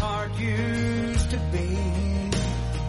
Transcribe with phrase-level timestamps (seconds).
[0.00, 1.68] heart used to be.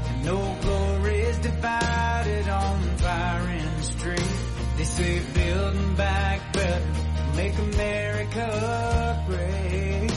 [0.10, 4.34] And no glory is divided on the firing street.
[4.78, 6.94] They say building back better,
[7.36, 10.12] make America great.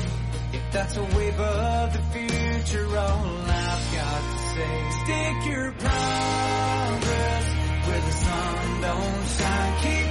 [0.52, 3.26] If that's a wave of the future, all
[3.64, 7.46] I've got to say, stick your progress
[7.86, 9.74] where the sun don't shine.
[9.82, 10.03] Keep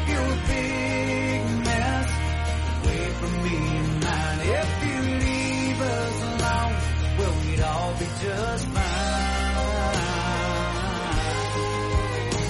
[8.00, 8.84] be just fine.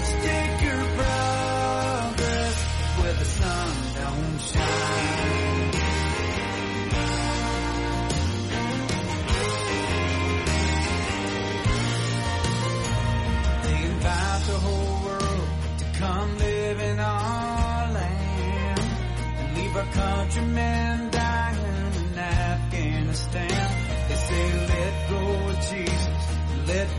[0.09, 2.57] Stick your progress
[2.99, 5.71] where the sun don't shine.
[13.63, 15.47] They invite the whole world
[15.79, 18.79] to come live in our land
[19.39, 20.72] and leave our countrymen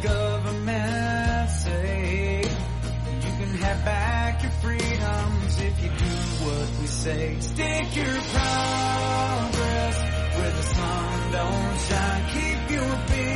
[0.05, 7.37] government say you can have back your freedoms if you do what we say.
[7.41, 9.97] Stick your progress
[10.37, 12.25] where the sun don't shine.
[12.35, 13.34] Keep your big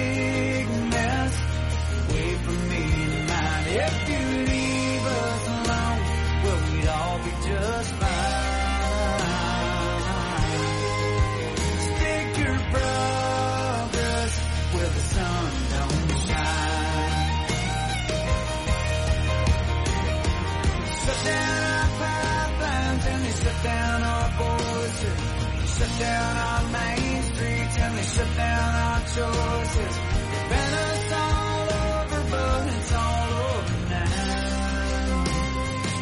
[29.23, 35.25] us all over, but it's all over now.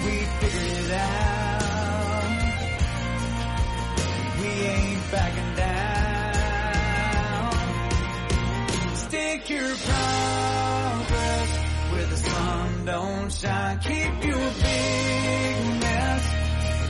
[0.05, 1.17] We figured it out.
[4.41, 6.27] We ain't backing down.
[8.97, 11.51] Stick your progress
[11.93, 13.79] where the sun don't shine.
[13.81, 16.25] Keep your big mess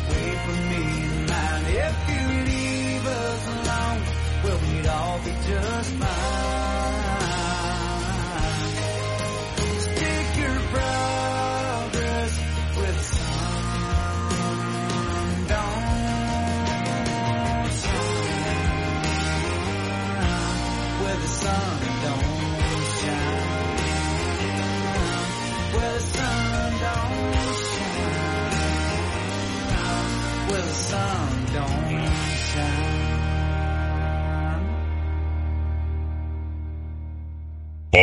[0.09, 1.65] away from me and mine.
[1.66, 4.00] If you leave us alone,
[4.44, 5.95] well, we'd all be just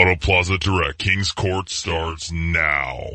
[0.03, 3.07] Auto Plaza Direct Kings Court starts now.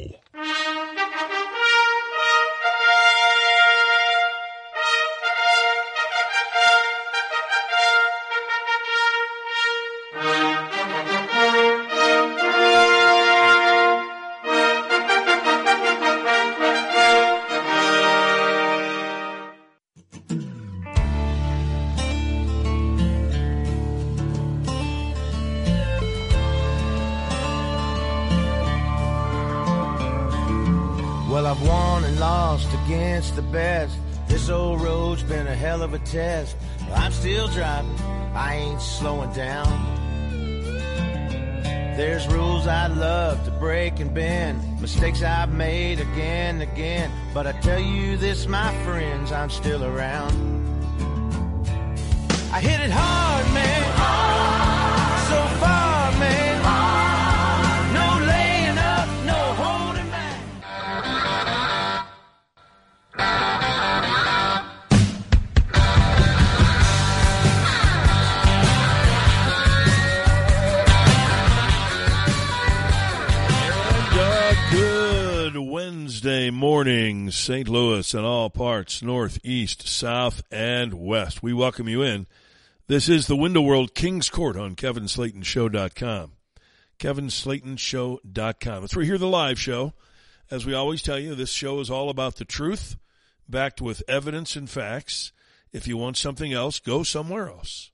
[36.11, 36.57] Test.
[36.95, 37.95] I'm still driving,
[38.35, 39.97] I ain't slowing down.
[41.97, 47.11] There's rules I'd love to break and bend, mistakes I've made again and again.
[47.35, 50.33] But I tell you this, my friends, I'm still around.
[52.53, 53.79] I hit it hard, man.
[54.53, 54.58] So
[75.89, 77.67] Wednesday morning, St.
[77.67, 81.43] Louis and all parts, north, east, south, and west.
[81.43, 82.27] We welcome you in.
[82.89, 86.33] This is the Window World King's Court on KevinSlatenShow.com.
[86.99, 88.83] KevinSlatenShow.com.
[88.83, 89.95] Where you hear the live show.
[90.51, 92.99] As we always tell you, this show is all about the truth,
[93.49, 95.33] backed with evidence and facts.
[95.73, 97.93] If you want something else, go somewhere else.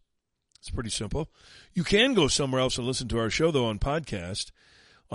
[0.58, 1.30] It's pretty simple.
[1.74, 4.50] You can go somewhere else and listen to our show, though, on podcast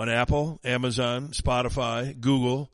[0.00, 2.72] on Apple, Amazon, Spotify, Google,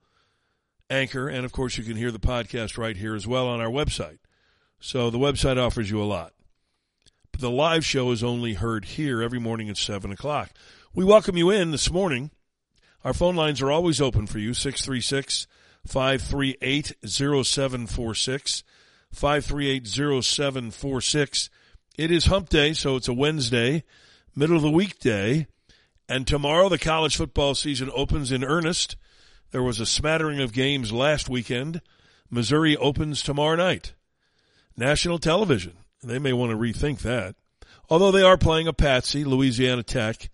[0.88, 3.66] Anchor, and of course you can hear the podcast right here as well on our
[3.66, 4.18] website.
[4.78, 6.34] So the website offers you a lot.
[7.32, 10.52] But the live show is only heard here every morning at 7 o'clock.
[10.94, 12.30] We welcome you in this morning.
[13.02, 15.48] Our phone lines are always open for you, 636
[15.84, 18.62] 538 0746.
[19.12, 21.48] 5380746.
[21.98, 23.82] It is hump day, so it's a Wednesday,
[24.36, 25.48] middle of the weekday.
[26.08, 28.96] And tomorrow the college football season opens in earnest.
[29.50, 31.80] There was a smattering of games last weekend.
[32.30, 33.94] Missouri opens tomorrow night.
[34.76, 35.74] National television.
[36.02, 37.34] They may want to rethink that.
[37.88, 40.28] Although they are playing a patsy, Louisiana Tech.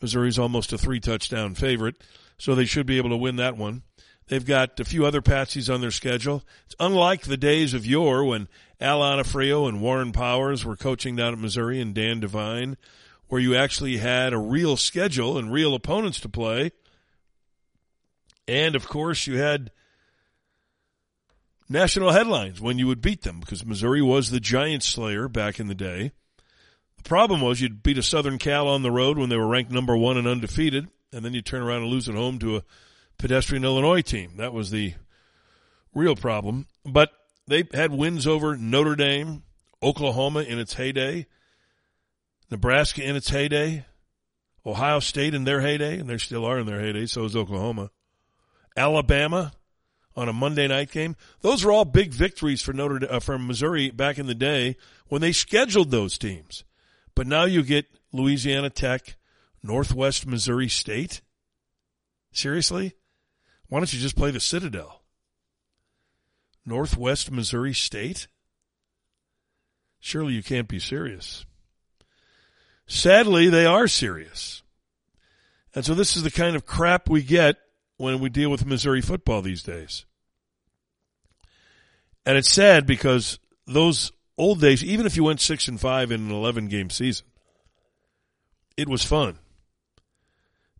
[0.00, 1.96] Missouri's almost a three touchdown favorite,
[2.38, 3.82] so they should be able to win that one.
[4.28, 6.42] They've got a few other patsies on their schedule.
[6.66, 8.48] It's unlike the days of yore when
[8.80, 12.76] Al Onofrio and Warren Powers were coaching down at Missouri and Dan Devine,
[13.32, 16.70] where you actually had a real schedule and real opponents to play.
[18.46, 19.70] And of course, you had
[21.66, 25.66] national headlines when you would beat them because Missouri was the giant slayer back in
[25.66, 26.12] the day.
[26.98, 29.72] The problem was you'd beat a Southern Cal on the road when they were ranked
[29.72, 32.64] number one and undefeated, and then you turn around and lose at home to a
[33.16, 34.36] pedestrian Illinois team.
[34.36, 34.92] That was the
[35.94, 36.66] real problem.
[36.84, 37.12] But
[37.46, 39.42] they had wins over Notre Dame,
[39.82, 41.28] Oklahoma in its heyday,
[42.52, 43.86] Nebraska in its heyday,
[44.64, 47.90] Ohio State in their heyday, and they still are in their heyday, so is Oklahoma.
[48.76, 49.52] Alabama
[50.14, 51.16] on a Monday night game.
[51.40, 54.76] Those were all big victories for Notre uh, for Missouri back in the day
[55.08, 56.64] when they scheduled those teams.
[57.14, 59.16] But now you get Louisiana Tech,
[59.62, 61.22] Northwest Missouri State.
[62.32, 62.92] Seriously?
[63.68, 65.02] Why don't you just play the Citadel?
[66.66, 68.28] Northwest Missouri State?
[70.00, 71.46] Surely you can't be serious.
[72.86, 74.62] Sadly, they are serious.
[75.74, 77.56] And so this is the kind of crap we get
[77.96, 80.04] when we deal with Missouri football these days.
[82.26, 86.20] And it's sad because those old days, even if you went six and five in
[86.22, 87.26] an 11 game season,
[88.76, 89.38] it was fun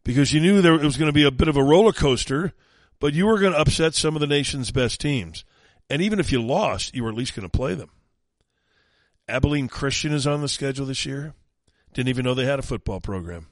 [0.04, 2.52] because you knew there it was going to be a bit of a roller coaster,
[3.00, 5.44] but you were going to upset some of the nation's best teams.
[5.90, 7.90] And even if you lost, you were at least going to play them.
[9.28, 11.34] Abilene Christian is on the schedule this year.
[11.94, 13.46] Didn't even know they had a football program.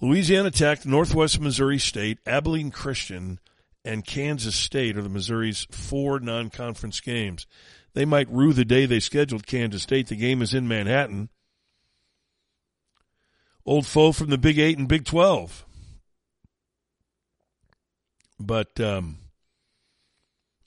[0.00, 3.38] Louisiana Tech, Northwest Missouri State, Abilene Christian,
[3.84, 7.46] and Kansas State are the Missouri's four non-conference games.
[7.94, 10.08] They might rue the day they scheduled Kansas State.
[10.08, 11.28] The game is in Manhattan.
[13.64, 15.64] Old foe from the Big Eight and Big Twelve.
[18.38, 19.18] But um,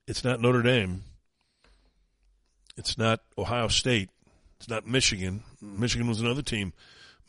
[0.08, 1.04] it's not Notre Dame.
[2.78, 4.10] It's not Ohio State.
[4.58, 5.44] It's not Michigan.
[5.62, 6.74] Michigan was another team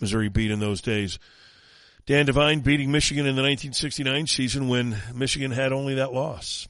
[0.01, 1.19] Missouri beat in those days.
[2.07, 6.67] Dan Devine beating Michigan in the 1969 season when Michigan had only that loss.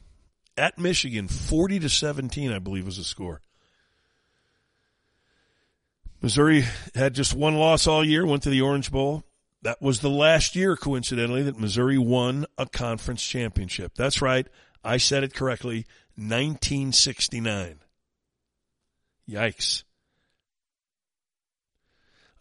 [0.57, 3.41] At Michigan, 40 to 17, I believe was the score.
[6.21, 6.65] Missouri
[6.97, 9.23] had just one loss all year, went to the Orange Bowl.
[9.63, 13.93] That was the last year, coincidentally, that Missouri won a conference championship.
[13.95, 14.49] That's right.
[14.83, 15.87] I said it correctly.
[16.17, 17.79] 1969.
[19.29, 19.85] Yikes.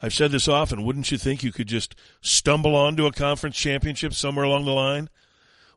[0.02, 0.84] I've said this often.
[0.84, 5.10] Wouldn't you think you could just stumble onto a conference championship somewhere along the line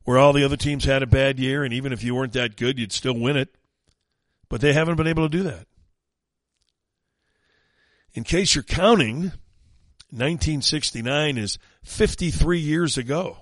[0.05, 2.57] where all the other teams had a bad year and even if you weren't that
[2.57, 3.55] good, you'd still win it?
[4.49, 5.67] But they haven't been able to do that.
[8.13, 9.33] In case you're counting,
[10.11, 13.39] 1969 is 53 years ago.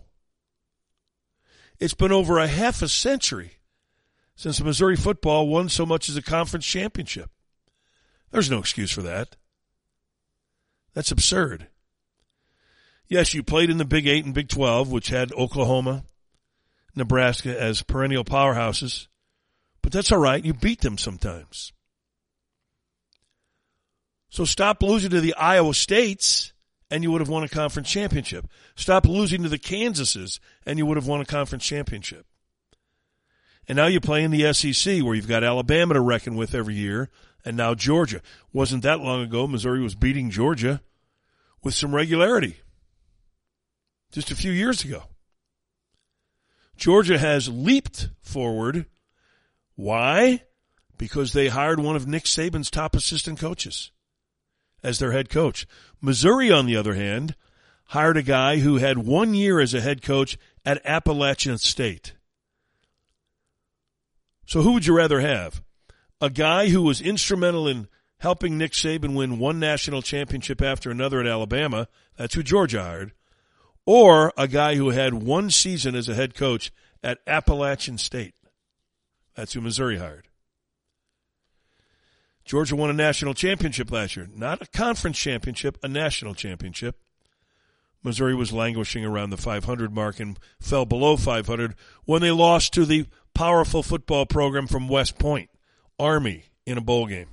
[1.80, 3.52] It's been over a half a century
[4.36, 7.30] since Missouri football won so much as a conference championship.
[8.30, 9.36] There's no excuse for that.
[10.94, 11.68] That's absurd.
[13.08, 16.04] Yes, you played in the Big Eight and Big 12, which had Oklahoma,
[16.94, 19.06] Nebraska as perennial powerhouses,
[19.82, 20.44] but that's all right.
[20.44, 21.72] You beat them sometimes.
[24.28, 26.52] So stop losing to the Iowa States
[26.90, 28.46] and you would have won a conference championship.
[28.76, 32.26] Stop losing to the Kansases and you would have won a conference championship.
[33.66, 36.74] And now you play in the SEC where you've got Alabama to reckon with every
[36.74, 37.10] year
[37.44, 38.20] and now Georgia.
[38.52, 40.82] Wasn't that long ago Missouri was beating Georgia
[41.62, 42.56] with some regularity.
[44.12, 45.04] Just a few years ago.
[46.76, 48.86] Georgia has leaped forward.
[49.74, 50.42] Why?
[50.96, 53.90] Because they hired one of Nick Saban's top assistant coaches
[54.82, 55.66] as their head coach.
[56.00, 57.34] Missouri, on the other hand,
[57.86, 62.14] hired a guy who had one year as a head coach at Appalachian State.
[64.46, 65.62] So who would you rather have?
[66.20, 71.20] A guy who was instrumental in helping Nick Saban win one national championship after another
[71.20, 71.88] at Alabama.
[72.16, 73.12] That's who Georgia hired.
[73.86, 76.72] Or a guy who had one season as a head coach
[77.02, 78.34] at Appalachian State.
[79.34, 80.28] That's who Missouri hired.
[82.44, 84.26] Georgia won a national championship last year.
[84.34, 86.96] Not a conference championship, a national championship.
[88.02, 92.84] Missouri was languishing around the 500 mark and fell below 500 when they lost to
[92.84, 95.50] the powerful football program from West Point,
[95.98, 97.28] Army, in a bowl game.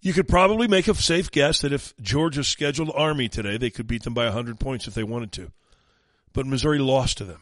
[0.00, 3.86] You could probably make a safe guess that if Georgia scheduled Army today, they could
[3.86, 5.52] beat them by 100 points if they wanted to.
[6.32, 7.40] But Missouri lost to them.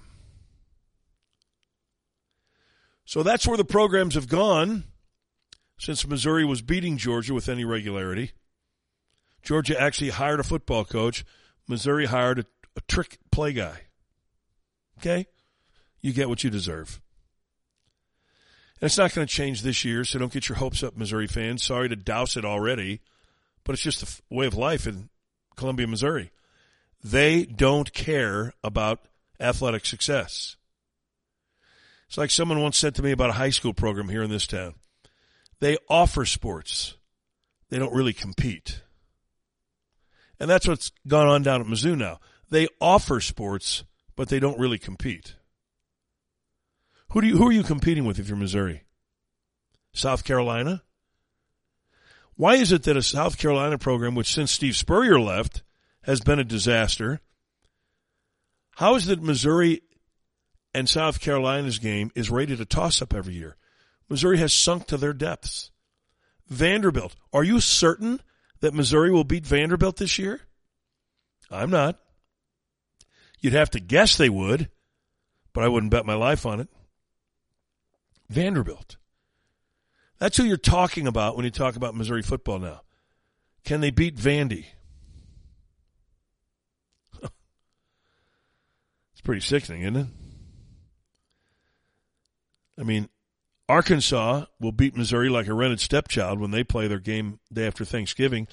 [3.05, 4.85] So that's where the programs have gone
[5.79, 8.33] since Missouri was beating Georgia with any regularity.
[9.43, 11.25] Georgia actually hired a football coach.
[11.67, 12.45] Missouri hired a,
[12.77, 13.83] a trick play guy.
[14.99, 15.27] Okay?
[16.01, 17.01] You get what you deserve.
[18.81, 21.27] And it's not going to change this year, so don't get your hopes up, Missouri
[21.27, 21.65] fans.
[21.65, 23.01] Sorry to douse it already,
[23.65, 25.09] but it's just the way of life in
[25.57, 26.31] Columbia, Missouri.
[27.03, 29.01] They don't care about
[29.41, 30.57] athletic success.
[32.07, 34.47] It's like someone once said to me about a high school program here in this
[34.47, 34.75] town.
[35.61, 36.97] They offer sports.
[37.71, 38.83] They don't really compete.
[40.41, 42.21] And that's what's gone on down at Mizzou now.
[42.49, 45.35] They offer sports, but they don't really compete.
[47.13, 48.83] Who do you, who are you competing with if you're Missouri?
[49.95, 50.83] South Carolina?
[52.37, 55.63] Why is it that a South Carolina program, which since Steve Spurrier left,
[56.03, 57.21] has been a disaster?
[58.77, 59.83] How is it Missouri
[60.73, 63.57] and South Carolina's game is rated a toss up every year?
[64.09, 65.71] Missouri has sunk to their depths.
[66.47, 67.17] Vanderbilt.
[67.33, 68.21] Are you certain
[68.61, 70.41] that Missouri will beat Vanderbilt this year?
[71.51, 71.99] I'm not.
[73.41, 74.69] You'd have to guess they would,
[75.53, 76.69] but I wouldn't bet my life on it.
[78.29, 78.97] Vanderbilt.
[80.19, 82.83] That's who you're talking about when you talk about Missouri football now.
[83.65, 84.67] Can they beat Vandy?
[87.23, 87.33] it's
[89.23, 90.07] pretty sickening, isn't it?
[92.79, 93.09] I mean,
[93.69, 97.85] Arkansas will beat Missouri like a rented stepchild when they play their game day after
[97.85, 98.49] Thanksgiving.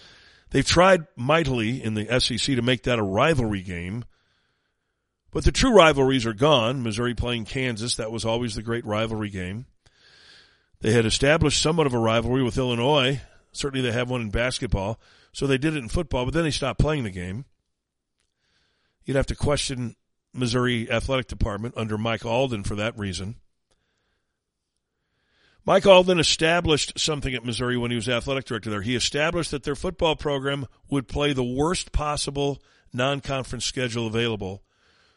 [0.49, 4.05] They've tried mightily in the SEC to make that a rivalry game.
[5.35, 6.81] But the true rivalries are gone.
[6.81, 9.65] Missouri playing Kansas, that was always the great rivalry game.
[10.79, 13.19] They had established somewhat of a rivalry with Illinois.
[13.51, 14.97] Certainly they have one in basketball.
[15.33, 17.43] So they did it in football, but then they stopped playing the game.
[19.03, 19.97] You'd have to question
[20.33, 23.35] Missouri athletic department under Mike Alden for that reason.
[25.65, 28.83] Mike Alden established something at Missouri when he was athletic director there.
[28.83, 32.63] He established that their football program would play the worst possible
[32.93, 34.61] non-conference schedule available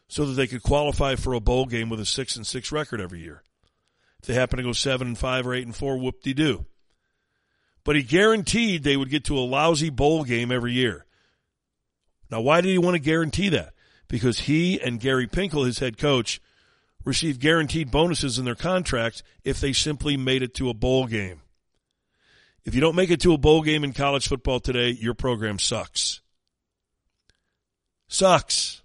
[0.09, 2.99] so that they could qualify for a bowl game with a 6 and 6 record
[2.99, 3.43] every year.
[4.19, 6.65] If they happen to go 7 and 5 or 8 and 4, whoop-de-doo.
[7.85, 11.05] But he guaranteed they would get to a lousy bowl game every year.
[12.29, 13.73] Now, why did he want to guarantee that?
[14.07, 16.41] Because he and Gary Pinkel, his head coach,
[17.05, 21.41] received guaranteed bonuses in their contracts if they simply made it to a bowl game.
[22.65, 25.59] If you don't make it to a bowl game in college football today, your program
[25.59, 26.21] sucks.
[28.07, 28.81] Sucks.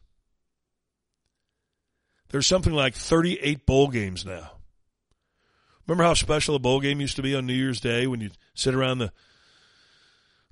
[2.35, 4.50] There's something like 38 bowl games now.
[5.87, 8.31] Remember how special a bowl game used to be on New Year's Day when you
[8.57, 9.12] sit around the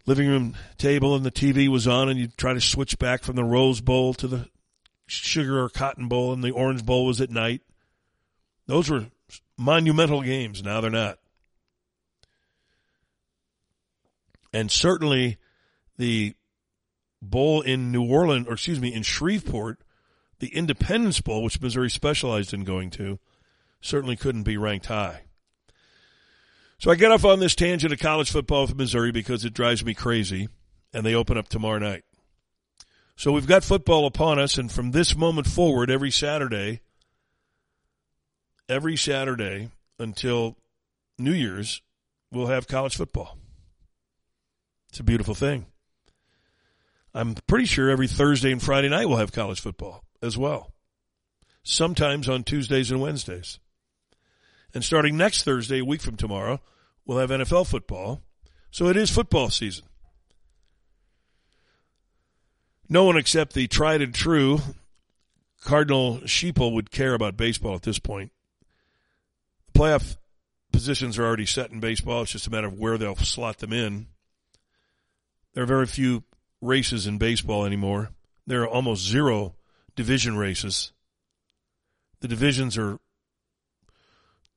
[0.07, 3.35] living room table and the TV was on and you try to switch back from
[3.35, 4.49] the Rose Bowl to the
[5.09, 7.63] Sugar or Cotton Bowl and the Orange Bowl was at night.
[8.69, 9.07] Those were
[9.59, 10.63] monumental games.
[10.63, 11.19] Now they're not.
[14.53, 15.37] And certainly
[15.99, 16.37] the
[17.21, 19.81] bowl in New Orleans, or excuse me, in Shreveport,
[20.43, 23.21] the Independence Bowl, which Missouri specialized in going to,
[23.81, 25.23] certainly couldn't be ranked high.
[26.81, 29.85] So I get off on this tangent of college football for Missouri because it drives
[29.85, 30.49] me crazy,
[30.93, 32.03] and they open up tomorrow night.
[33.15, 36.81] So we've got football upon us, and from this moment forward, every Saturday,
[38.69, 39.71] every Saturday
[40.01, 40.57] until
[41.21, 41.83] New Year's,
[42.33, 43.39] we'll have college football.
[44.89, 45.67] It's a beautiful thing.
[47.15, 50.73] I'm pretty sure every Thursday and Friday night we'll have college football as well.
[51.63, 53.59] Sometimes on Tuesdays and Wednesdays.
[54.75, 56.61] And starting next Thursday, a week from tomorrow,
[57.05, 58.23] we'll have NFL football.
[58.71, 59.85] So it is football season
[62.93, 64.61] no one except the tried and true
[65.65, 68.33] Cardinal Sheeple would care about baseball at this point.
[69.73, 70.17] The playoff
[70.73, 72.23] positions are already set in baseball.
[72.23, 74.09] It's just a matter of where they'll slot them in.
[75.55, 76.25] There are very few
[76.61, 78.11] races in baseball anymore.
[78.47, 79.55] There are almost zero
[79.97, 80.93] division races.
[82.21, 82.99] The divisions are,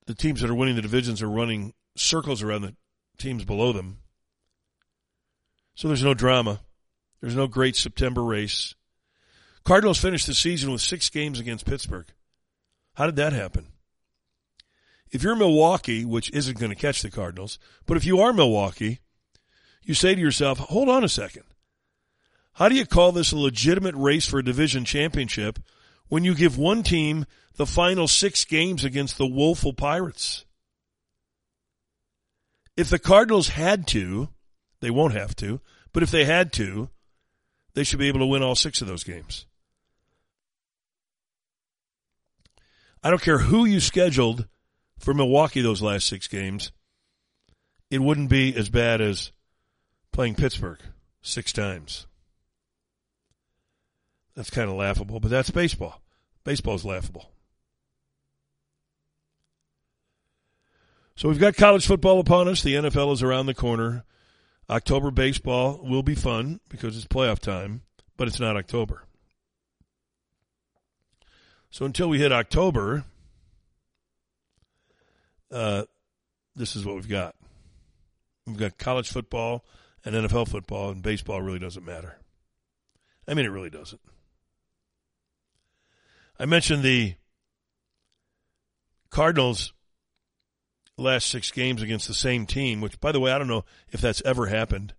[0.05, 2.75] the teams that are winning the divisions are running circles around the
[3.17, 3.99] teams below them.
[5.73, 6.61] So there's no drama.
[7.21, 8.75] There's no great September race.
[9.63, 12.05] Cardinals finished the season with six games against Pittsburgh.
[12.93, 13.67] How did that happen?
[15.11, 18.99] If you're Milwaukee, which isn't going to catch the Cardinals, but if you are Milwaukee,
[19.83, 21.43] you say to yourself, hold on a second.
[22.55, 25.59] How do you call this a legitimate race for a division championship
[26.07, 27.25] when you give one team
[27.57, 30.45] the final six games against the woeful Pirates?
[32.77, 34.29] If the Cardinals had to,
[34.79, 35.59] they won't have to,
[35.91, 36.89] but if they had to,
[37.73, 39.45] they should be able to win all six of those games.
[43.03, 44.47] I don't care who you scheduled
[44.97, 46.71] for Milwaukee those last six games,
[47.91, 49.33] it wouldn't be as bad as
[50.13, 50.79] playing Pittsburgh
[51.21, 52.07] six times.
[54.35, 56.01] That's kind of laughable, but that's baseball.
[56.43, 57.31] Baseball's laughable.
[61.15, 62.61] So we've got college football upon us.
[62.61, 64.03] The NFL is around the corner.
[64.69, 67.83] October baseball will be fun because it's playoff time,
[68.17, 69.03] but it's not October.
[71.69, 73.05] So until we hit October,
[75.51, 75.83] uh,
[76.55, 77.35] this is what we've got.
[78.45, 79.63] We've got college football
[80.03, 82.17] and NFL football, and baseball really doesn't matter.
[83.27, 84.01] I mean, it really doesn't.
[86.39, 87.15] I mentioned the
[89.09, 89.73] Cardinals
[90.97, 94.01] last six games against the same team, which, by the way, I don't know if
[94.01, 94.93] that's ever happened.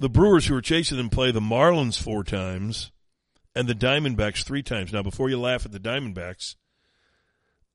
[0.00, 2.90] The Brewers, who are chasing them, play the Marlins four times
[3.54, 4.92] and the Diamondbacks three times.
[4.92, 6.56] Now, before you laugh at the Diamondbacks,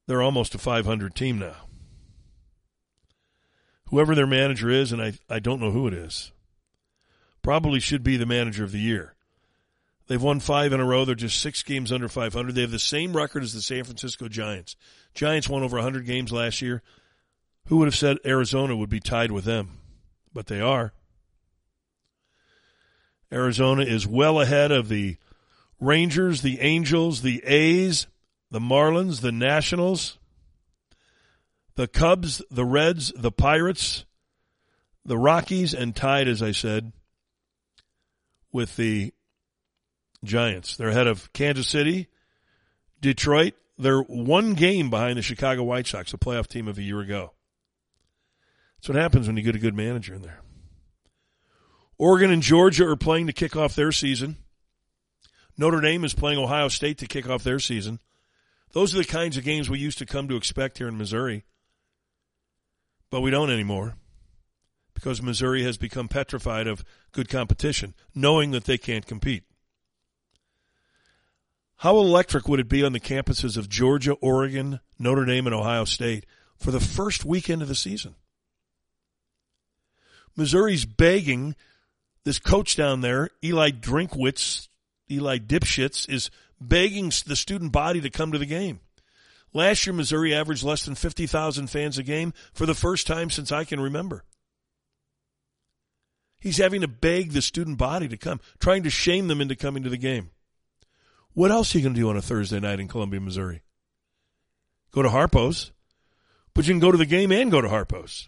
[0.08, 1.68] they're almost a 500 team now.
[3.86, 6.32] Whoever their manager is, and I, I don't know who it is,
[7.42, 9.16] probably should be the manager of the year.
[10.10, 11.06] They've won five in a row.
[11.06, 12.56] They're just six games under 500.
[12.56, 14.76] They have the same record as the San Francisco Giants.
[15.14, 16.82] Giants won over 100 games last year.
[17.68, 19.78] Who would have said Arizona would be tied with them?
[20.34, 20.94] But they are.
[23.32, 25.18] Arizona is well ahead of the
[25.80, 28.08] Rangers, the Angels, the A's,
[28.50, 30.18] the Marlins, the Nationals,
[31.76, 34.06] the Cubs, the Reds, the Pirates,
[35.06, 36.94] the Rockies, and tied, as I said,
[38.52, 39.14] with the
[40.24, 40.76] Giants.
[40.76, 42.08] They're ahead of Kansas City,
[43.02, 43.54] Detroit.
[43.78, 47.34] They're one game behind the Chicago White Sox, a playoff team of a year ago.
[48.78, 50.42] That's what happens when you get a good manager in there.
[51.98, 54.38] Oregon and Georgia are playing to kick off their season.
[55.58, 58.00] Notre Dame is playing Ohio State to kick off their season.
[58.72, 61.44] Those are the kinds of games we used to come to expect here in Missouri.
[63.10, 63.96] But we don't anymore
[64.94, 69.44] because Missouri has become petrified of good competition, knowing that they can't compete.
[71.80, 75.86] How electric would it be on the campuses of Georgia, Oregon, Notre Dame, and Ohio
[75.86, 76.26] State
[76.58, 78.16] for the first weekend of the season?
[80.36, 81.56] Missouri's begging
[82.26, 84.68] this coach down there, Eli Drinkwitz,
[85.10, 88.82] Eli Dipshits, is begging the student body to come to the game.
[89.54, 93.54] Last year, Missouri averaged less than 50,000 fans a game for the first time since
[93.54, 94.26] I can remember.
[96.42, 99.84] He's having to beg the student body to come, trying to shame them into coming
[99.84, 100.32] to the game.
[101.34, 103.62] What else are you going to do on a Thursday night in Columbia, Missouri?
[104.92, 105.72] Go to Harpo's,
[106.54, 108.28] but you can go to the game and go to Harpo's.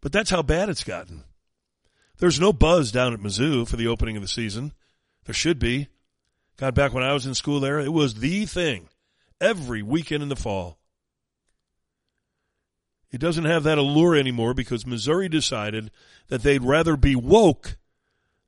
[0.00, 1.24] But that's how bad it's gotten.
[2.18, 4.72] There's no buzz down at Mizzou for the opening of the season.
[5.24, 5.88] There should be.
[6.56, 8.88] God, back when I was in school there, it was the thing
[9.40, 10.78] every weekend in the fall.
[13.10, 15.90] It doesn't have that allure anymore because Missouri decided
[16.28, 17.76] that they'd rather be woke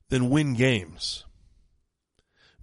[0.09, 1.25] than win games.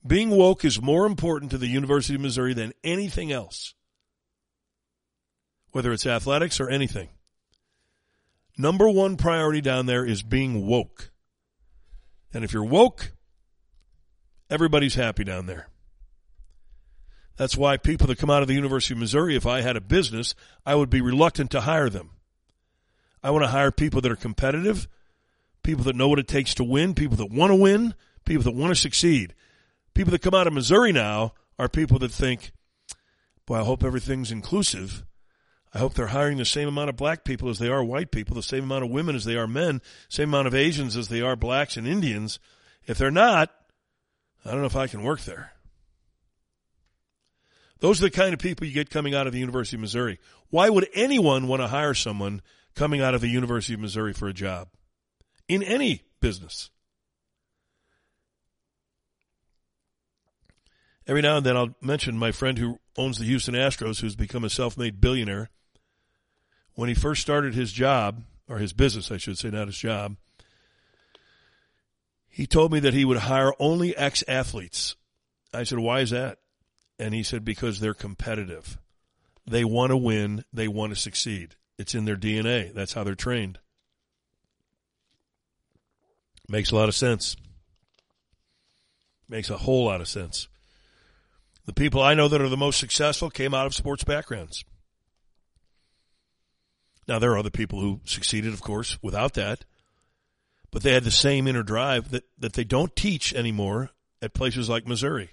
[0.06, 3.74] Being woke is more important to the University of Missouri than anything else,
[5.72, 7.10] whether it's athletics or anything.
[8.58, 11.12] Number one priority down there is being woke.
[12.34, 13.14] And if you're woke,
[14.50, 15.70] everybody's happy down there.
[17.38, 19.82] That's why people that come out of the University of Missouri, if I had a
[19.82, 20.36] business,
[20.66, 22.12] I would be reluctant to hire them.
[23.24, 24.88] I want to hire people that are competitive,
[25.64, 28.54] people that know what it takes to win, people that want to win, people that
[28.54, 29.34] want to succeed
[29.94, 32.52] people that come out of Missouri now are people that think,
[33.46, 35.04] boy, I hope everything's inclusive.
[35.74, 38.36] I hope they're hiring the same amount of black people as they are white people,
[38.36, 41.22] the same amount of women as they are men, same amount of Asians as they
[41.22, 42.40] are blacks and Indians.
[42.86, 43.52] If they're not,
[44.46, 45.54] I don't know if I can work there.
[47.80, 50.20] Those are the kind of people you get coming out of the University of Missouri.
[50.50, 52.42] Why would anyone want to hire someone
[52.76, 54.70] coming out of the University of Missouri for a job?
[55.50, 56.70] In any business.
[61.06, 64.44] Every now and then I'll mention my friend who owns the Houston Astros, who's become
[64.44, 65.50] a self made billionaire.
[66.76, 70.18] When he first started his job, or his business, I should say, not his job,
[72.28, 74.96] he told me that he would hire only ex athletes.
[75.54, 76.40] I said, Why is that?
[76.98, 78.80] And he said, Because they're competitive.
[79.46, 81.56] They want to win, they want to succeed.
[81.78, 82.74] It's in their DNA.
[82.74, 83.60] That's how they're trained.
[86.48, 87.36] Makes a lot of sense.
[89.28, 90.48] Makes a whole lot of sense.
[91.66, 94.66] The people I know that are the most successful came out of sports backgrounds.
[97.08, 99.66] Now, there are other people who succeeded, of course, without that,
[100.72, 104.70] but they had the same inner drive that, that they don't teach anymore at places
[104.70, 105.32] like Missouri.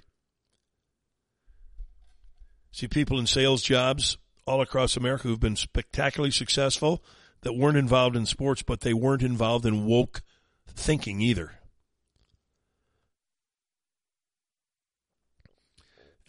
[2.73, 4.17] See people in sales jobs
[4.47, 7.03] all across America who've been spectacularly successful
[7.43, 10.23] that weren't involved in sports, but they weren't involved in woke
[10.67, 11.60] thinking either.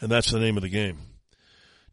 [0.02, 0.98] And that's the name of the game.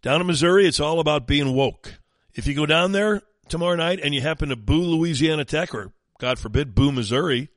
[0.01, 1.95] Down in Missouri, it's all about being woke.
[2.35, 5.93] If you go down there tomorrow night and you happen to boo Louisiana Tech or,
[6.19, 7.51] God forbid, boo Missouri,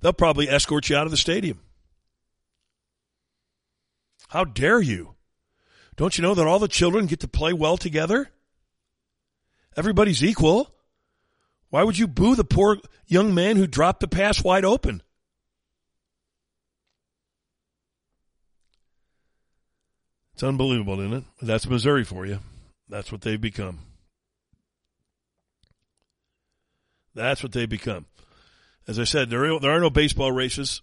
[0.00, 1.60] they'll probably escort you out of the stadium.
[4.28, 5.14] How dare you?
[5.96, 8.30] Don't you know that all the children get to play well together?
[9.76, 10.70] Everybody's equal.
[11.68, 15.02] Why would you boo the poor young man who dropped the pass wide open?
[20.42, 21.24] It's unbelievable, isn't it?
[21.40, 22.40] That's Missouri for you.
[22.88, 23.78] That's what they've become.
[27.14, 28.06] That's what they've become.
[28.88, 30.82] As I said, there are, there are no baseball races.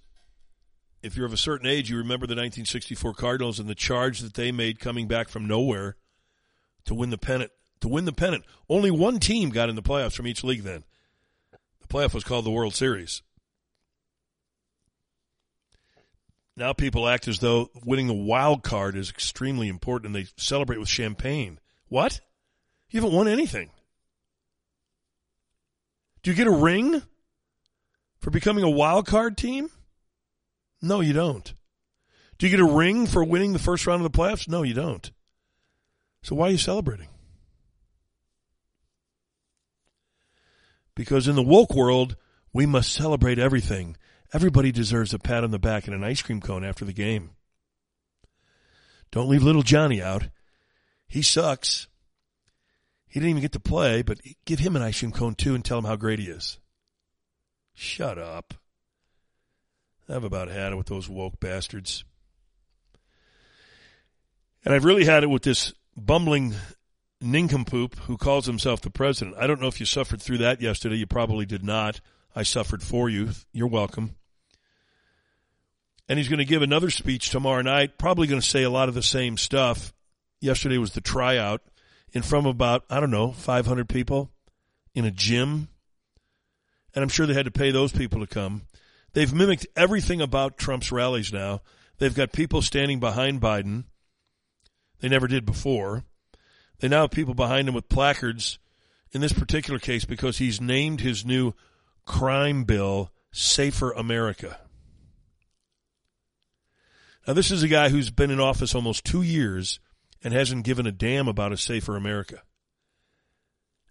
[1.04, 4.36] If you're of a certain age, you remember the 1964 Cardinals and the charge that
[4.36, 5.98] they made coming back from nowhere
[6.86, 7.52] to win the pennant.
[7.82, 10.64] To win the pennant, only one team got in the playoffs from each league.
[10.64, 10.86] Then
[11.82, 13.24] the playoff was called the World Series.
[16.60, 20.78] Now people act as though winning a wild card is extremely important, and they celebrate
[20.78, 21.58] with champagne.
[21.88, 22.20] What?
[22.90, 23.70] You haven't won anything.
[26.22, 27.02] Do you get a ring
[28.20, 29.70] for becoming a wild card team?
[30.82, 31.54] No, you don't.
[32.38, 34.50] Do you get a ring for winning the first round of the playoffs?
[34.50, 35.10] No, you don't.
[36.24, 37.08] So why are you celebrating?
[40.94, 42.18] Because in the woke world,
[42.52, 43.96] we must celebrate everything.
[44.32, 47.32] Everybody deserves a pat on the back and an ice cream cone after the game.
[49.12, 50.30] Don't leave little Johnny out.
[51.08, 51.88] He sucks.
[53.08, 55.66] He didn't even get to play, but give him an ice cream cone too and
[55.66, 56.60] tell him how great he is.
[57.74, 58.54] Shut up.
[60.08, 62.04] I've about had it with those woke bastards.
[64.64, 66.54] And I've really had it with this bumbling
[67.22, 69.38] nincompoop who calls himself the president.
[69.38, 70.96] I don't know if you suffered through that yesterday.
[70.96, 72.02] You probably did not.
[72.36, 73.30] I suffered for you.
[73.54, 74.16] You're welcome.
[76.10, 78.90] And he's going to give another speech tomorrow night, probably going to say a lot
[78.90, 79.94] of the same stuff.
[80.42, 81.62] Yesterday was the tryout
[82.12, 84.32] in front of about, I don't know, 500 people
[84.96, 85.70] in a gym.
[86.96, 88.64] And I'm sure they had to pay those people to come.
[89.14, 91.62] They've mimicked everything about Trump's rallies now.
[92.00, 93.84] They've got people standing behind Biden.
[95.02, 96.06] They never did before.
[96.80, 98.58] They now have people behind him with placards
[99.12, 101.54] in this particular case because he's named his new
[102.06, 104.60] crime bill Safer America.
[107.30, 109.80] Now, this is a guy who's been in office almost two years
[110.24, 112.42] and hasn't given a damn about a safer America.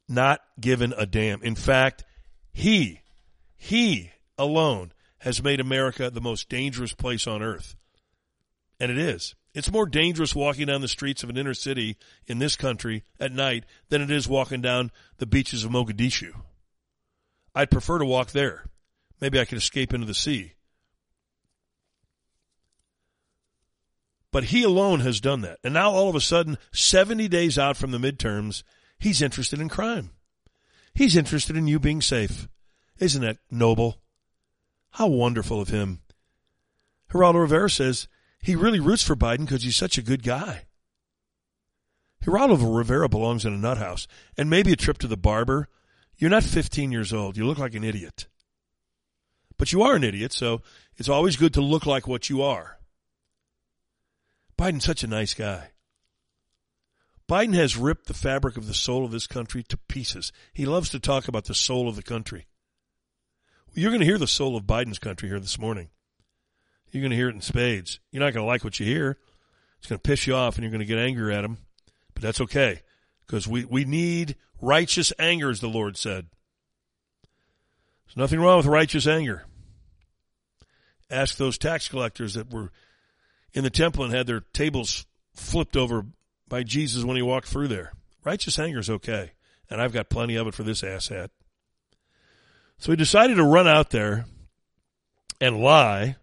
[0.08, 1.40] Not given a damn.
[1.44, 2.04] In fact,
[2.52, 3.02] he,
[3.56, 7.76] he alone has made America the most dangerous place on earth.
[8.80, 9.36] And it is.
[9.54, 11.96] It's more dangerous walking down the streets of an inner city
[12.26, 16.32] in this country at night than it is walking down the beaches of Mogadishu.
[17.54, 18.64] I'd prefer to walk there.
[19.20, 20.54] Maybe I could escape into the sea.
[24.30, 25.58] But he alone has done that.
[25.64, 28.62] And now all of a sudden, 70 days out from the midterms,
[28.98, 30.10] he's interested in crime.
[30.94, 32.48] He's interested in you being safe.
[32.98, 34.00] Isn't that noble?
[34.92, 36.00] How wonderful of him.
[37.10, 38.08] Geraldo Rivera says
[38.42, 40.64] he really roots for Biden because he's such a good guy.
[42.24, 45.68] Geraldo Rivera belongs in a nut house and maybe a trip to the barber.
[46.16, 47.36] You're not 15 years old.
[47.36, 48.26] You look like an idiot.
[49.56, 50.62] But you are an idiot, so
[50.96, 52.77] it's always good to look like what you are.
[54.58, 55.70] Biden's such a nice guy.
[57.28, 60.32] Biden has ripped the fabric of the soul of this country to pieces.
[60.52, 62.46] He loves to talk about the soul of the country.
[63.74, 65.90] You're going to hear the soul of Biden's country here this morning.
[66.90, 68.00] You're going to hear it in spades.
[68.10, 69.18] You're not going to like what you hear.
[69.78, 71.58] It's going to piss you off and you're going to get angry at him.
[72.14, 72.80] But that's okay
[73.26, 76.26] because we, we need righteous anger, as the Lord said.
[78.06, 79.44] There's nothing wrong with righteous anger.
[81.10, 82.72] Ask those tax collectors that were
[83.54, 86.04] in the temple and had their tables flipped over
[86.48, 87.92] by Jesus when he walked through there.
[88.24, 89.32] Righteous anger is okay.
[89.70, 91.28] And I've got plenty of it for this asshat.
[92.78, 94.26] So he decided to run out there
[95.40, 96.16] and lie,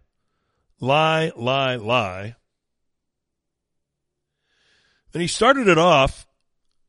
[0.80, 2.36] lie, lie, lie.
[5.12, 6.26] And he started it off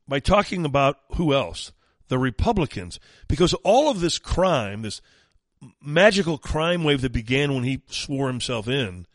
[0.06, 1.72] by talking about who else?
[2.08, 2.98] The Republicans.
[3.28, 5.00] Because all of this crime, this
[5.82, 9.06] magical crime wave that began when he swore himself in,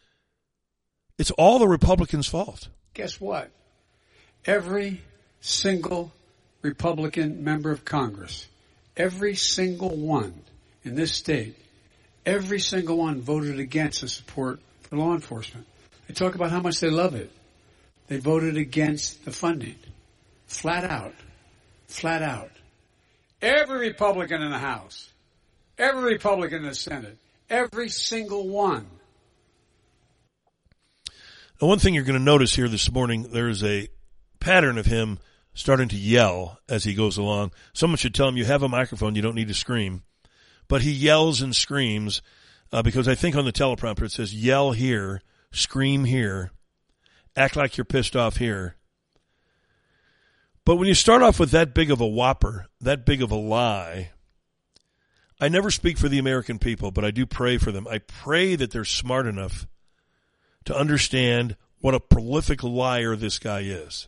[1.18, 2.68] It's all the Republicans' fault.
[2.94, 3.52] Guess what?
[4.46, 5.02] Every
[5.42, 6.12] single
[6.62, 8.48] Republican member of Congress,
[8.98, 10.34] every single one
[10.84, 11.56] in this state,
[12.26, 15.68] every single one voted against the support for law enforcement.
[16.08, 17.32] They talk about how much they love it.
[18.08, 19.76] They voted against the funding.
[20.48, 21.14] Flat out.
[21.88, 22.52] Flat out.
[23.42, 25.10] Every Republican in the House,
[25.78, 27.18] every Republican in the Senate,
[27.50, 28.88] every single one.
[31.64, 33.88] Now, one thing you're going to notice here this morning, there's a
[34.42, 35.18] pattern of him
[35.54, 37.54] starting to yell as he goes along.
[37.72, 40.04] Someone should tell him you have a microphone, you don't need to scream.
[40.68, 42.22] But he yells and screams
[42.74, 45.22] uh, because I think on the teleprompter it says yell here,
[45.54, 46.52] scream here,
[47.34, 48.76] act like you're pissed off here.
[50.66, 53.36] But when you start off with that big of a whopper, that big of a
[53.36, 54.12] lie,
[55.40, 57.88] I never speak for the American people, but I do pray for them.
[57.88, 59.66] I pray that they're smart enough
[60.66, 64.08] to understand what a prolific liar this guy is.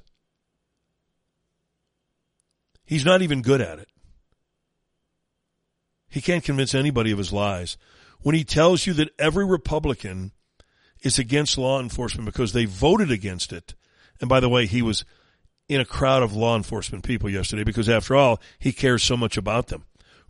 [2.86, 3.90] He's not even good at it.
[6.10, 7.78] He can't convince anybody of his lies.
[8.22, 10.32] When he tells you that every Republican
[11.02, 13.76] is against law enforcement because they voted against it,
[14.22, 15.04] and by the way, he was
[15.68, 19.36] in a crowd of law enforcement people yesterday because after all, he cares so much
[19.36, 19.84] about them.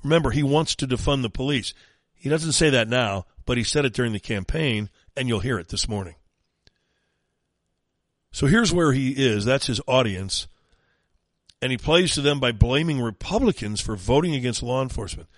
[0.03, 1.73] Remember, he wants to defund the police.
[2.13, 5.60] He doesn't say that now, but he said it during the campaign, and you'll hear
[5.60, 6.15] it this morning.
[8.32, 9.45] So here's where he is.
[9.45, 10.47] That's his audience.
[11.62, 15.30] And he plays to them by blaming Republicans for voting against law enforcement.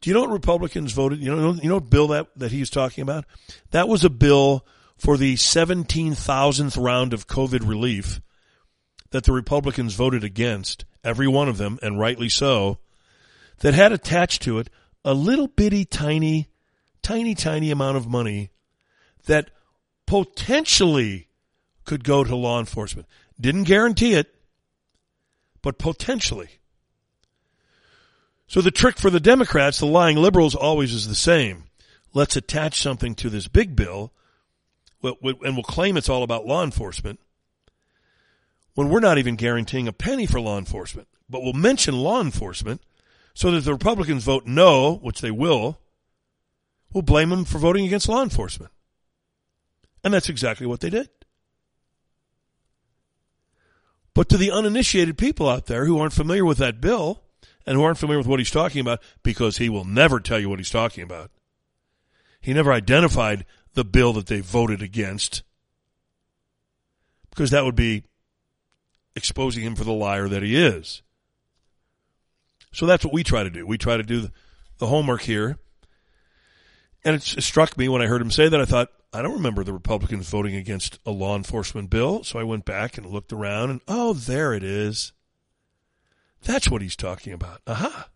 [0.00, 1.18] Do you know what Republicans voted?
[1.18, 3.24] You know, you know what bill that, that he's talking about?
[3.72, 4.64] That was a bill
[4.96, 8.20] for the 17,000th round of COVID relief
[9.10, 12.78] that the Republicans voted against, every one of them, and rightly so,
[13.60, 14.70] that had attached to it
[15.04, 16.48] a little bitty tiny,
[17.02, 18.50] tiny, tiny amount of money
[19.28, 19.50] that
[20.06, 21.28] potentially
[21.84, 23.06] could go to law enforcement.
[23.40, 24.34] Didn't guarantee it,
[25.62, 26.48] but potentially.
[28.46, 31.64] So the trick for the Democrats, the lying liberals, always is the same.
[32.14, 34.12] Let's attach something to this big bill,
[35.02, 37.20] and we'll claim it's all about law enforcement,
[38.74, 41.08] when we're not even guaranteeing a penny for law enforcement.
[41.28, 42.80] But we'll mention law enforcement
[43.34, 45.78] so that the Republicans vote no, which they will,
[46.92, 48.72] we'll blame them for voting against law enforcement.
[50.04, 51.08] And that's exactly what they did.
[54.14, 57.22] But to the uninitiated people out there who aren't familiar with that bill
[57.66, 60.48] and who aren't familiar with what he's talking about, because he will never tell you
[60.48, 61.30] what he's talking about,
[62.40, 65.42] he never identified the bill that they voted against,
[67.30, 68.04] because that would be
[69.14, 71.02] exposing him for the liar that he is.
[72.72, 73.66] So that's what we try to do.
[73.66, 74.30] We try to do
[74.78, 75.58] the homework here.
[77.04, 79.64] And it struck me when I heard him say that, I thought, I don't remember
[79.64, 82.24] the Republicans voting against a law enforcement bill.
[82.24, 85.12] So I went back and looked around and, oh, there it is.
[86.42, 87.62] That's what he's talking about.
[87.66, 88.08] Aha.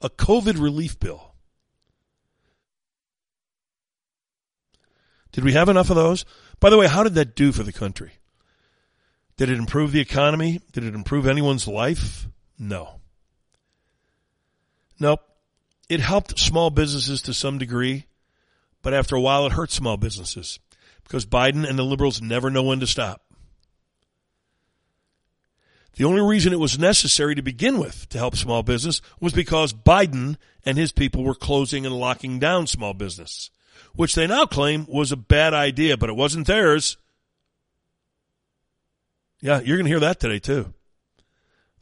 [0.00, 1.34] A COVID relief bill.
[5.30, 6.24] Did we have enough of those?
[6.60, 8.12] By the way, how did that do for the country?
[9.36, 10.60] Did it improve the economy?
[10.72, 12.28] Did it improve anyone's life?
[12.58, 13.00] No.
[14.98, 15.20] Nope.
[15.88, 18.06] It helped small businesses to some degree,
[18.82, 20.58] but after a while it hurt small businesses
[21.04, 23.22] because Biden and the liberals never know when to stop.
[25.96, 29.74] The only reason it was necessary to begin with to help small business was because
[29.74, 33.50] Biden and his people were closing and locking down small business,
[33.94, 36.96] which they now claim was a bad idea, but it wasn't theirs.
[39.40, 40.72] Yeah, you're going to hear that today too.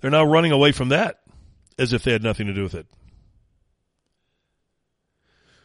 [0.01, 1.21] They're now running away from that
[1.79, 2.87] as if they had nothing to do with it.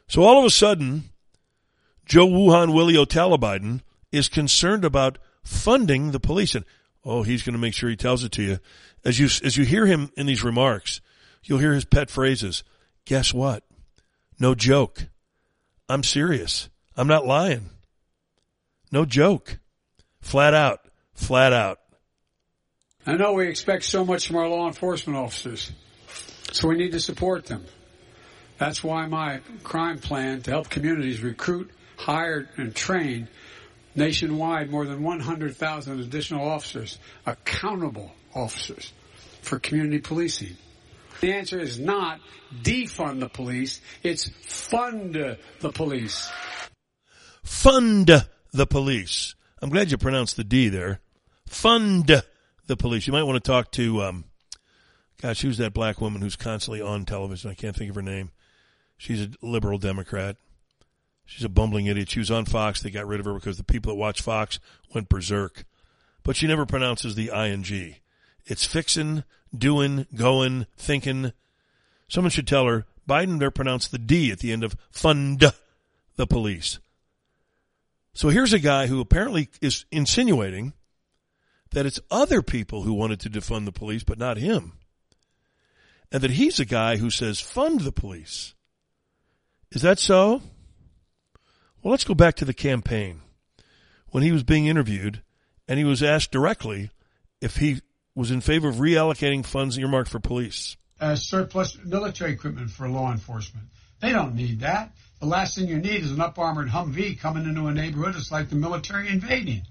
[0.08, 1.10] So all of a sudden,
[2.05, 6.55] Joe Wuhan Willie O'Tala Biden is concerned about funding the police.
[6.55, 6.65] And,
[7.03, 8.59] oh, he's going to make sure he tells it to you.
[9.03, 11.01] As you, as you hear him in these remarks,
[11.43, 12.63] you'll hear his pet phrases.
[13.05, 13.63] Guess what?
[14.39, 15.07] No joke.
[15.87, 16.69] I'm serious.
[16.97, 17.69] I'm not lying.
[18.91, 19.59] No joke.
[20.21, 20.81] Flat out.
[21.13, 21.79] Flat out.
[23.05, 25.71] I know we expect so much from our law enforcement officers,
[26.51, 27.63] so we need to support them.
[28.57, 33.27] That's why my crime plan to help communities recruit, hire, and trained
[33.95, 38.91] nationwide more than 100,000 additional officers, accountable officers
[39.41, 40.58] for community policing.
[41.21, 42.19] The answer is not
[42.62, 46.29] defund the police, it's fund the police.
[47.43, 49.36] Fund the police.
[49.62, 50.99] I'm glad you pronounced the D there.
[51.47, 52.23] Fund
[52.67, 53.08] the police.
[53.08, 54.25] You might want to talk to, um,
[55.21, 57.51] gosh, who's that black woman who's constantly on television?
[57.51, 58.31] I can't think of her name.
[58.97, 60.38] She's a liberal Democrat.
[61.25, 62.09] She's a bumbling idiot.
[62.09, 62.81] She was on Fox.
[62.81, 64.59] They got rid of her because the people that watch Fox
[64.93, 65.65] went berserk.
[66.23, 67.95] But she never pronounces the ing.
[68.45, 69.23] It's fixin',
[69.55, 71.33] doing, going, thinking.
[72.07, 75.43] Someone should tell her Biden there pronounced the D at the end of fund
[76.15, 76.79] the police.
[78.13, 80.73] So here's a guy who apparently is insinuating
[81.71, 84.73] that it's other people who wanted to defund the police, but not him.
[86.11, 88.53] And that he's a guy who says fund the police.
[89.71, 90.41] Is that so?
[91.86, 93.21] Well, let's go back to the campaign.
[94.10, 95.21] When he was being interviewed
[95.67, 96.89] and he was asked directly
[97.41, 97.80] if he
[98.15, 100.78] was in favor of reallocating funds earmarked for police.
[101.00, 103.67] Uh, surplus military equipment for law enforcement.
[104.02, 104.95] They don't need that.
[105.19, 108.15] The last thing you need is an up armored Humvee coming into a neighborhood.
[108.15, 109.62] It's like the military invading.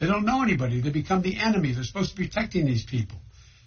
[0.00, 0.80] They don't know anybody.
[0.80, 1.70] They become the enemy.
[1.70, 3.18] They're supposed to be protecting these people.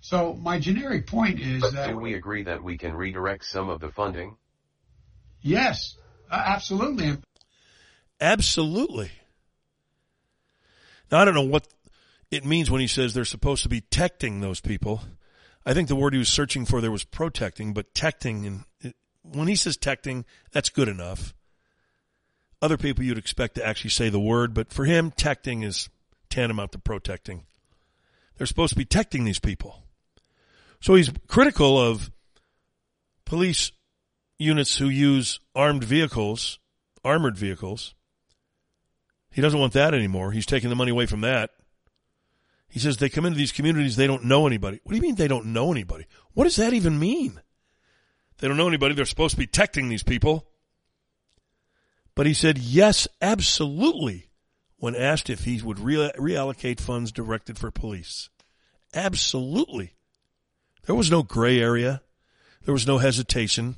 [0.02, 3.70] So my generic point is But that can we agree that we can redirect some
[3.70, 4.36] of the funding?
[5.42, 5.96] yes,
[6.30, 7.20] absolutely.
[8.26, 9.12] Absolutely.
[11.12, 11.68] Now, I don't know what
[12.32, 15.02] it means when he says they're supposed to be tecting those people.
[15.64, 18.48] I think the word he was searching for there was protecting, but tecting,
[18.82, 21.36] and when he says tecting, that's good enough.
[22.64, 25.88] Other people you'd expect to actually say the word, but for him, tecting is
[26.32, 27.44] tantamount to protecting.
[28.38, 29.84] They're supposed to be tecting these people.
[30.82, 32.10] So he's critical of
[33.24, 33.72] police
[34.40, 36.58] units who use armed vehicles,
[37.04, 37.94] armored vehicles.
[39.36, 40.32] He doesn't want that anymore.
[40.32, 41.50] He's taking the money away from that.
[42.70, 44.80] He says they come into these communities, they don't know anybody.
[44.84, 46.06] What do you mean they don't know anybody?
[46.34, 47.42] What does that even mean?
[48.38, 48.96] They don't know anybody.
[48.96, 50.48] They're supposed to be protecting these people.
[52.16, 54.30] But he said, yes, absolutely,
[54.78, 58.30] when asked if he would re- reallocate funds directed for police.
[58.94, 59.96] Absolutely.
[60.86, 62.02] There was no gray area.
[62.64, 63.76] There was no hesitation.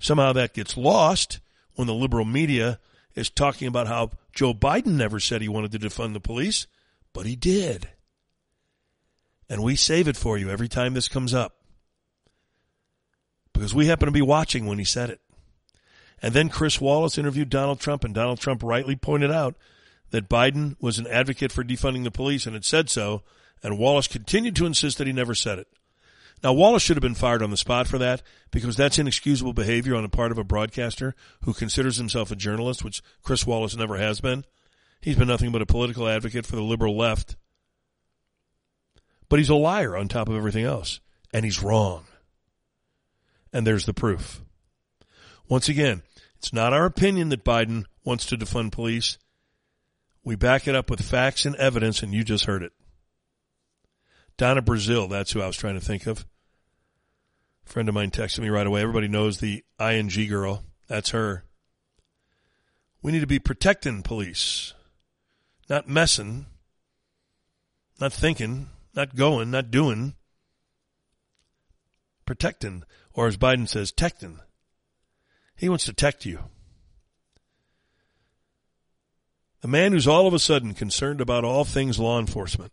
[0.00, 1.38] Somehow that gets lost
[1.76, 2.80] when the liberal media
[3.14, 6.66] is talking about how Joe Biden never said he wanted to defund the police,
[7.12, 7.88] but he did.
[9.48, 11.56] And we save it for you every time this comes up.
[13.52, 15.20] Because we happen to be watching when he said it.
[16.22, 19.56] And then Chris Wallace interviewed Donald Trump, and Donald Trump rightly pointed out
[20.10, 23.22] that Biden was an advocate for defunding the police and had said so,
[23.62, 25.68] and Wallace continued to insist that he never said it.
[26.42, 29.94] Now, Wallace should have been fired on the spot for that because that's inexcusable behavior
[29.94, 33.98] on the part of a broadcaster who considers himself a journalist, which Chris Wallace never
[33.98, 34.44] has been.
[35.02, 37.36] He's been nothing but a political advocate for the liberal left.
[39.28, 41.00] But he's a liar on top of everything else,
[41.32, 42.04] and he's wrong.
[43.52, 44.40] And there's the proof.
[45.48, 46.02] Once again,
[46.38, 49.18] it's not our opinion that Biden wants to defund police.
[50.24, 52.72] We back it up with facts and evidence, and you just heard it.
[54.40, 56.24] Donna Brazile, that's who I was trying to think of.
[57.66, 58.80] A friend of mine texted me right away.
[58.80, 60.64] Everybody knows the ING girl.
[60.88, 61.44] That's her.
[63.02, 64.72] We need to be protecting police,
[65.68, 66.46] not messing,
[68.00, 70.14] not thinking, not going, not doing.
[72.24, 74.38] Protecting, or as Biden says, tecting.
[75.54, 76.44] He wants to tect you.
[79.60, 82.72] The man who's all of a sudden concerned about all things law enforcement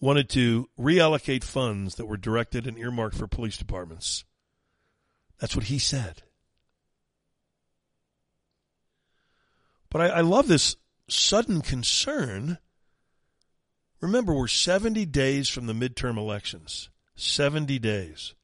[0.00, 4.24] wanted to reallocate funds that were directed and earmarked for police departments.
[5.40, 6.22] That's what he said.
[9.90, 10.76] But I, I love this
[11.08, 12.58] sudden concern.
[14.00, 16.90] Remember, we're 70 days from the midterm elections.
[17.16, 18.34] 70 days.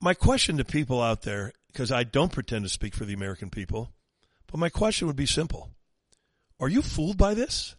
[0.00, 3.50] My question to people out there, because I don't pretend to speak for the American
[3.50, 3.92] people,
[4.46, 5.70] but my question would be simple.
[6.58, 7.74] Are you fooled by this?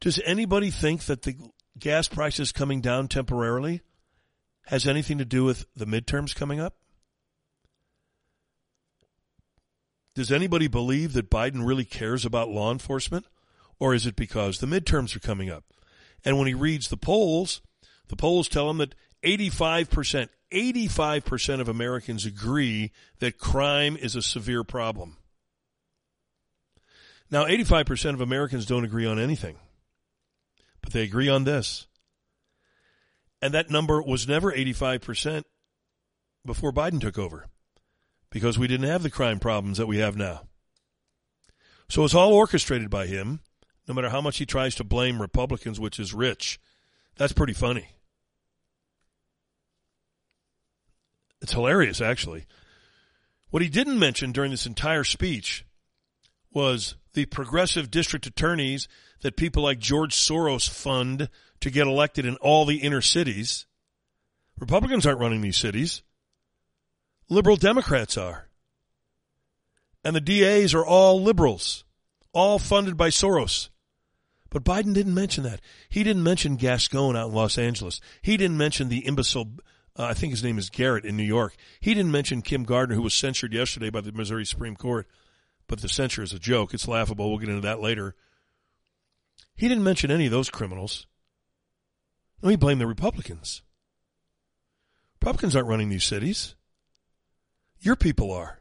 [0.00, 1.36] Does anybody think that the
[1.78, 3.82] gas prices coming down temporarily
[4.66, 6.74] has anything to do with the midterms coming up?
[10.14, 13.26] Does anybody believe that Biden really cares about law enforcement?
[13.78, 15.64] Or is it because the midterms are coming up?
[16.24, 17.62] And when he reads the polls,
[18.08, 24.64] the polls tell him that 85%, 85% of Americans agree that crime is a severe
[24.64, 25.16] problem.
[27.30, 29.56] Now, 85% of Americans don't agree on anything,
[30.82, 31.86] but they agree on this.
[33.42, 35.44] And that number was never 85%
[36.44, 37.46] before Biden took over
[38.30, 40.42] because we didn't have the crime problems that we have now.
[41.88, 43.40] So it's all orchestrated by him,
[43.88, 46.60] no matter how much he tries to blame Republicans, which is rich.
[47.16, 47.88] That's pretty funny.
[51.42, 52.46] It's hilarious, actually.
[53.50, 55.64] What he didn't mention during this entire speech
[56.52, 58.88] was the progressive district attorneys
[59.22, 61.28] that people like George Soros fund
[61.60, 63.66] to get elected in all the inner cities.
[64.58, 66.02] Republicans aren't running these cities.
[67.28, 68.48] liberal Democrats are.
[70.04, 71.84] And the DAs are all liberals,
[72.32, 73.68] all funded by Soros.
[74.48, 75.60] But Biden didn't mention that.
[75.88, 78.00] He didn't mention Gascon out in Los Angeles.
[78.22, 79.48] He didn't mention the imbecile,
[79.96, 81.54] uh, I think his name is Garrett in New York.
[81.80, 85.06] He didn't mention Kim Gardner, who was censured yesterday by the Missouri Supreme Court.
[85.70, 86.74] But the censure is a joke.
[86.74, 87.30] It's laughable.
[87.30, 88.16] We'll get into that later.
[89.54, 91.06] He didn't mention any of those criminals.
[92.42, 93.62] No, he blamed the Republicans.
[95.20, 96.56] Republicans aren't running these cities.
[97.78, 98.58] Your people are.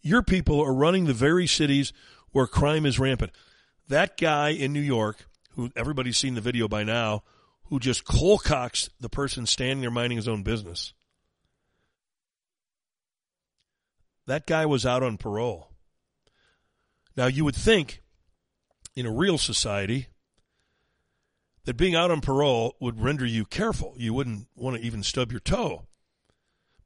[0.00, 1.92] Your people are running the very cities
[2.32, 3.30] where crime is rampant.
[3.88, 7.22] That guy in New York, who everybody's seen the video by now,
[7.66, 10.94] who just coalcocks the person standing there minding his own business.
[14.26, 15.68] That guy was out on parole.
[17.16, 18.02] Now, you would think
[18.94, 20.08] in a real society
[21.64, 23.94] that being out on parole would render you careful.
[23.96, 25.86] You wouldn't want to even stub your toe.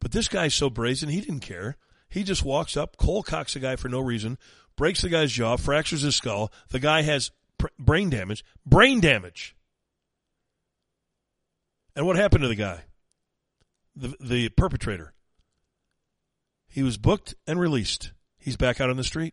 [0.00, 1.76] But this guy's so brazen, he didn't care.
[2.08, 4.38] He just walks up, cold cocks a guy for no reason,
[4.76, 6.52] breaks the guy's jaw, fractures his skull.
[6.70, 8.44] The guy has pr- brain damage.
[8.64, 9.56] Brain damage.
[11.94, 12.84] And what happened to the guy?
[13.96, 15.14] The, the perpetrator.
[16.76, 18.12] He was booked and released.
[18.36, 19.32] He's back out on the street.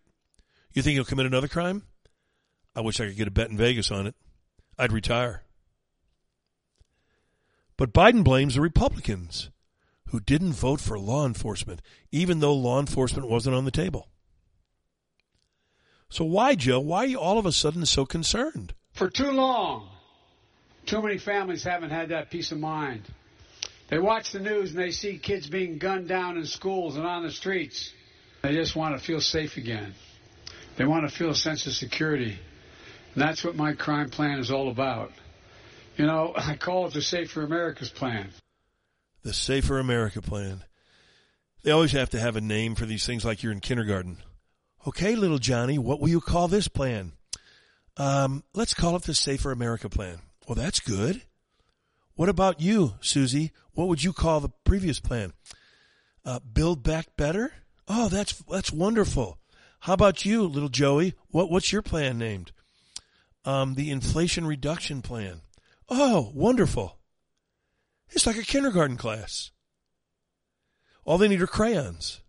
[0.71, 1.83] You think he'll commit another crime?
[2.73, 4.15] I wish I could get a bet in Vegas on it.
[4.79, 5.43] I'd retire.
[7.75, 9.49] But Biden blames the Republicans
[10.07, 11.81] who didn't vote for law enforcement,
[12.13, 14.07] even though law enforcement wasn't on the table.
[16.07, 16.79] So why, Joe?
[16.79, 18.73] Why are you all of a sudden so concerned?
[18.93, 19.89] For too long,
[20.85, 23.01] too many families haven't had that peace of mind.
[23.89, 27.23] They watch the news and they see kids being gunned down in schools and on
[27.23, 27.91] the streets.
[28.41, 29.93] They just want to feel safe again.
[30.75, 32.37] They want to feel a sense of security.
[33.13, 35.11] And that's what my crime plan is all about.
[35.97, 38.29] You know, I call it the Safer America's Plan.
[39.23, 40.63] The Safer America Plan.
[41.63, 44.17] They always have to have a name for these things like you're in kindergarten.
[44.85, 47.13] Okay, little Johnny, what will you call this plan?
[47.95, 50.17] Um, let's call it the Safer America Plan.
[50.45, 51.21] Well, that's good.
[52.15, 53.51] What about you, Susie?
[53.73, 55.33] What would you call the previous plan?
[56.25, 57.53] Uh, build back better?
[57.87, 59.39] Oh, that's that's wonderful.
[59.81, 61.15] How about you, little Joey?
[61.29, 62.51] What what's your plan named?
[63.45, 65.41] Um, the Inflation Reduction Plan.
[65.89, 66.97] Oh, wonderful.
[68.11, 69.51] It's like a kindergarten class.
[71.03, 72.21] All they need are crayons.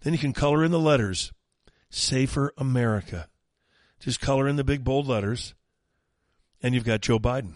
[0.00, 1.32] Then you can color in the letters.
[1.90, 3.28] Safer America.
[4.00, 5.54] Just color in the big bold letters.
[6.60, 7.52] And you've got Joe Biden.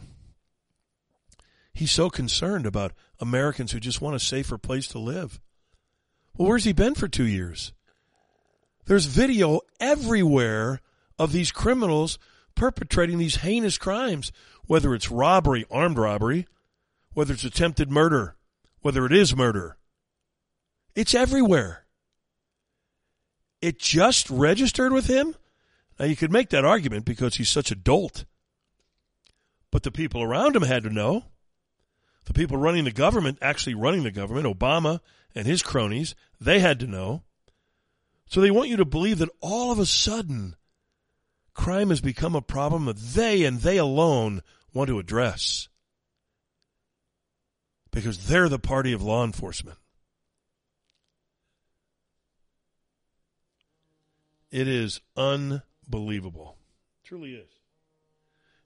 [1.78, 5.38] He's so concerned about Americans who just want a safer place to live.
[6.36, 7.72] Well, where's he been for two years?
[8.86, 10.80] There's video everywhere
[11.20, 12.18] of these criminals
[12.56, 14.32] perpetrating these heinous crimes,
[14.66, 16.48] whether it's robbery, armed robbery,
[17.12, 18.34] whether it's attempted murder,
[18.80, 19.76] whether it is murder.
[20.96, 21.86] It's everywhere.
[23.62, 25.36] It just registered with him?
[25.96, 28.24] Now, you could make that argument because he's such a dolt.
[29.70, 31.26] But the people around him had to know.
[32.28, 35.00] The people running the government, actually running the government, Obama
[35.34, 37.22] and his cronies, they had to know.
[38.26, 40.54] So they want you to believe that all of a sudden,
[41.54, 44.42] crime has become a problem that they and they alone
[44.74, 45.68] want to address.
[47.90, 49.78] Because they're the party of law enforcement.
[54.50, 56.58] It is unbelievable.
[57.02, 57.48] It truly is.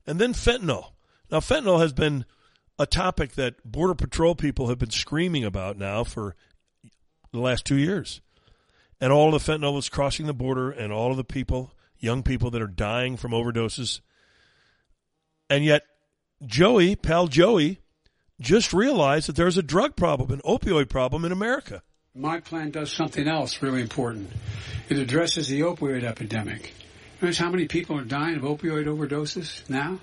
[0.05, 0.95] And then fentanyl.
[1.31, 2.25] Now, fentanyl has been
[2.79, 6.35] a topic that Border Patrol people have been screaming about now for
[7.33, 8.20] the last two years.
[9.01, 12.51] And all the fentanyl that's crossing the border and all of the people, young people
[12.51, 14.01] that are dying from overdoses.
[15.51, 15.83] And yet,
[16.45, 17.81] Joey, pal Joey,
[18.41, 21.83] just realized that there's a drug problem, an opioid problem in America.
[22.14, 24.31] My plan does something else really important.
[24.89, 26.75] It addresses the opioid epidemic.
[27.20, 30.01] Notice how many people are dying of opioid overdoses now?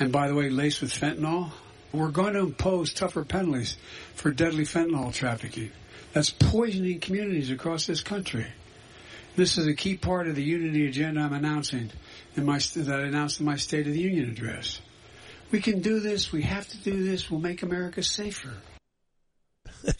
[0.00, 1.52] And by the way, laced with fentanyl?
[1.92, 3.76] We're going to impose tougher penalties
[4.14, 5.70] for deadly fentanyl trafficking.
[6.12, 8.46] That's poisoning communities across this country.
[9.36, 11.90] This is a key part of the unity agenda I'm announcing
[12.36, 14.80] in my, that I announced in my State of the Union address.
[15.50, 16.32] We can do this.
[16.32, 17.30] We have to do this.
[17.30, 18.54] We'll make America safer.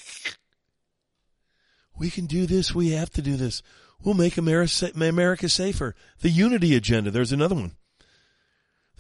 [1.99, 2.75] we can do this.
[2.75, 3.63] We have to do this.
[4.03, 5.95] We'll make America safer.
[6.21, 7.11] The unity agenda.
[7.11, 7.73] There's another one.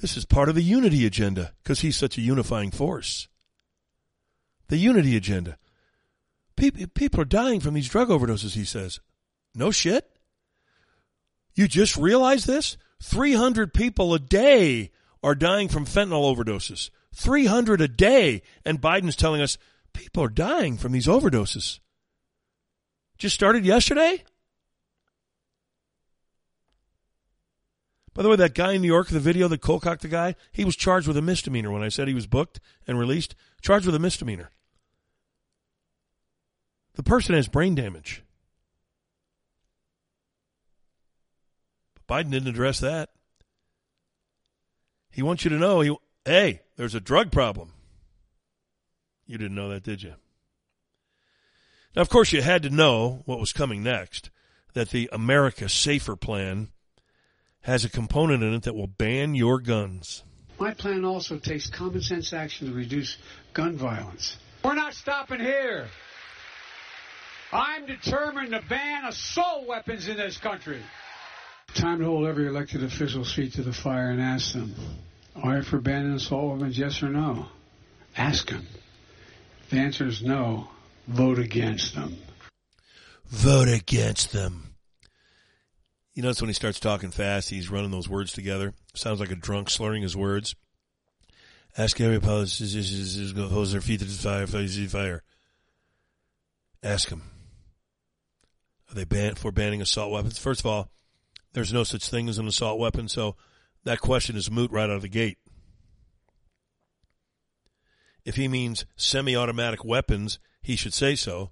[0.00, 3.28] This is part of the unity agenda because he's such a unifying force.
[4.68, 5.58] The unity agenda.
[6.56, 9.00] People, people are dying from these drug overdoses, he says.
[9.54, 10.10] No shit.
[11.54, 12.76] You just realized this?
[13.02, 14.90] 300 people a day
[15.22, 16.90] are dying from fentanyl overdoses.
[17.14, 18.42] 300 a day.
[18.64, 19.56] And Biden's telling us
[19.96, 21.80] People are dying from these overdoses.
[23.16, 24.22] Just started yesterday?
[28.16, 30.64] By the way, that guy in New York, the video that cold-cocked the guy, he
[30.64, 33.34] was charged with a misdemeanor when I said he was booked and released.
[33.60, 34.50] Charged with a misdemeanor.
[36.94, 38.22] The person has brain damage.
[41.94, 43.10] But Biden didn't address that.
[45.10, 45.94] He wants you to know, he,
[46.24, 47.74] hey, there's a drug problem.
[49.26, 50.14] You didn't know that, did you?
[51.94, 54.30] Now, of course, you had to know what was coming next
[54.72, 56.70] that the America Safer plan
[57.66, 60.22] has a component in it that will ban your guns.
[60.56, 63.18] My plan also takes common sense action to reduce
[63.54, 64.36] gun violence.
[64.64, 65.88] We're not stopping here.
[67.52, 70.80] I'm determined to ban assault weapons in this country.
[71.74, 74.72] Time to hold every elected official's feet to the fire and ask them,
[75.34, 77.46] are you for banning assault weapons, yes or no?
[78.16, 78.64] Ask them.
[79.64, 80.68] If the answer is no,
[81.08, 82.16] vote against them.
[83.26, 84.75] Vote against them.
[86.16, 88.72] You notice when he starts talking fast, he's running those words together.
[88.94, 90.54] Sounds like a drunk slurring his words.
[91.76, 94.46] Ask every politician to hold their feet to the fire,
[94.88, 95.22] fire.
[96.82, 97.20] Ask them.
[98.90, 100.38] Are they banned for banning assault weapons?
[100.38, 100.90] First of all,
[101.52, 103.36] there's no such thing as an assault weapon, so
[103.84, 105.36] that question is moot right out of the gate.
[108.24, 111.50] If he means semi-automatic weapons, he should say so.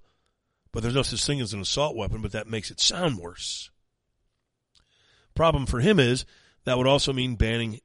[0.71, 3.69] But there's no such thing as an assault weapon, but that makes it sound worse.
[5.35, 6.25] Problem for him is
[6.63, 7.79] that would also mean banning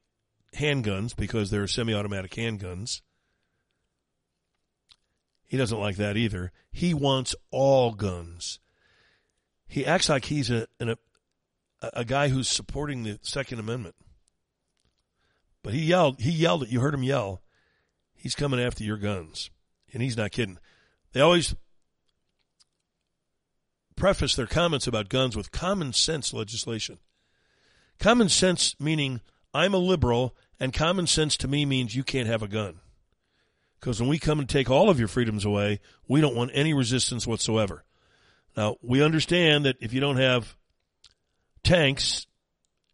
[0.55, 3.01] handguns because they're semi-automatic handguns.
[5.47, 6.51] He doesn't like that either.
[6.71, 8.59] He wants all guns.
[9.67, 10.95] He acts like he's a a,
[11.81, 13.95] a guy who's supporting the Second Amendment.
[15.63, 16.21] But he yelled.
[16.21, 16.69] He yelled it.
[16.69, 17.41] You heard him yell.
[18.13, 19.49] He's coming after your guns,
[19.93, 20.57] and he's not kidding.
[21.11, 21.55] They always
[23.95, 26.99] preface their comments about guns with common sense legislation.
[28.01, 29.21] Common sense meaning
[29.53, 32.79] I'm a liberal, and common sense to me means you can't have a gun.
[33.79, 36.73] Because when we come and take all of your freedoms away, we don't want any
[36.73, 37.83] resistance whatsoever.
[38.57, 40.55] Now, we understand that if you don't have
[41.63, 42.25] tanks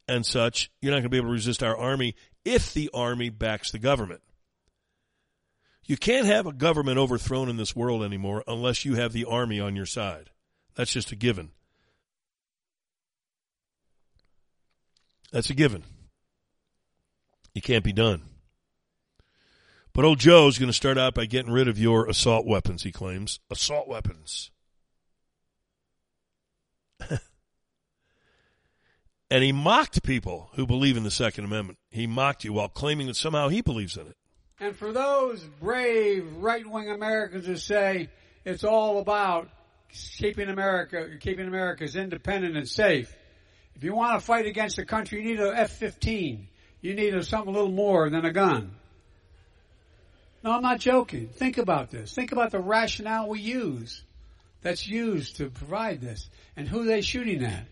[0.10, 3.30] and such, you're not going to be able to resist our army if the army
[3.30, 4.22] backs the government.
[5.86, 9.62] You can't have a government overthrown in this world anymore unless you have the army
[9.62, 10.32] on your side.
[10.76, 11.52] That's just a given.
[15.32, 15.84] That's a given.
[17.54, 18.22] It can't be done.
[19.94, 22.92] But old Joe's going to start out by getting rid of your assault weapons, he
[22.92, 23.40] claims.
[23.50, 24.52] Assault weapons.
[27.10, 27.20] and
[29.44, 31.80] he mocked people who believe in the Second Amendment.
[31.90, 34.16] He mocked you while claiming that somehow he believes in it.
[34.60, 38.10] And for those brave right-wing Americans who say
[38.46, 39.50] it's all about
[39.90, 43.17] keeping America, keeping America's independent and safe,
[43.78, 46.48] if you want to fight against a country, you need an F-15.
[46.82, 48.72] You need a, something a little more than a gun.
[50.44, 51.28] No, I'm not joking.
[51.28, 52.12] Think about this.
[52.12, 54.04] Think about the rationale we use
[54.64, 57.66] that's used to provide this and who they shooting at.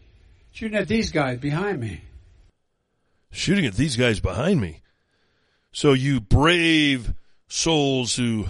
[0.51, 2.01] Shooting at these guys behind me.
[3.32, 4.82] Shooting at these guys behind me.
[5.72, 7.14] So you brave
[7.47, 8.45] souls who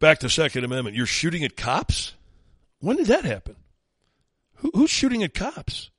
[0.00, 2.12] back the Second Amendment, you're shooting at cops?
[2.80, 3.54] When did that happen?
[4.56, 5.91] Who, who's shooting at cops?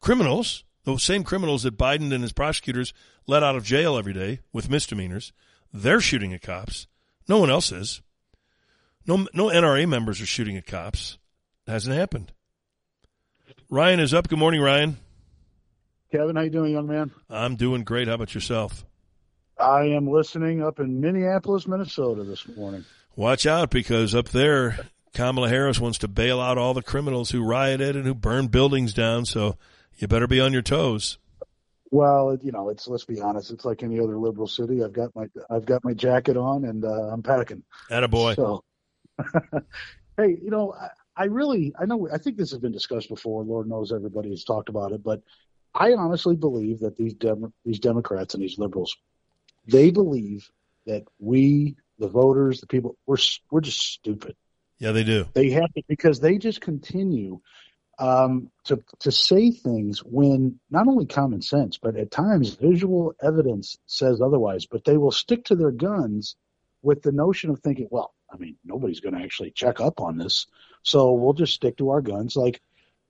[0.00, 2.92] Criminals, those same criminals that Biden and his prosecutors
[3.26, 5.32] let out of jail every day with misdemeanors,
[5.72, 6.86] they're shooting at cops.
[7.28, 8.00] No one else is.
[9.06, 11.18] No, no NRA members are shooting at cops.
[11.66, 12.32] It hasn't happened.
[13.70, 14.28] Ryan is up.
[14.28, 14.96] Good morning, Ryan.
[16.10, 17.10] Kevin, how you doing, young man?
[17.28, 18.08] I'm doing great.
[18.08, 18.84] How about yourself?
[19.58, 22.84] I am listening up in Minneapolis, Minnesota this morning.
[23.16, 24.78] Watch out because up there,
[25.12, 28.94] Kamala Harris wants to bail out all the criminals who rioted and who burned buildings
[28.94, 29.26] down.
[29.26, 29.58] So
[29.98, 31.18] you better be on your toes.
[31.90, 33.50] Well, you know, it's let's be honest.
[33.50, 34.84] It's like any other liberal city.
[34.84, 37.62] I've got my I've got my jacket on and uh, I'm packing.
[37.90, 38.36] Attaboy.
[38.36, 38.64] So,
[40.16, 43.42] hey, you know, I, I really I know I think this has been discussed before.
[43.42, 45.22] Lord knows everybody has talked about it, but
[45.74, 48.96] I honestly believe that these Dem- these Democrats and these liberals,
[49.66, 50.50] they believe
[50.86, 53.16] that we, the voters, the people, we're
[53.50, 54.36] we're just stupid.
[54.78, 55.26] Yeah, they do.
[55.32, 57.40] They have to because they just continue
[57.98, 63.76] um, to to say things when not only common sense, but at times visual evidence
[63.86, 64.66] says otherwise.
[64.66, 66.36] But they will stick to their guns
[66.82, 70.18] with the notion of thinking, well, I mean, nobody's going to actually check up on
[70.18, 70.46] this,
[70.82, 72.36] so we'll just stick to our guns.
[72.36, 72.60] Like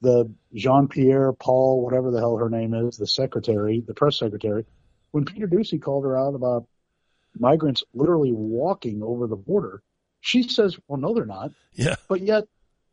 [0.01, 4.64] the Jean Pierre Paul, whatever the hell her name is, the secretary, the press secretary,
[5.11, 6.66] when Peter Doocy called her out about
[7.39, 9.82] migrants literally walking over the border,
[10.20, 11.97] She says, "Well, no, they're not." Yeah.
[12.09, 12.45] But yet,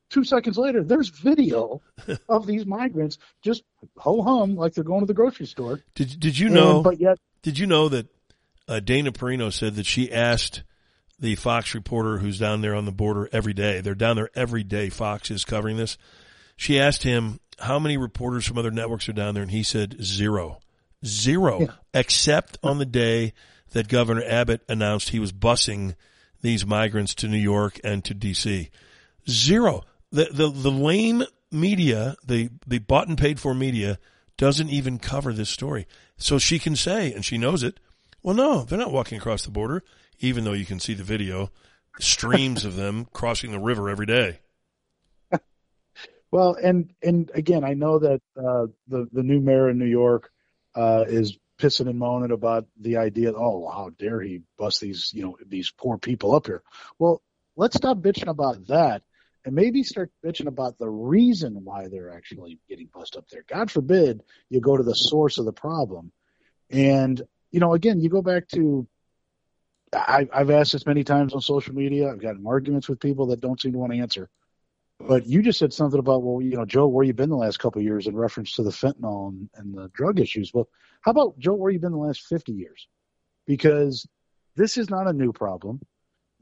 [0.10, 1.82] two seconds later, there's video
[2.30, 3.64] of these migrants just
[3.98, 5.82] ho hum like they're going to the grocery store.
[5.96, 6.76] Did Did you know?
[6.76, 8.08] And, but yet, Did you know that
[8.68, 10.64] uh, Dana Perino said that she asked
[11.20, 13.82] the Fox reporter who's down there on the border every day?
[13.82, 14.90] They're down there every day.
[14.90, 15.98] Fox is covering this.
[16.58, 19.98] She asked him how many reporters from other networks are down there, and he said
[20.04, 20.60] zero,
[21.06, 21.68] zero, Yeah.
[21.94, 23.34] except on the day
[23.72, 25.96] that Governor Abbott announced he was busing
[26.42, 28.70] these migrants to New York and to D.C.
[29.30, 29.84] Zero.
[30.16, 34.00] The the the lame media, the the bought and paid for media,
[34.38, 35.88] doesn't even cover this story.
[36.16, 37.82] So she can say, and she knows it.
[38.24, 39.84] Well, no, they're not walking across the border,
[40.20, 41.52] even though you can see the video,
[42.00, 44.40] streams of them crossing the river every day.
[46.32, 50.32] well, and and again, I know that uh, the the new mayor in New York
[50.76, 53.34] uh, is pissing and moaning about the idea.
[53.34, 56.64] Oh, how dare he bust these you know these poor people up here?
[57.00, 57.22] Well,
[57.58, 59.04] let's stop bitching about that
[59.46, 63.46] and maybe start bitching about the reason why they're actually getting bussed up there.
[63.48, 66.12] God forbid you go to the source of the problem.
[66.72, 67.22] And,
[67.52, 68.88] you know, again, you go back to,
[69.94, 72.12] I, I've asked this many times on social media.
[72.12, 74.30] I've gotten arguments with people that don't seem to want to answer.
[75.00, 77.60] But you just said something about, well, you know, Joe, where you been the last
[77.60, 80.52] couple of years in reference to the fentanyl and, and the drug issues.
[80.54, 80.70] Well,
[81.02, 82.88] how about Joe, where you been the last 50 years?
[83.46, 84.08] Because
[84.56, 85.82] this is not a new problem.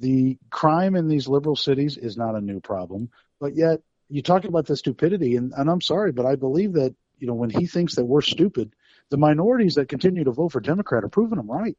[0.04, 3.80] The crime in these liberal cities is not a new problem, but yet
[4.10, 7.36] you talk about the stupidity, and, and I'm sorry, but I believe that you know
[7.36, 8.74] when he thinks that we're stupid,
[9.10, 11.78] the minorities that continue to vote for Democrat are proving him right.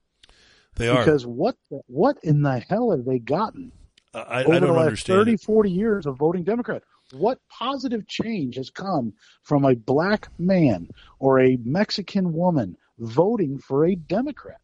[0.76, 1.00] They are.
[1.00, 3.72] Because what what in the hell have they gotten
[4.14, 5.18] I, I over don't the last understand.
[5.18, 5.40] 30, it.
[5.42, 6.82] 40 years of voting Democrat?
[7.12, 9.12] What positive change has come
[9.42, 14.62] from a black man or a Mexican woman voting for a Democrat?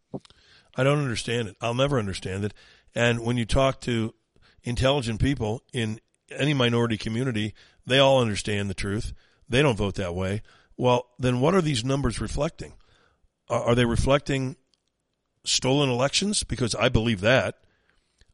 [0.77, 1.57] I don't understand it.
[1.61, 2.55] I'll never understand it.
[2.95, 4.15] And when you talk to
[4.63, 7.55] intelligent people in any minority community,
[7.87, 9.13] they all understand the truth.
[9.49, 10.43] They don't vote that way.
[10.77, 12.75] Well, then what are these numbers reflecting?
[13.49, 14.57] Are, they reflecting
[15.45, 16.45] stolen elections?
[16.45, 17.57] Because I believe that.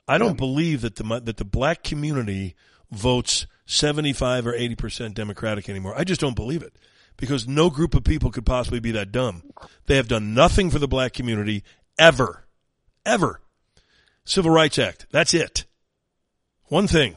[0.07, 2.55] I don't believe that the that the black community
[2.93, 5.95] votes 75 or 80% Democratic anymore.
[5.97, 6.79] I just don't believe it
[7.17, 9.43] because no group of people could possibly be that dumb.
[9.87, 11.65] They have done nothing for the black community
[11.99, 12.47] ever.
[13.05, 13.41] Ever.
[14.27, 15.07] Civil Rights Act.
[15.11, 15.65] That's it.
[16.65, 17.17] One thing.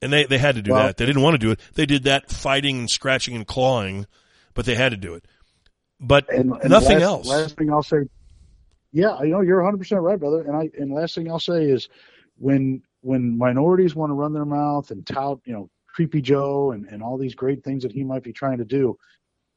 [0.00, 0.96] And they, they had to do Well- that.
[0.96, 1.60] They didn't want to do it.
[1.74, 4.06] They did that fighting and scratching and clawing,
[4.54, 5.26] but they had to do it.
[6.00, 7.26] But and, and nothing last, else.
[7.26, 8.04] Last thing I'll say,
[8.92, 10.42] yeah, you know, you're 100 percent right, brother.
[10.42, 11.88] And I and last thing I'll say is
[12.36, 16.86] when when minorities want to run their mouth and tout, you know, creepy Joe and
[16.86, 18.96] and all these great things that he might be trying to do,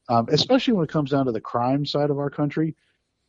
[0.10, 2.76] um, especially when it comes down to the crime side of our country,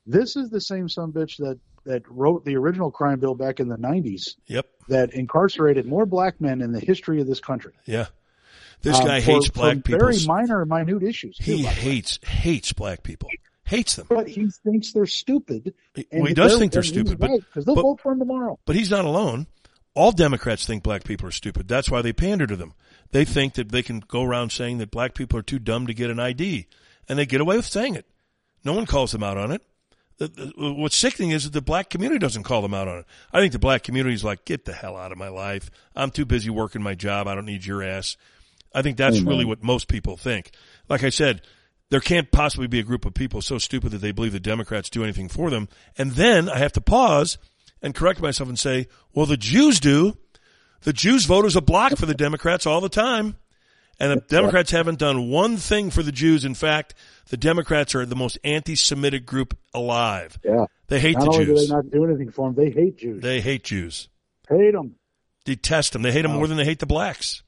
[0.06, 3.68] this is the same son bitch that that wrote the original crime bill back in
[3.68, 4.66] the 90s Yep.
[4.88, 7.72] that incarcerated more black men in the history of this country.
[7.86, 8.06] Yeah.
[8.82, 9.98] This Um, guy for- hates for black people.
[9.98, 11.36] Very minor, minute issues.
[11.40, 13.28] He hates hates black people.
[13.64, 14.06] Hates them.
[14.08, 15.72] but he thinks they're stupid.
[16.12, 18.58] Well, he does think they're stupid, but because they'll but- vote for him tomorrow.
[18.64, 19.46] But he's not alone.
[19.94, 21.68] All Democrats think black people are stupid.
[21.68, 22.74] That's why they pander to them.
[23.12, 25.94] They think that they can go around saying that black people are too dumb to
[25.94, 26.66] get an ID,
[27.08, 28.06] and they get away with saying it.
[28.64, 29.62] No one calls them out on it.
[30.28, 33.06] The- the- What's sickening is that the black community doesn't call them out on it.
[33.32, 35.70] I think the black community is like, get the hell out of my life.
[35.96, 37.26] I'm too busy working my job.
[37.26, 38.16] I don't need your ass.
[38.74, 39.28] I think that's Amen.
[39.28, 40.50] really what most people think.
[40.88, 41.42] Like I said,
[41.90, 44.88] there can't possibly be a group of people so stupid that they believe the Democrats
[44.88, 45.68] do anything for them.
[45.98, 47.36] And then I have to pause
[47.82, 50.16] and correct myself and say, well, the Jews do.
[50.82, 53.36] The Jews vote as a block for the Democrats all the time.
[54.00, 56.44] And the Democrats haven't done one thing for the Jews.
[56.44, 56.94] In fact,
[57.28, 60.38] the Democrats are the most anti-Semitic group alive.
[60.44, 60.66] Yeah.
[60.88, 61.68] They hate Not the only do Jews.
[61.68, 63.22] they not do anything for them, they hate Jews.
[63.22, 64.08] They hate Jews.
[64.48, 64.96] hate them.
[65.44, 66.02] Detest them.
[66.02, 67.42] They hate them more than they hate the blacks.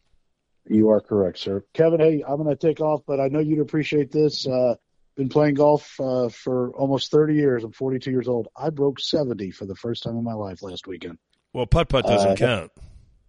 [0.67, 1.65] You are correct, sir.
[1.75, 4.47] Kevin, hey, I'm going to take off, but I know you'd appreciate this.
[4.47, 4.77] Uh,
[5.17, 7.63] been playing golf uh, for almost 30 years.
[7.65, 8.49] I'm 42 years old.
[8.57, 11.19] I broke 70 for the first time in my life last weekend.
[11.53, 12.73] Well, putt putt doesn't Uh, count.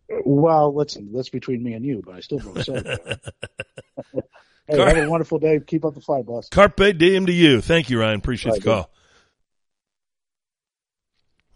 [0.09, 2.89] Well, listen, that's between me and you, but I still broke 70.
[4.67, 5.59] hey, Car- have a wonderful day.
[5.65, 6.49] Keep up the fight, boss.
[6.49, 7.61] Carpe diem to you.
[7.61, 8.19] Thank you, Ryan.
[8.19, 8.89] Appreciate Bye, the call.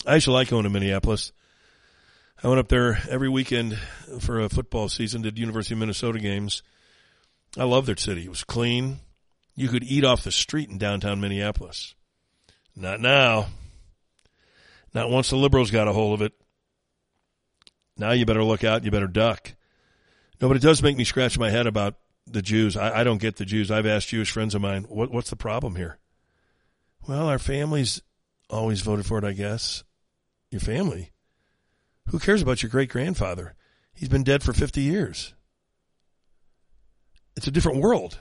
[0.06, 1.32] I used to like going to Minneapolis.
[2.42, 3.78] I went up there every weekend
[4.20, 6.64] for a football season, did University of Minnesota games.
[7.58, 8.24] I love their city.
[8.24, 9.00] It was clean.
[9.56, 11.96] You could eat off the street in downtown Minneapolis.
[12.76, 13.48] Not now.
[14.94, 16.34] Not once the liberals got a hold of it.
[18.00, 18.84] Now you better look out.
[18.84, 19.54] You better duck.
[20.42, 21.96] No, but it does make me scratch my head about
[22.26, 22.78] the Jews.
[22.78, 23.70] I, I don't get the Jews.
[23.70, 25.98] I've asked Jewish friends of mine, what, what's the problem here?
[27.08, 28.02] Well, our families
[28.50, 29.84] always voted for it, I guess.
[30.50, 31.12] Your family?
[32.08, 33.56] Who cares about your great grandfather?
[33.94, 35.34] He's been dead for 50 years.
[37.36, 38.18] It's a different world.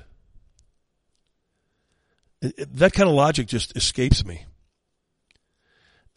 [2.43, 4.45] It, it, that kind of logic just escapes me.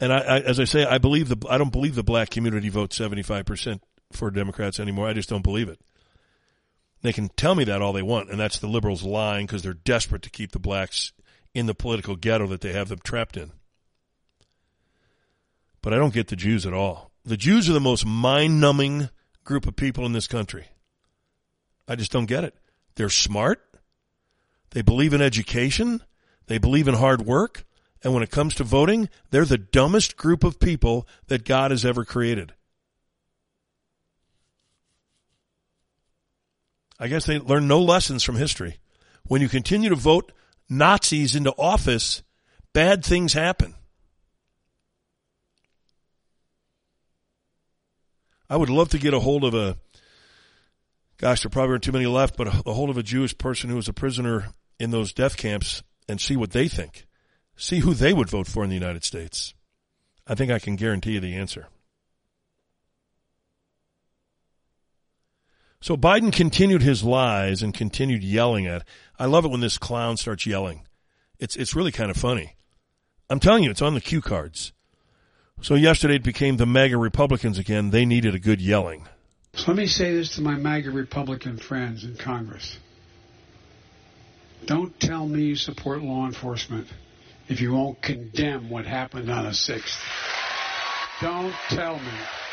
[0.02, 2.68] And I, I, as I say, I believe the I don't believe the black community
[2.68, 5.06] votes 75 percent for Democrats anymore.
[5.06, 5.78] I just don't believe it.
[7.02, 9.74] They can tell me that all they want, and that's the liberals lying because they're
[9.74, 11.12] desperate to keep the blacks
[11.54, 13.52] in the political ghetto that they have them trapped in.
[15.82, 17.12] But I don't get the Jews at all.
[17.24, 19.08] The Jews are the most mind numbing
[19.44, 20.66] group of people in this country.
[21.86, 22.56] I just don't get it.
[22.96, 23.62] They're smart.
[24.70, 26.02] They believe in education.
[26.48, 27.64] They believe in hard work.
[28.04, 31.84] And when it comes to voting, they're the dumbest group of people that God has
[31.84, 32.52] ever created.
[36.98, 38.78] I guess they learn no lessons from history.
[39.24, 40.32] When you continue to vote
[40.68, 42.22] Nazis into office,
[42.72, 43.74] bad things happen.
[48.48, 49.78] I would love to get a hold of a,
[51.18, 53.76] gosh, there probably aren't too many left, but a, hold of a Jewish person who
[53.76, 54.48] was a prisoner
[54.78, 57.06] in those death camps and see what they think.
[57.62, 59.54] See who they would vote for in the United States.
[60.26, 61.68] I think I can guarantee you the answer.
[65.80, 68.82] So Biden continued his lies and continued yelling at.
[69.16, 70.88] I love it when this clown starts yelling.
[71.38, 72.56] It's it's really kind of funny.
[73.30, 74.72] I'm telling you, it's on the cue cards.
[75.60, 77.90] So yesterday it became the MAGA Republicans again.
[77.90, 79.06] They needed a good yelling.
[79.54, 82.76] So let me say this to my MAGA Republican friends in Congress.
[84.66, 86.88] Don't tell me you support law enforcement
[87.48, 90.00] if you won't condemn what happened on the 6th.
[91.20, 92.12] Don't tell me.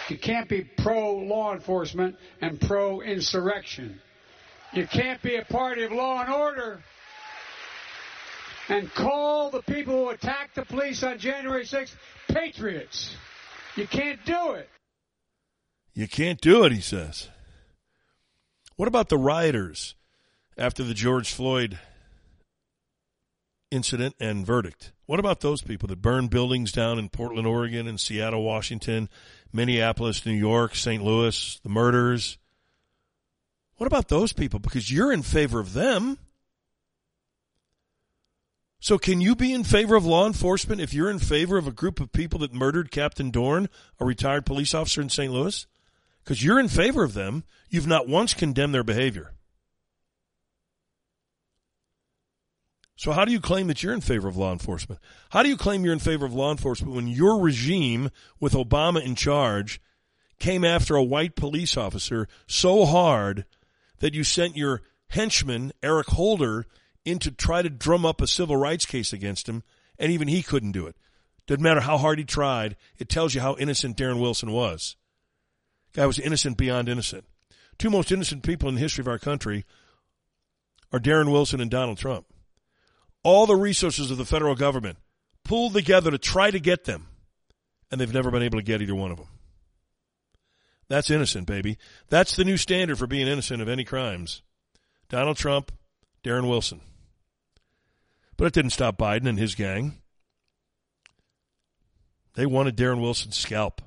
[0.09, 4.01] You can't be pro law enforcement and pro insurrection.
[4.73, 6.83] You can't be a party of law and order
[8.69, 11.95] and call the people who attacked the police on January 6th
[12.27, 13.15] patriots.
[13.75, 14.69] You can't do it.
[15.93, 17.29] You can't do it, he says.
[18.75, 19.95] What about the rioters
[20.57, 21.79] after the George Floyd
[23.71, 24.91] incident and verdict?
[25.05, 29.09] What about those people that burned buildings down in Portland, Oregon, and Seattle, Washington,
[29.51, 31.03] Minneapolis, New York, St.
[31.03, 32.37] Louis, the murders?
[33.77, 34.59] What about those people?
[34.59, 36.19] Because you're in favor of them.
[38.81, 41.71] So can you be in favor of law enforcement if you're in favor of a
[41.71, 43.67] group of people that murdered Captain Dorn,
[43.99, 45.31] a retired police officer in St.
[45.31, 45.65] Louis?
[46.23, 47.43] Because you're in favor of them.
[47.69, 49.33] You've not once condemned their behavior.
[52.99, 54.99] So how do you claim that you're in favor of law enforcement?
[55.29, 58.09] How do you claim you're in favor of law enforcement when your regime
[58.41, 59.79] with Obama in charge
[60.37, 63.45] came after a white police officer so hard
[63.99, 64.81] that you sent your
[65.11, 66.65] henchman, Eric Holder,
[67.05, 69.63] in to try to drum up a civil rights case against him,
[69.97, 70.97] and even he couldn't do it.
[71.47, 74.97] Doesn't matter how hard he tried, it tells you how innocent Darren Wilson was.
[75.93, 77.23] Guy was innocent beyond innocent.
[77.77, 79.63] Two most innocent people in the history of our country
[80.91, 82.25] are Darren Wilson and Donald Trump.
[83.23, 84.97] All the resources of the federal government
[85.43, 87.07] pulled together to try to get them,
[87.91, 89.27] and they've never been able to get either one of them.
[90.87, 91.77] That's innocent, baby.
[92.09, 94.41] That's the new standard for being innocent of any crimes.
[95.07, 95.71] Donald Trump,
[96.23, 96.81] Darren Wilson.
[98.37, 100.01] But it didn't stop Biden and his gang.
[102.35, 103.81] They wanted Darren Wilson's scalp.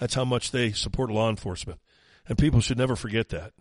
[0.00, 1.80] That's how much they support law enforcement.
[2.26, 3.52] And people should never forget that.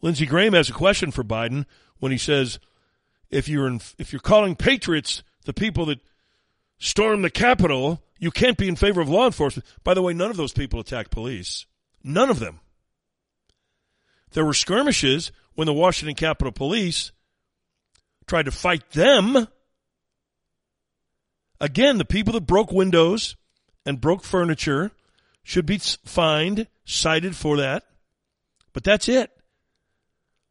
[0.00, 1.66] Lindsey Graham has a question for Biden
[1.98, 2.58] when he says,
[3.30, 6.00] if you're in, if you're calling patriots the people that
[6.78, 9.66] stormed the Capitol, you can't be in favor of law enforcement.
[9.84, 11.66] By the way, none of those people attacked police.
[12.02, 12.60] None of them.
[14.32, 17.12] There were skirmishes when the Washington Capitol Police
[18.26, 19.48] tried to fight them.
[21.60, 23.36] Again, the people that broke windows
[23.84, 24.92] and broke furniture
[25.42, 27.84] should be fined, cited for that.
[28.72, 29.30] But that's it.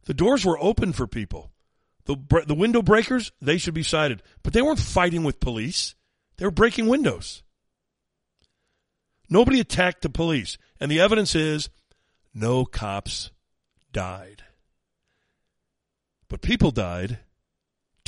[0.04, 1.52] The doors were open for people.
[2.08, 4.24] The, the window breakers, they should be cited.
[4.42, 5.94] But they weren't fighting with police.
[6.38, 7.44] They were breaking windows.
[9.30, 10.58] Nobody attacked the police.
[10.80, 11.68] And the evidence is
[12.34, 13.30] no cops
[13.92, 14.42] died.
[16.28, 17.20] But people died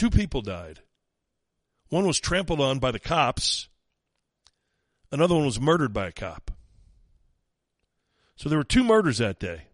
[0.01, 0.81] Two people died.
[1.91, 3.69] One was trampled on by the cops.
[5.13, 6.51] Another one was murdered by a cop.
[8.35, 9.65] So there were two murders that day,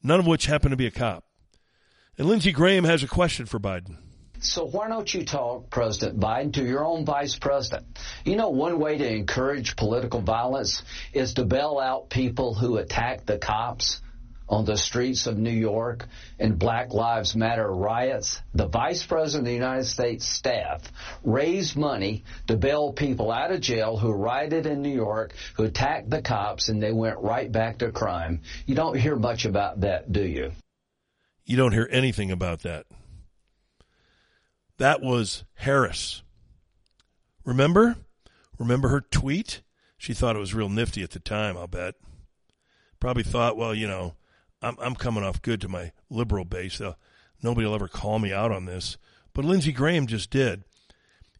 [0.00, 1.24] none of which happened to be a cop.
[2.18, 3.96] And Lindsey Graham has a question for Biden.
[4.40, 7.86] So why don't you talk, President Biden, to your own vice president?
[8.24, 13.24] You know, one way to encourage political violence is to bail out people who attack
[13.24, 14.00] the cops
[14.48, 16.06] on the streets of New York
[16.40, 20.82] in Black Lives Matter riots, the Vice President of the United States staff
[21.22, 26.10] raised money to bail people out of jail who rioted in New York, who attacked
[26.10, 28.40] the cops, and they went right back to crime.
[28.66, 30.52] You don't hear much about that, do you?
[31.48, 32.84] You don't hear anything about that.
[34.76, 36.22] That was Harris.
[37.42, 37.96] Remember?
[38.58, 39.62] Remember her tweet?
[39.96, 41.94] She thought it was real nifty at the time, I'll bet.
[43.00, 44.14] Probably thought, well, you know,
[44.60, 46.82] I'm, I'm coming off good to my liberal base.
[46.82, 46.92] Uh,
[47.42, 48.98] nobody will ever call me out on this.
[49.32, 50.64] But Lindsey Graham just did.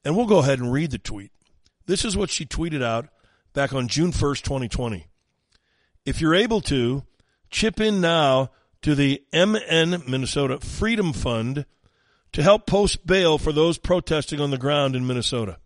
[0.06, 1.32] And we'll go ahead and read the tweet.
[1.84, 3.08] This is what she tweeted out
[3.52, 5.06] back on June 1st, 2020.
[6.06, 7.04] If you're able to,
[7.50, 8.52] chip in now
[8.82, 11.66] to the MN Minnesota Freedom Fund
[12.32, 15.58] to help post bail for those protesting on the ground in Minnesota.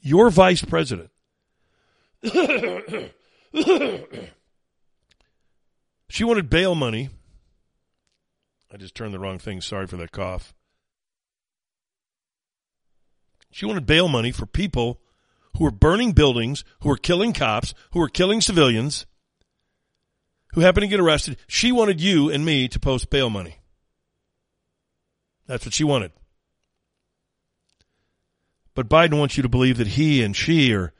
[0.00, 1.10] Your vice president.
[6.08, 7.10] she wanted bail money.
[8.72, 9.60] I just turned the wrong thing.
[9.60, 10.54] Sorry for that cough.
[13.50, 15.00] She wanted bail money for people
[15.56, 19.06] who were burning buildings, who were killing cops, who were killing civilians,
[20.56, 21.36] who happened to get arrested.
[21.46, 23.58] She wanted you and me to post bail money.
[25.46, 26.12] That's what she wanted.
[28.74, 30.94] But Biden wants you to believe that he and she are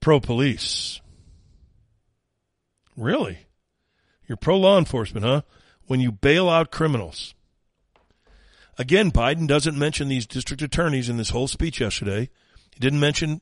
[0.00, 1.00] pro police.
[2.94, 3.46] Really?
[4.28, 5.42] You're pro law enforcement, huh?
[5.86, 7.34] When you bail out criminals.
[8.76, 12.28] Again, Biden doesn't mention these district attorneys in this whole speech yesterday.
[12.70, 13.40] He didn't mention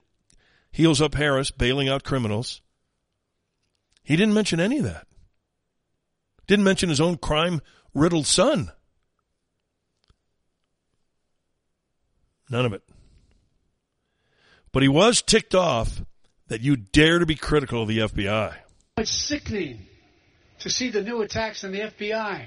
[0.71, 2.63] heels up Harris bailing out criminals.
[4.05, 5.09] He didn't mention any of that.
[6.49, 7.61] Didn't mention his own crime
[7.95, 8.73] riddled son.
[12.51, 12.83] None of it.
[14.73, 16.03] But he was ticked off
[16.49, 18.55] that you dare to be critical of the FBI.
[18.97, 19.87] It's sickening
[20.61, 22.47] to see the new attacks on the FBI,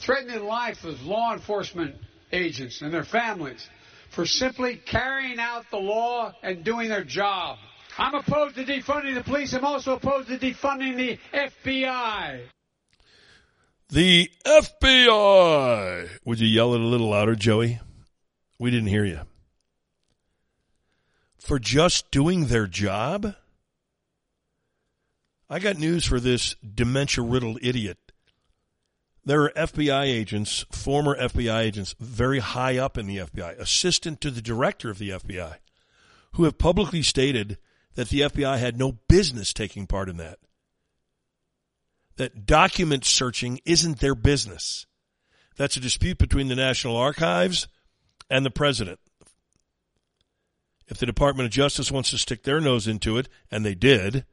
[0.00, 1.94] threatening life of law enforcement
[2.32, 3.68] agents and their families
[4.10, 7.58] for simply carrying out the law and doing their job.
[7.98, 9.54] I'm opposed to defunding the police.
[9.54, 12.42] I'm also opposed to defunding the FBI.
[13.88, 16.08] The FBI.
[16.24, 17.78] Would you yell it a little louder, Joey?
[18.58, 19.20] We didn't hear you.
[21.38, 23.36] For just doing their job?
[25.48, 27.98] I got news for this dementia riddled idiot.
[29.24, 34.32] There are FBI agents, former FBI agents, very high up in the FBI, assistant to
[34.32, 35.56] the director of the FBI,
[36.32, 37.58] who have publicly stated
[37.94, 40.38] that the FBI had no business taking part in that.
[42.16, 44.86] That document searching isn't their business.
[45.56, 47.68] That's a dispute between the National Archives
[48.30, 48.98] and the president.
[50.88, 54.24] If the Department of Justice wants to stick their nose into it, and they did,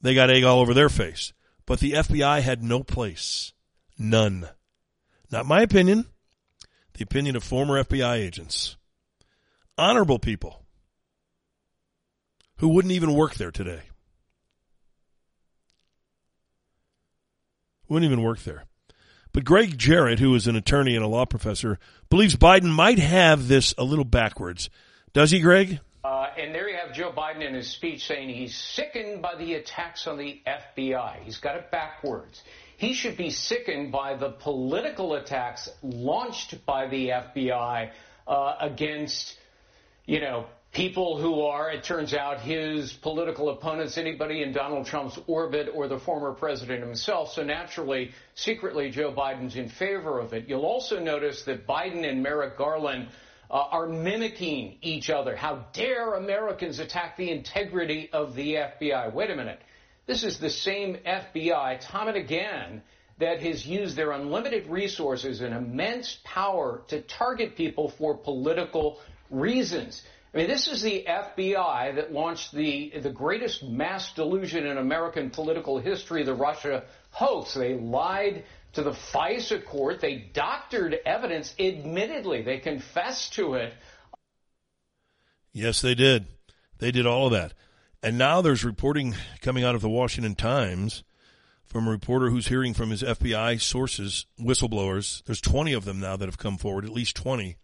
[0.00, 1.32] they got egg all over their face.
[1.66, 3.52] But the FBI had no place.
[3.98, 4.48] None.
[5.30, 6.06] Not my opinion.
[6.94, 8.76] The opinion of former FBI agents.
[9.76, 10.64] Honorable people
[12.56, 13.82] who wouldn't even work there today.
[17.88, 18.64] Wouldn't even work there.
[19.32, 21.78] But Gregg Jarrett, who is an attorney and a law professor,
[22.10, 24.70] believes Biden might have this a little backwards.
[25.12, 25.80] Does he, Greg?
[26.04, 29.54] Uh, and there you have Joe Biden in his speech saying he's sickened by the
[29.54, 31.22] attacks on the FBI.
[31.24, 32.42] He's got it backwards.
[32.76, 37.90] He should be sickened by the political attacks launched by the FBI
[38.26, 39.36] uh, against,
[40.06, 45.18] you know, people who are, it turns out, his political opponents, anybody in Donald Trump's
[45.26, 47.32] orbit or the former president himself.
[47.32, 50.48] So naturally, secretly, Joe Biden's in favor of it.
[50.48, 53.08] You'll also notice that Biden and Merrick Garland
[53.50, 55.34] uh, are mimicking each other.
[55.34, 59.12] How dare Americans attack the integrity of the FBI?
[59.14, 59.60] Wait a minute.
[60.06, 62.82] This is the same FBI, time and again,
[63.18, 69.00] that has used their unlimited resources and immense power to target people for political
[69.30, 70.02] reasons.
[70.32, 75.30] I mean, this is the FBI that launched the, the greatest mass delusion in American
[75.30, 77.54] political history, the Russia hoax.
[77.54, 80.00] They lied to the FISA court.
[80.00, 82.42] They doctored evidence, admittedly.
[82.42, 83.72] They confessed to it.
[85.52, 86.26] Yes, they did.
[86.78, 87.54] They did all of that.
[88.02, 91.04] And now there's reporting coming out of the Washington Times
[91.64, 95.24] from a reporter who's hearing from his FBI sources, whistleblowers.
[95.24, 97.56] There's 20 of them now that have come forward, at least 20.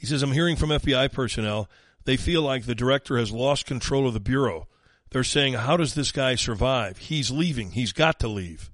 [0.00, 1.68] He says, I'm hearing from FBI personnel.
[2.06, 4.66] They feel like the director has lost control of the Bureau.
[5.10, 6.96] They're saying, How does this guy survive?
[6.96, 7.72] He's leaving.
[7.72, 8.70] He's got to leave.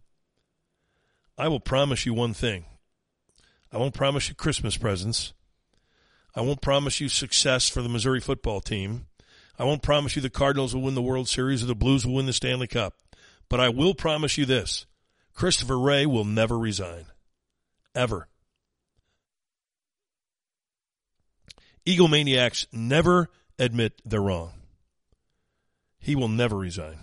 [1.37, 2.67] I will promise you one thing.
[3.73, 5.33] I won't promise you Christmas presents.
[6.33, 9.07] I won't promise you success for the Missouri football team.
[9.59, 12.15] I won't promise you the Cardinals will win the World Series or the Blues will
[12.15, 12.95] win the Stanley Cup.
[13.49, 14.87] But I will promise you this
[15.35, 17.07] Christopher Wray will never resign.
[17.97, 18.29] Ever.
[21.87, 23.29] Egomaniacs never
[23.59, 24.53] admit they're wrong.
[25.99, 26.99] He will never resign.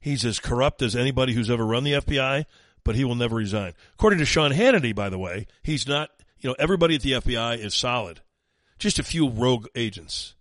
[0.00, 2.46] He's as corrupt as anybody who's ever run the FBI,
[2.84, 3.74] but he will never resign.
[3.94, 7.58] According to Sean Hannity, by the way, he's not, you know, everybody at the FBI
[7.58, 8.20] is solid.
[8.78, 10.34] Just a few rogue agents.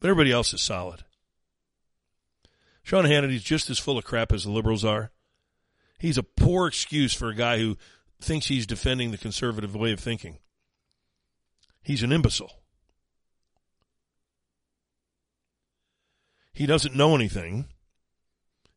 [0.00, 1.04] But everybody else is solid.
[2.82, 5.10] Sean Hannity's just as full of crap as the liberals are.
[5.98, 7.76] He's a poor excuse for a guy who
[8.20, 10.38] thinks he's defending the conservative way of thinking.
[11.84, 12.62] He's an imbecile.
[16.52, 17.66] He doesn't know anything,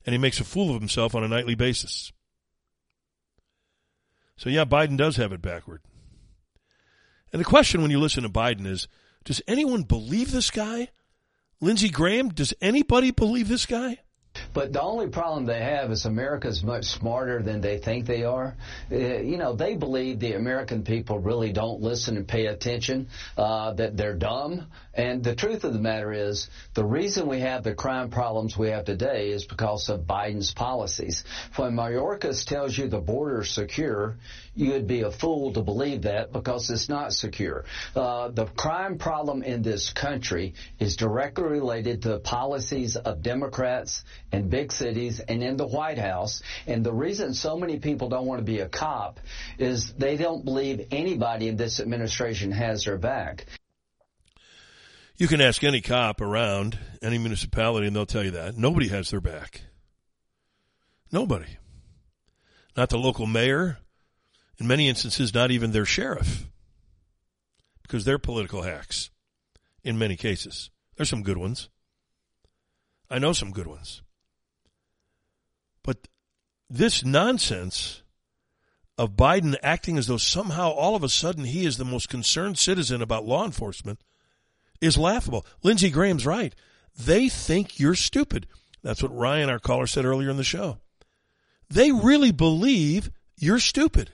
[0.05, 2.11] and he makes a fool of himself on a nightly basis.
[4.35, 5.81] So, yeah, Biden does have it backward.
[7.31, 8.87] And the question when you listen to Biden is
[9.23, 10.89] does anyone believe this guy?
[11.59, 13.99] Lindsey Graham, does anybody believe this guy?
[14.53, 18.55] But the only problem they have is America's much smarter than they think they are.
[18.91, 23.07] Uh, you know, they believe the American people really don't listen and pay attention,
[23.37, 24.67] uh, that they're dumb.
[24.93, 28.69] And the truth of the matter is, the reason we have the crime problems we
[28.69, 31.23] have today is because of Biden's policies.
[31.55, 34.17] When Mayorkas tells you the border is secure,
[34.55, 37.65] you would be a fool to believe that because it's not secure.
[37.95, 44.03] Uh, the crime problem in this country is directly related to the policies of Democrats
[44.31, 46.41] in big cities and in the White House.
[46.65, 49.19] And the reason so many people don't want to be a cop
[49.57, 53.45] is they don't believe anybody in this administration has their back.
[55.17, 58.55] You can ask any cop around any municipality and they'll tell you that.
[58.55, 59.61] Nobody has their back.
[61.11, 61.57] Nobody.
[62.75, 63.79] Not the local mayor.
[64.59, 66.47] In many instances, not even their sheriff.
[67.81, 69.09] Because they're political hacks.
[69.83, 70.69] In many cases.
[70.95, 71.69] There's some good ones.
[73.09, 74.01] I know some good ones.
[75.87, 76.09] But
[76.69, 78.03] this nonsense
[78.97, 82.57] of Biden acting as though somehow all of a sudden he is the most concerned
[82.57, 84.01] citizen about law enforcement
[84.81, 85.45] is laughable.
[85.63, 86.53] Lindsey Graham's right.
[86.99, 88.47] They think you're stupid.
[88.83, 90.79] That's what Ryan, our caller, said earlier in the show.
[91.69, 94.11] They really believe you're stupid.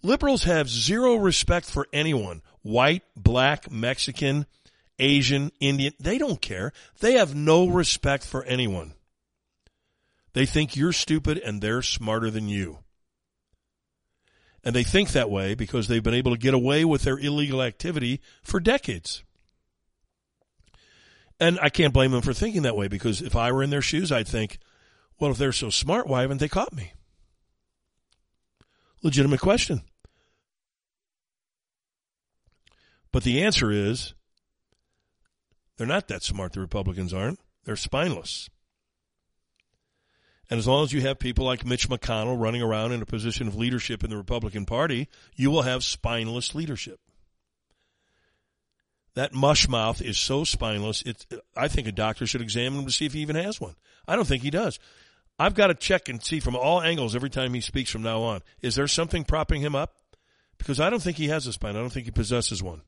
[0.00, 4.46] Liberals have zero respect for anyone, white, black, Mexican,
[5.00, 5.92] Asian, Indian.
[5.98, 6.72] They don't care.
[7.00, 8.94] They have no respect for anyone.
[10.32, 12.78] They think you're stupid and they're smarter than you.
[14.62, 17.62] And they think that way because they've been able to get away with their illegal
[17.62, 19.24] activity for decades.
[21.40, 23.80] And I can't blame them for thinking that way because if I were in their
[23.80, 24.58] shoes, I'd think,
[25.18, 26.92] well, if they're so smart, why haven't they caught me?
[29.02, 29.80] Legitimate question.
[33.12, 34.14] But the answer is
[35.76, 37.40] they're not that smart, the Republicans aren't.
[37.64, 38.50] They're spineless.
[40.50, 43.46] And as long as you have people like Mitch McConnell running around in a position
[43.46, 46.98] of leadership in the Republican Party, you will have spineless leadership.
[49.14, 51.02] That mush mouth is so spineless.
[51.06, 51.24] It's,
[51.56, 53.76] I think a doctor should examine him to see if he even has one.
[54.08, 54.80] I don't think he does.
[55.38, 58.20] I've got to check and see from all angles every time he speaks from now
[58.22, 58.42] on.
[58.60, 59.94] Is there something propping him up?
[60.58, 61.76] Because I don't think he has a spine.
[61.76, 62.82] I don't think he possesses one.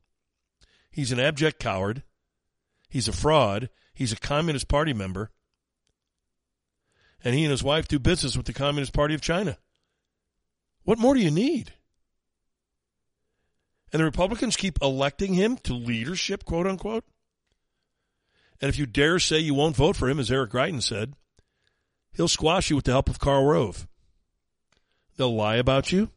[0.91, 2.03] He's an abject coward.
[2.89, 3.71] He's a fraud.
[3.95, 5.31] He's a Communist Party member
[7.25, 9.59] and he and his wife do business with the Communist Party of China.
[10.85, 11.73] What more do you need?
[13.93, 17.05] And the Republicans keep electing him to leadership, quote unquote.
[18.61, 21.15] And if you dare say you won't vote for him, as Eric Greitens said,
[22.15, 23.87] he'll squash you with the help of Karl Rove.
[25.17, 26.11] They'll lie about you.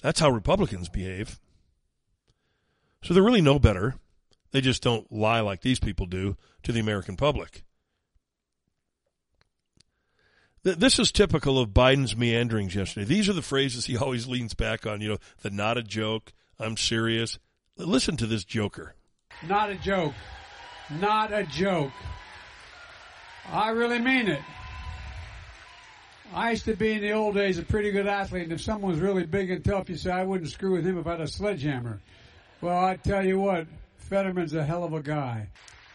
[0.00, 1.38] That's how Republicans behave.
[3.02, 3.96] So they're really no better.
[4.52, 7.62] They just don't lie like these people do to the American public.
[10.64, 13.04] This is typical of Biden's meanderings yesterday.
[13.04, 16.32] These are the phrases he always leans back on, you know, the not a joke,
[16.56, 17.40] I'm serious.
[17.76, 18.94] Listen to this joker.
[19.48, 20.14] Not a joke.
[21.00, 21.90] Not a joke.
[23.50, 24.40] I really mean it.
[26.32, 28.92] I used to be in the old days a pretty good athlete, and if someone
[28.92, 31.22] was really big and tough, you say I wouldn't screw with him if I had
[31.22, 32.00] a sledgehammer.
[32.60, 35.48] Well, I tell you what, Fetterman's a hell of a guy.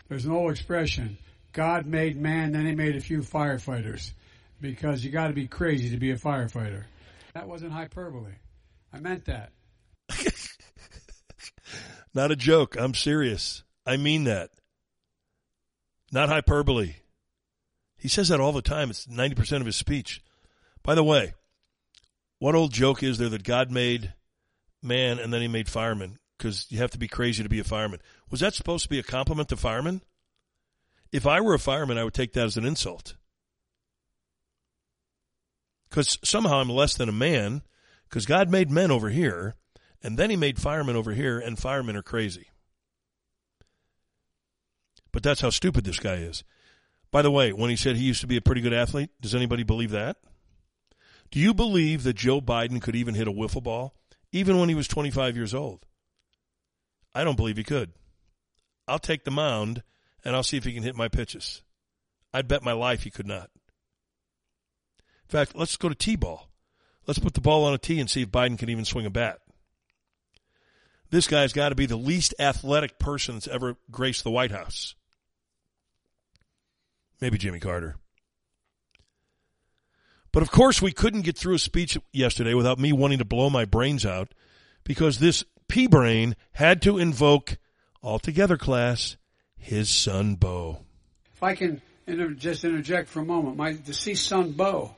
[0.09, 1.17] There's an old expression:
[1.53, 4.11] God made man, then He made a few firefighters
[4.59, 6.83] because you got to be crazy to be a firefighter.
[7.33, 8.33] That wasn't hyperbole.
[8.91, 9.51] I meant that.
[12.13, 12.75] Not a joke.
[12.79, 13.63] I'm serious.
[13.85, 14.49] I mean that.
[16.11, 16.95] Not hyperbole.
[17.97, 18.89] He says that all the time.
[18.89, 20.23] It's 90% of his speech.
[20.83, 21.33] By the way,
[22.39, 24.13] what old joke is there that God made
[24.81, 26.17] man and then he made firemen?
[26.37, 27.99] Because you have to be crazy to be a fireman.
[28.29, 30.01] Was that supposed to be a compliment to firemen?
[31.11, 33.15] if I were a fireman, I would take that as an insult.
[35.89, 37.61] Because somehow I'm less than a man,
[38.09, 39.55] because God made men over here,
[40.03, 42.47] and then he made firemen over here, and firemen are crazy.
[45.11, 46.43] But that's how stupid this guy is.
[47.11, 49.33] By the way, when he said he used to be a pretty good athlete, does
[49.33, 50.17] anybody believe that?
[51.31, 53.93] Do you believe that Joe Biden could even hit a wiffle ball,
[54.31, 55.85] even when he was 25 years old?
[57.15, 57.93] I don't believe he could.
[58.87, 59.83] I'll take the mound
[60.23, 61.61] and I'll see if he can hit my pitches.
[62.33, 63.49] I'd bet my life he could not.
[65.27, 66.47] In fact, let's go to T-ball.
[67.05, 69.09] Let's put the ball on a tee and see if Biden can even swing a
[69.09, 69.39] bat.
[71.09, 74.95] This guy's got to be the least athletic person that's ever graced the White House.
[77.21, 77.95] Maybe Jimmy Carter.
[80.31, 83.49] But of course, we couldn't get through a speech yesterday without me wanting to blow
[83.49, 84.33] my brains out
[84.83, 87.57] because this pea brain had to invoke,
[88.03, 89.17] altogether class,
[89.57, 90.85] his son Beau.
[91.33, 94.95] If I can inter- just interject for a moment, my deceased son Beau,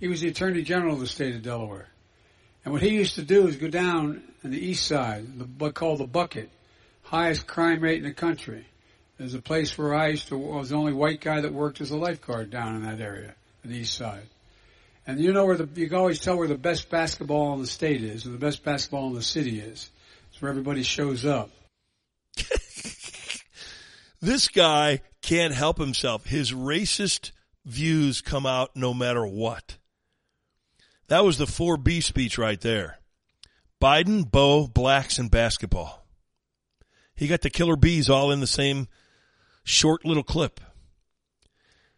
[0.00, 1.88] he was the Attorney General of the state of Delaware.
[2.64, 5.74] And what he used to do is go down on the east side, the, what
[5.74, 6.50] called the Bucket,
[7.02, 8.66] highest crime rate in the country.
[9.18, 11.80] There's a place where I used to, I was the only white guy that worked
[11.80, 13.34] as a lifeguard down in that area,
[13.64, 14.26] on the east side.
[15.06, 17.66] And you know where the, you can always tell where the best basketball in the
[17.66, 19.90] state is, or the best basketball in the city is.
[20.30, 21.50] It's where everybody shows up.
[24.22, 26.26] This guy can't help himself.
[26.26, 27.30] His racist
[27.64, 29.78] views come out no matter what.
[31.10, 33.00] That was the 4B speech right there.
[33.82, 36.06] Biden, Beau, blacks, and basketball.
[37.16, 38.86] He got the killer bees all in the same
[39.64, 40.60] short little clip.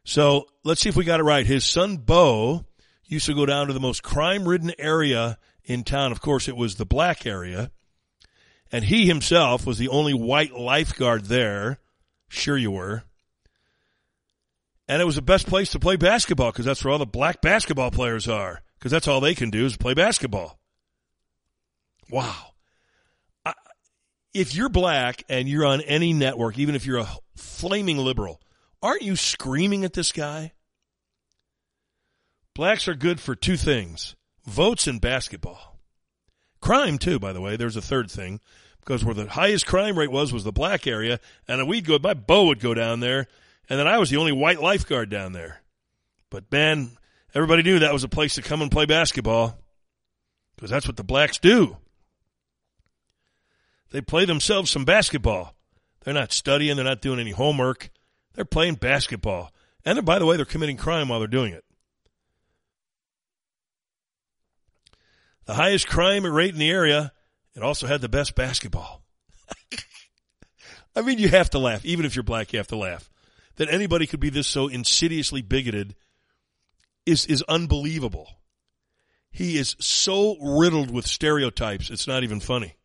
[0.03, 1.45] So let's see if we got it right.
[1.45, 2.65] His son Beau
[3.05, 6.11] used to go down to the most crime ridden area in town.
[6.11, 7.71] Of course, it was the black area.
[8.73, 11.81] And he himself was the only white lifeguard there.
[12.31, 13.03] Sure you were.
[14.89, 17.43] And it was the best place to play basketball because that's where all the black
[17.43, 20.59] basketball players are because that's all they can do is play basketball.
[22.11, 22.35] Wow.
[23.47, 23.53] I,
[24.35, 28.41] if you're black and you're on any network, even if you're a flaming liberal,
[28.83, 30.51] aren't you screaming at this guy?
[32.57, 34.17] Blacks are good for two things
[34.47, 35.79] votes and basketball.
[36.61, 37.57] Crime, too, by the way.
[37.57, 38.41] There's a third thing
[38.81, 42.15] because where the highest crime rate was was the black area, and we'd go, my
[42.15, 43.29] Beau would go down there,
[43.69, 45.63] and then I was the only white lifeguard down there.
[46.31, 46.97] But man,
[47.35, 49.59] everybody knew that was a place to come and play basketball
[50.57, 51.77] because that's what the blacks do.
[53.91, 55.55] They play themselves some basketball.
[56.05, 56.77] They're not studying.
[56.77, 57.91] They're not doing any homework.
[58.35, 59.53] They're playing basketball.
[59.85, 61.65] And by the way, they're committing crime while they're doing it.
[65.45, 67.13] The highest crime rate in the area.
[67.55, 69.03] It also had the best basketball.
[70.97, 71.85] I mean, you have to laugh.
[71.85, 73.11] Even if you're black, you have to laugh.
[73.57, 75.95] That anybody could be this so insidiously bigoted
[77.07, 78.29] is, is unbelievable.
[79.31, 82.77] He is so riddled with stereotypes, it's not even funny.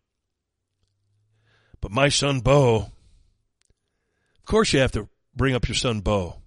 [1.82, 2.91] But my son Beau,
[4.38, 6.41] of course you have to bring up your son Beau.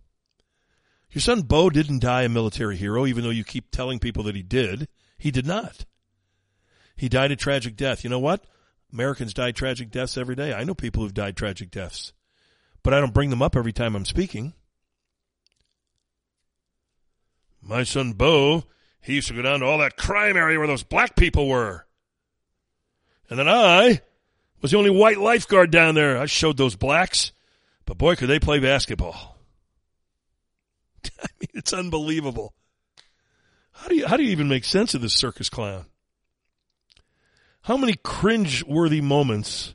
[1.10, 4.36] Your son Beau didn't die a military hero, even though you keep telling people that
[4.36, 4.88] he did.
[5.18, 5.84] He did not.
[6.96, 8.04] He died a tragic death.
[8.04, 8.44] You know what?
[8.92, 10.52] Americans die tragic deaths every day.
[10.52, 12.12] I know people who've died tragic deaths,
[12.82, 14.54] but I don't bring them up every time I'm speaking.
[17.62, 18.64] My son Beau,
[19.00, 21.86] he used to go down to all that crime area where those black people were.
[23.28, 24.00] And then I
[24.60, 26.18] was the only white lifeguard down there.
[26.18, 27.32] I showed those blacks,
[27.86, 29.38] but boy, could they play basketball.
[31.20, 32.54] I mean, it's unbelievable.
[33.72, 35.86] How do you, how do you even make sense of this circus clown?
[37.62, 39.74] How many cringe-worthy moments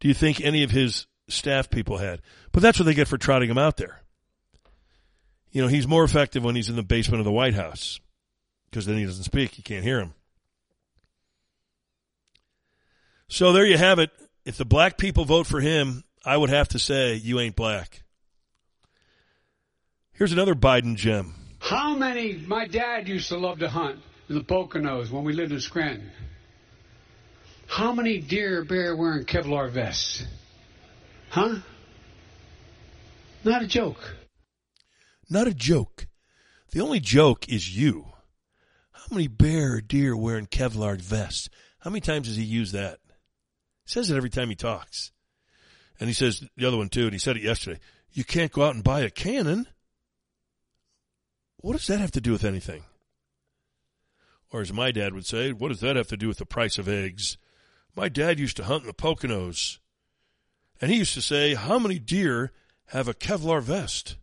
[0.00, 2.20] do you think any of his staff people had?
[2.52, 4.03] But that's what they get for trotting him out there.
[5.54, 8.00] You know, he's more effective when he's in the basement of the White House
[8.68, 9.56] because then he doesn't speak.
[9.56, 10.12] You can't hear him.
[13.28, 14.10] So there you have it.
[14.44, 18.02] If the black people vote for him, I would have to say you ain't black.
[20.12, 21.34] Here's another Biden gem.
[21.60, 25.52] How many, my dad used to love to hunt in the Poconos when we lived
[25.52, 26.10] in Scranton.
[27.66, 30.24] How many deer bear wearing Kevlar vests?
[31.30, 31.56] Huh?
[33.42, 33.98] Not a joke.
[35.34, 36.06] Not a joke.
[36.70, 38.12] The only joke is you.
[38.92, 41.48] How many bear or deer wearing Kevlar vests?
[41.80, 43.00] How many times does he use that?
[43.84, 45.10] He says it every time he talks.
[45.98, 47.80] And he says the other one too, and he said it yesterday.
[48.12, 49.66] You can't go out and buy a cannon.
[51.56, 52.84] What does that have to do with anything?
[54.52, 56.78] Or as my dad would say, what does that have to do with the price
[56.78, 57.38] of eggs?
[57.96, 59.78] My dad used to hunt in the Poconos.
[60.80, 62.52] And he used to say, how many deer
[62.86, 64.16] have a Kevlar vest?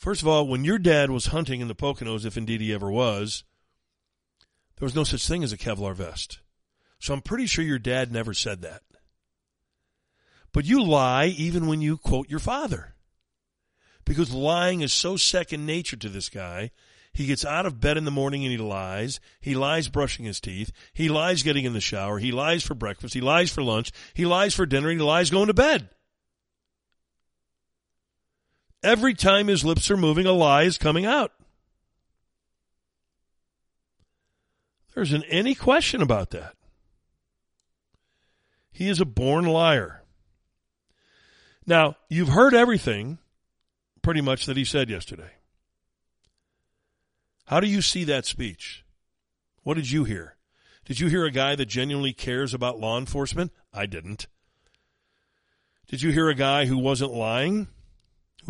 [0.00, 2.90] First of all, when your dad was hunting in the Poconos, if indeed he ever
[2.90, 3.44] was,
[4.78, 6.40] there was no such thing as a Kevlar vest.
[6.98, 8.80] So I'm pretty sure your dad never said that.
[10.54, 12.94] But you lie even when you quote your father.
[14.06, 16.70] Because lying is so second nature to this guy.
[17.12, 19.20] He gets out of bed in the morning and he lies.
[19.38, 20.72] He lies brushing his teeth.
[20.94, 22.18] He lies getting in the shower.
[22.18, 23.12] He lies for breakfast.
[23.12, 23.92] He lies for lunch.
[24.14, 24.88] He lies for dinner.
[24.88, 25.90] He lies going to bed.
[28.82, 31.32] Every time his lips are moving, a lie is coming out.
[34.94, 36.54] There isn't any question about that.
[38.72, 40.02] He is a born liar.
[41.66, 43.18] Now, you've heard everything
[44.02, 45.32] pretty much that he said yesterday.
[47.46, 48.84] How do you see that speech?
[49.62, 50.36] What did you hear?
[50.86, 53.52] Did you hear a guy that genuinely cares about law enforcement?
[53.72, 54.26] I didn't.
[55.86, 57.68] Did you hear a guy who wasn't lying,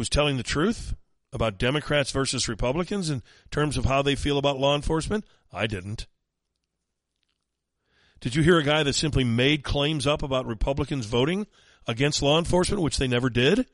[0.01, 0.94] was telling the truth
[1.31, 5.27] about Democrats versus Republicans in terms of how they feel about law enforcement?
[5.52, 6.06] I didn't.
[8.20, 11.47] Did you hear a guy that simply made claims up about Republicans voting
[11.86, 13.66] against law enforcement, which they never did?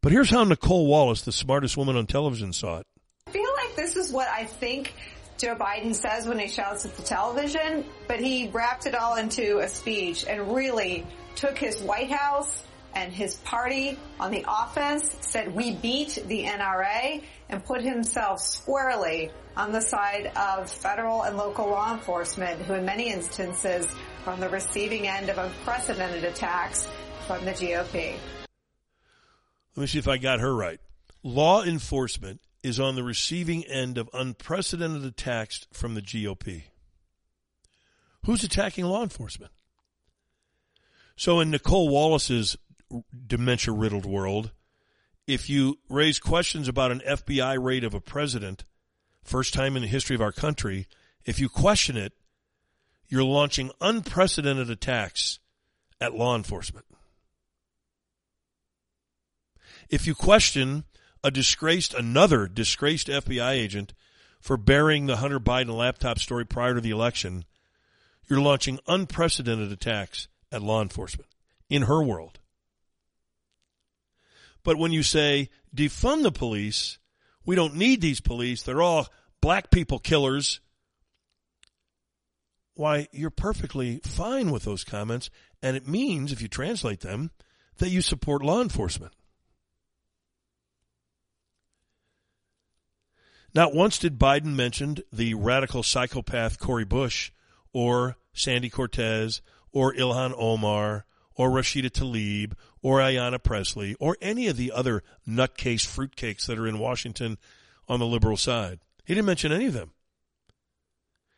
[0.00, 2.86] But here's how Nicolle Wallace, the smartest woman on television, saw it.
[3.28, 4.92] I feel like this is what I think
[5.38, 9.58] Joe Biden says when he shouts at the television, but he wrapped it all into
[9.58, 11.06] a speech and really
[11.36, 12.64] took his White House
[12.94, 19.30] and his party on the offense, said we beat the NRA, and put himself squarely
[19.56, 23.86] on the side of federal and local law enforcement, who in many instances
[24.26, 26.88] are on the receiving end of unprecedented attacks
[27.26, 28.16] from the GOP.
[29.76, 30.80] Let me see if I got her right.
[31.22, 36.64] Law enforcement is on the receiving end of unprecedented attacks from the GOP.
[38.24, 39.52] Who's attacking law enforcement?
[41.16, 42.56] So, in Nicolle Wallace's
[43.26, 44.52] dementia riddled world,
[45.26, 48.64] if you raise questions about an FBI raid of a president,
[49.22, 50.86] first time in the history of our country,
[51.24, 52.12] if you question it,
[53.08, 55.38] you're launching unprecedented attacks
[56.00, 56.86] at law enforcement.
[59.88, 60.84] If you question
[61.22, 63.94] a disgraced, another disgraced FBI agent
[64.40, 67.44] for burying the Hunter Biden laptop story prior to the election,
[68.28, 71.28] you're launching unprecedented attacks at law enforcement
[71.68, 72.39] in her world.
[74.62, 76.98] But when you say defund the police,
[77.44, 79.08] we don't need these police, they're all
[79.40, 80.60] black people killers.
[82.74, 85.30] Why, you're perfectly fine with those comments,
[85.62, 87.30] and it means, if you translate them,
[87.78, 89.12] that you support law enforcement.
[93.54, 97.32] Not once did Biden mention the radical psychopath Cori Bush
[97.72, 99.42] or Sandy Cortez
[99.72, 101.04] or Ilhan Omar
[101.40, 102.52] or Rashida Tlaib
[102.82, 107.38] or Ayanna Pressley or any of the other nutcase fruitcakes that are in Washington
[107.88, 108.80] on the liberal side.
[109.06, 109.92] He didn't mention any of them.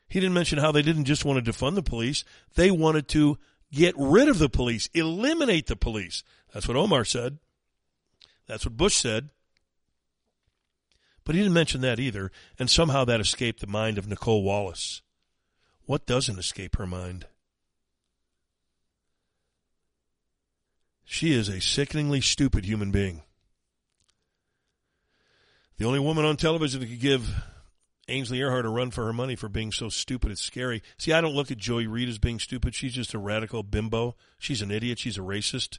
[0.09, 2.25] He didn't mention how they didn't just want to defund the police.
[2.57, 3.39] They wanted to
[3.71, 6.25] get rid of the police, eliminate the police.
[6.53, 7.39] That's what Omar said.
[8.49, 9.31] That's what Bush said.
[11.23, 15.01] But he didn't mention that either, and somehow that escaped the mind of Nicolle Wallace.
[15.85, 17.27] What doesn't escape her mind?
[21.05, 23.23] She is a sickeningly stupid human being.
[25.79, 27.29] The only woman on television that could give
[28.09, 30.83] Ainsley Earhardt a run for her money for being so stupid, it's scary.
[30.99, 32.75] See, I don't look at Joy Reid as being stupid.
[32.75, 34.17] She's just a radical bimbo.
[34.39, 34.99] She's an idiot.
[34.99, 35.79] She's a racist.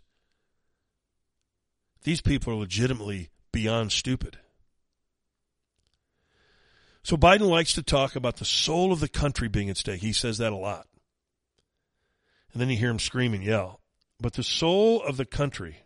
[2.04, 4.40] These people are legitimately beyond stupid.
[7.04, 10.02] So Biden likes to talk about the soul of the country being at stake.
[10.02, 10.88] He says that a lot.
[12.54, 13.82] And then you hear him scream and yell.
[14.24, 15.84] But the soul of the country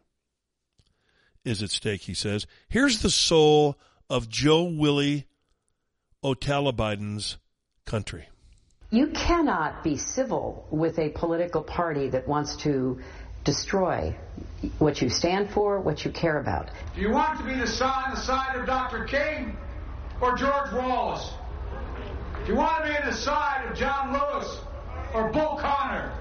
[1.43, 2.45] is at stake, he says.
[2.69, 3.79] Here's the soul
[4.11, 5.25] of Joe Willie
[6.23, 7.37] Otala Biden's
[7.87, 8.29] country.
[8.91, 13.01] You cannot be civil with a political party that wants to
[13.43, 14.15] destroy
[14.77, 16.69] what you stand for, what you care about.
[16.93, 19.05] Do you want to be the side, the side of Dr.
[19.05, 19.57] King?
[20.21, 21.33] or George Wallace?
[22.45, 24.59] Do you want to be on the side of John Lewis
[25.13, 26.11] or Bull Connor?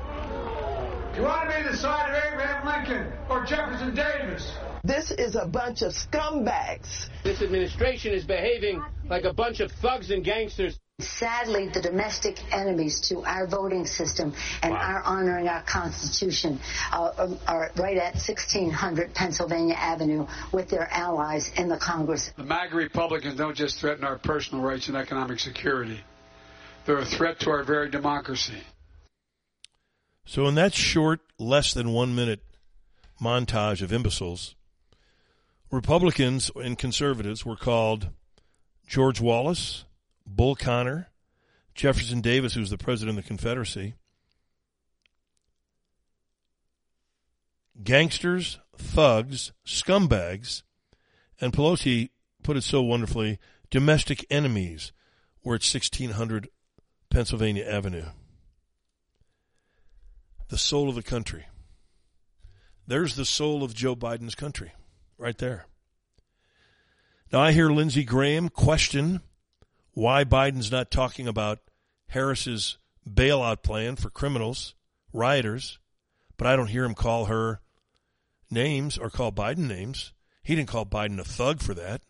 [1.16, 4.52] Do you want to be the side of Abraham Lincoln or Jefferson Davis?
[4.84, 7.08] This is a bunch of scumbags.
[7.24, 10.78] This administration is behaving like a bunch of thugs and gangsters.
[11.00, 14.78] Sadly, the domestic enemies to our voting system and wow.
[14.78, 16.60] our honoring our Constitution
[16.92, 22.30] uh, um, are right at 1600 Pennsylvania Avenue with their allies in the Congress.
[22.36, 26.00] The MAGA Republicans don't just threaten our personal rights and economic security,
[26.84, 28.62] they're a threat to our very democracy.
[30.26, 32.40] So, in that short, less than one minute
[33.20, 34.56] montage of imbeciles.
[35.70, 38.10] Republicans and conservatives were called
[38.86, 39.84] George Wallace,
[40.26, 41.08] Bull Connor,
[41.74, 43.94] Jefferson Davis, who was the president of the Confederacy,
[47.82, 50.62] gangsters, thugs, scumbags,
[51.40, 52.10] and Pelosi
[52.42, 53.38] put it so wonderfully,
[53.70, 54.92] domestic enemies
[55.44, 56.48] were at 1600
[57.10, 58.06] Pennsylvania Avenue.
[60.48, 61.46] The soul of the country.
[62.86, 64.72] There's the soul of Joe Biden's country,
[65.18, 65.66] right there.
[67.32, 69.22] Now I hear Lindsey Graham question
[69.92, 71.58] why Biden's not talking about
[72.08, 72.78] Harris's
[73.08, 74.74] bailout plan for criminals,
[75.12, 75.78] rioters,
[76.36, 77.60] but I don't hear him call her
[78.50, 80.12] names or call Biden names.
[80.42, 82.02] He didn't call Biden a thug for that.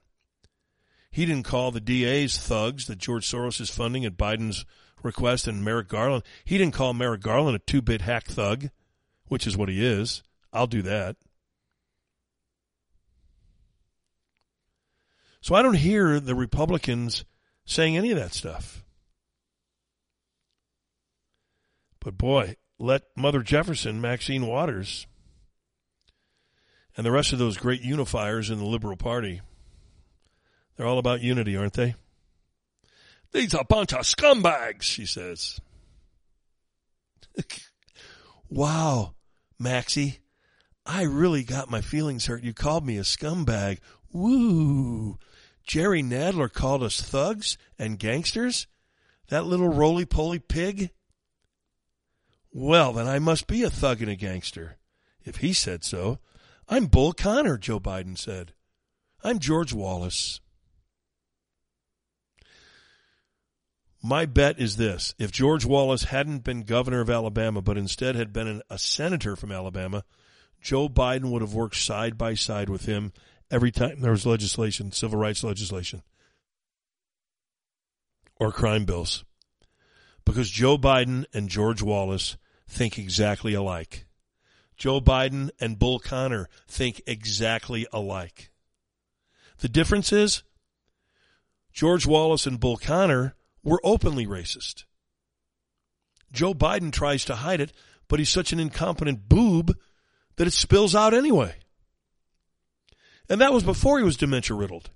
[1.10, 4.66] He didn't call the DAs thugs that George Soros is funding at Biden's
[5.02, 6.24] request and Merrick Garland.
[6.44, 8.70] He didn't call Merrick Garland a two bit hack thug,
[9.26, 10.22] which is what he is.
[10.52, 11.16] I'll do that.
[15.40, 17.24] So I don't hear the Republicans
[17.64, 18.82] saying any of that stuff.
[22.00, 25.06] But boy, let Mother Jefferson, Maxine Waters,
[26.96, 29.40] and the rest of those great unifiers in the Liberal Party,
[30.76, 31.94] they're all about unity, aren't they?
[33.36, 35.60] These are a bunch of scumbags, she says.
[38.48, 39.12] wow,
[39.58, 40.20] Maxie,
[40.86, 42.42] I really got my feelings hurt.
[42.42, 43.80] You called me a scumbag.
[44.10, 45.18] Woo!
[45.66, 48.68] Jerry Nadler called us thugs and gangsters?
[49.28, 50.92] That little roly poly pig?
[52.50, 54.78] Well, then I must be a thug and a gangster.
[55.26, 56.20] If he said so.
[56.70, 58.54] I'm Bull Connor, Joe Biden said.
[59.22, 60.40] I'm George Wallace.
[64.02, 65.14] My bet is this.
[65.18, 69.36] If George Wallace hadn't been governor of Alabama, but instead had been an, a senator
[69.36, 70.04] from Alabama,
[70.60, 73.12] Joe Biden would have worked side by side with him
[73.50, 76.02] every time there was legislation, civil rights legislation,
[78.36, 79.24] or crime bills.
[80.24, 82.36] Because Joe Biden and George Wallace
[82.68, 84.06] think exactly alike.
[84.76, 88.50] Joe Biden and Bull Connor think exactly alike.
[89.58, 90.42] The difference is
[91.72, 93.34] George Wallace and Bull Connor
[93.66, 94.84] were openly racist.
[96.32, 97.72] Joe Biden tries to hide it,
[98.08, 99.76] but he's such an incompetent boob
[100.36, 101.56] that it spills out anyway.
[103.28, 104.90] And that was before he was dementia riddled.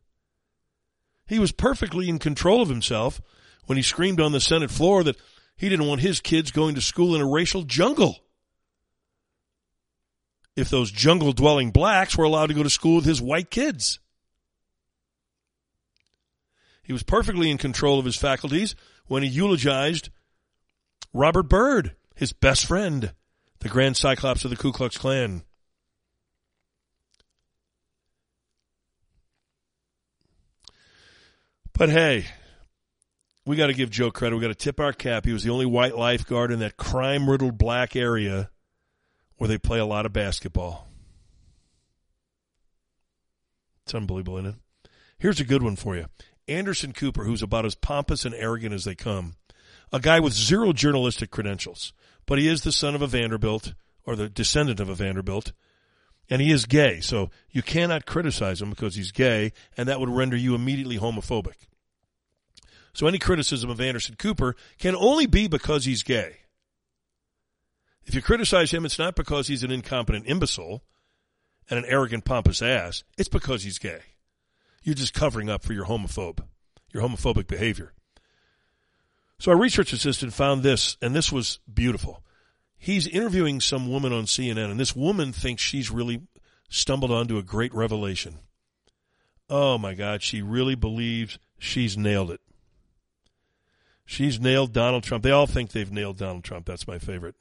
[1.27, 3.21] He was perfectly in control of himself
[3.67, 5.17] when he screamed on the Senate floor that
[5.57, 8.21] he didn't want his kids going to school in a racial jungle.
[10.55, 13.99] If those jungle dwelling blacks were allowed to go to school with his white kids.
[16.91, 18.75] He was perfectly in control of his faculties
[19.07, 20.11] when he eulogized
[21.15, 23.13] Robert Byrd, his best friend,
[23.61, 25.45] the Grand Cyclops of the Ku Klux Klan.
[31.75, 32.27] But hey,
[33.47, 34.35] we got to give Joe credit.
[34.35, 35.25] We got to tip our cap.
[35.25, 38.51] He was the only white lifeguard in that crime riddled black area
[39.37, 40.89] where they play a lot of basketball.
[43.85, 44.91] It's unbelievable, isn't it?
[45.21, 46.07] Here's a good one for you.
[46.51, 49.35] Anderson Cooper, who's about as pompous and arrogant as they come,
[49.93, 51.93] a guy with zero journalistic credentials,
[52.27, 53.75] but he is the son of a Vanderbilt
[54.05, 55.53] or the descendant of a Vanderbilt,
[56.29, 57.01] and he is gay.
[57.01, 61.67] So you cannot criticize him because he's gay, and that would render you immediately homophobic.
[62.93, 66.37] So any criticism of Anderson Cooper can only be because he's gay.
[68.05, 70.83] If you criticize him, it's not because he's an incompetent imbecile
[71.69, 73.05] and an arrogant, pompous ass.
[73.17, 74.01] It's because he's gay.
[74.83, 76.43] You're just covering up for your homophobe,
[76.93, 77.93] your homophobic behavior.
[79.39, 82.23] So our research assistant found this, and this was beautiful.
[82.77, 86.23] He's interviewing some woman on CNN, and this woman thinks she's really
[86.69, 88.39] stumbled onto a great revelation.
[89.49, 92.41] Oh my God, she really believes she's nailed it.
[94.07, 95.23] She's nailed Donald Trump.
[95.23, 96.67] They all think they've nailed Donald Trump.
[96.67, 97.37] That's my favorite.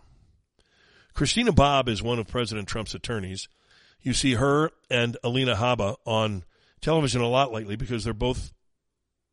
[1.14, 3.50] Christina Bobb is one of President Trump's attorneys.
[4.02, 6.44] You see her and Alina Habba on
[6.82, 8.54] television a lot lately because they're both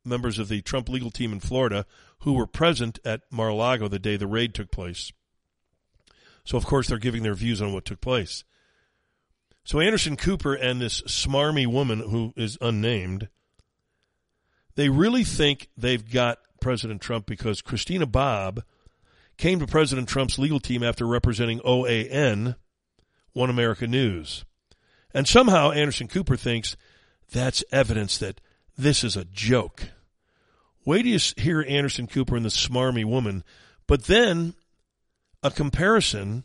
[0.05, 1.85] members of the Trump legal team in Florida
[2.21, 5.13] who were present at Mar-a-Lago the day the raid took place.
[6.45, 8.45] So, of course, they're giving their views on what took place.
[9.65, 13.29] So, Anderson Cooper and this smarmy woman who is unnamed,
[14.77, 18.63] they really think they've got President Trump because Christina Bobb
[19.37, 22.57] came to President Trump's legal team after representing OAN,
[23.33, 24.45] One America News.
[25.13, 26.77] And somehow Anderson Cooper thinks
[27.31, 28.41] that's evidence that
[28.77, 29.89] this is a joke.
[30.85, 33.43] Wait till you hear Anderson Cooper and the smarmy woman,
[33.87, 34.55] but then
[35.43, 36.45] a comparison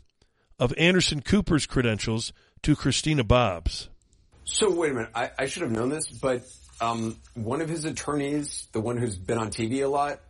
[0.58, 2.32] of Anderson Cooper's credentials
[2.62, 3.88] to Christina Bobbs.
[4.44, 6.44] So wait a minute, I, I should have known this, but
[6.80, 10.20] um, one of his attorneys, the one who's been on TV a lot,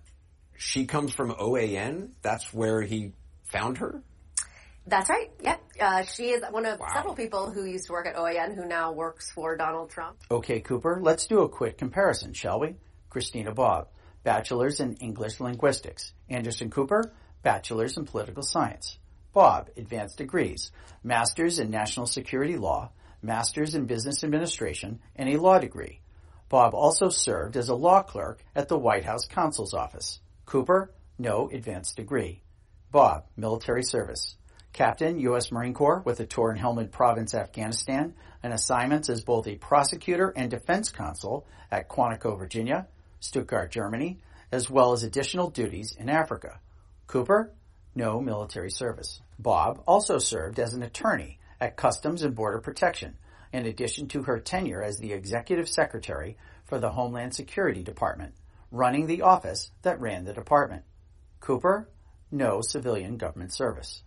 [0.57, 2.11] she comes from OAN.
[2.23, 3.13] That's where he
[3.45, 4.03] found her.
[4.87, 5.31] That's right.
[5.41, 5.63] Yep.
[5.81, 8.93] Uh, she is one of several people who used to work at OAN who now
[8.93, 10.19] works for Donald Trump.
[10.31, 12.77] Okay, Cooper, let's do a quick comparison, shall we?
[13.09, 13.89] Christina Bobb,
[14.25, 16.13] bachelor's in English linguistics.
[16.29, 18.99] Anderson Cooper, bachelor's in political science.
[19.33, 20.73] Bobb, advanced degrees,
[21.03, 22.91] master's in national security law,
[23.23, 26.01] master's in business administration, and a law degree.
[26.49, 30.21] Bobb also served as a law clerk at the White House counsel's office.
[30.45, 32.43] Cooper, no advanced degree.
[32.91, 34.37] Bobb, military service.
[34.73, 35.53] Captain, U.S.
[35.53, 40.33] Marine Corps with a tour in Helmand Province, Afghanistan, and assignments as both a prosecutor
[40.35, 42.87] and defense counsel at Quantico, Virginia,
[43.21, 44.19] Stuttgart, Germany,
[44.51, 46.59] as well as additional duties in Africa.
[47.07, 47.53] Cooper,
[47.95, 49.21] no military service.
[49.39, 53.17] Bobb also served as an attorney at Customs and Border Protection,
[53.53, 58.35] in addition to her tenure as the executive secretary for the Homeland Security Department,
[58.71, 60.85] running the office that ran the department.
[61.41, 61.91] Cooper,
[62.31, 64.03] no civilian government service.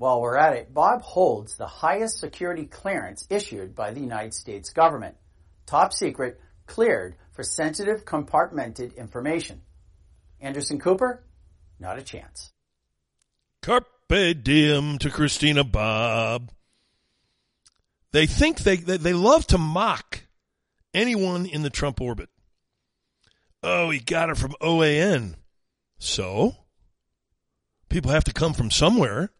[0.00, 4.70] While we're at it, Bobb holds the highest security clearance issued by the United States
[4.70, 5.14] government.
[5.66, 9.60] Top secret, cleared for sensitive compartmented information.
[10.40, 11.22] Anderson Cooper?
[11.78, 12.50] Not a chance.
[13.60, 16.50] Carpe diem to Christina Bobb.
[18.12, 20.22] They think they, they, they love to mock
[20.94, 22.30] anyone in the Trump orbit.
[23.62, 25.34] Oh, he got it from OAN.
[25.98, 26.56] So?
[27.90, 29.30] People have to come from somewhere.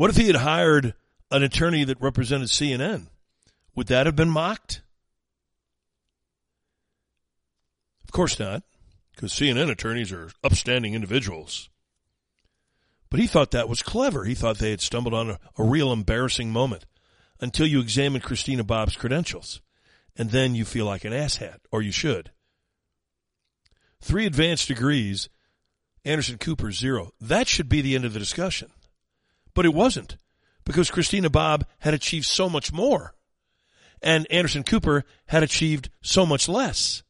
[0.00, 0.94] What if he had hired
[1.30, 3.08] an attorney that represented CNN?
[3.74, 4.80] Would that have been mocked?
[8.04, 8.62] Of course not,
[9.14, 11.68] because CNN attorneys are upstanding individuals.
[13.10, 14.24] But he thought that was clever.
[14.24, 16.86] He thought they had stumbled on a, a real embarrassing moment
[17.38, 19.60] until you examine Christina Bobb's credentials.
[20.16, 22.30] And then you feel like an asshat, or you should.
[24.00, 25.28] Three advanced degrees,
[26.06, 27.12] Anderson Cooper zero.
[27.20, 28.70] That should be the end of the discussion.
[29.54, 30.16] But it wasn't
[30.64, 33.14] because Christina Bobb had achieved so much more
[34.02, 37.02] and Anderson Cooper had achieved so much less.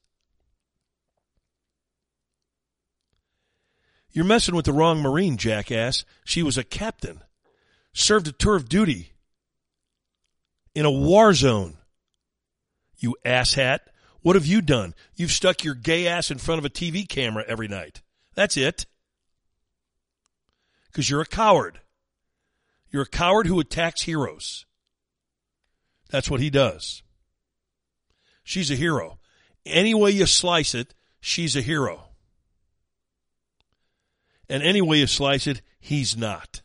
[4.13, 6.05] You're messing with the wrong Marine, jackass.
[6.25, 7.23] She was a captain,
[7.93, 9.13] served a tour of duty
[10.75, 11.77] in a war zone.
[12.99, 13.81] You asshat.
[14.23, 14.95] What have you done?
[15.15, 18.03] You've stuck your gay ass in front of a TV camera every night.
[18.35, 18.85] That's it.
[20.89, 21.81] Because you're a coward.
[22.91, 24.67] You're a coward who attacks heroes.
[26.11, 27.03] That's what he does.
[28.43, 29.19] She's a hero.
[29.65, 32.09] Any way you slice it, she's a hero.
[34.49, 36.63] And any way you slice it, he's not.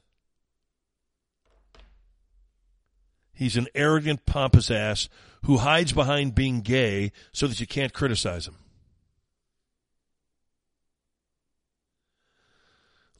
[3.33, 5.09] He's an arrogant, pompous ass
[5.43, 8.55] who hides behind being gay so that you can't criticize him.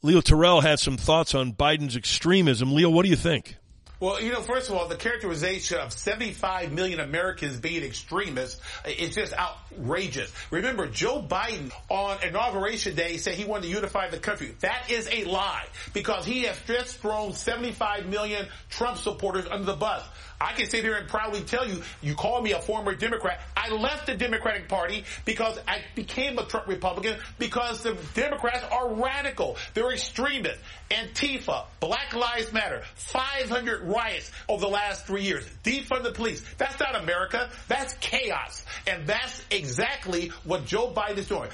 [0.05, 2.75] Leo Terrell had some thoughts on Biden's extremism.
[2.75, 3.55] Leo, what do you think?
[3.99, 9.15] Well, you know, first of all, the characterization of 75 million Americans being extremists is
[9.15, 10.31] just outrageous.
[10.51, 14.53] Remember, Joe Biden on inauguration day said he wanted to unify the country.
[14.59, 19.75] That is a lie because he has just thrown 75 million Trump supporters under the
[19.75, 20.03] bus.
[20.39, 23.41] I can sit here and proudly tell you, you call me a former Democrat.
[23.55, 28.93] I left the Democratic Party because I became a Trump Republican because the Democrats are
[28.93, 29.57] radical.
[29.73, 30.61] They're extremists.
[30.91, 35.45] Antifa, Black Lives Matter, 500 riots over the last three years.
[35.63, 36.45] Defund the police.
[36.57, 37.49] That's not America.
[37.67, 38.65] That's chaos.
[38.87, 41.49] And that's exactly what Joe Biden is doing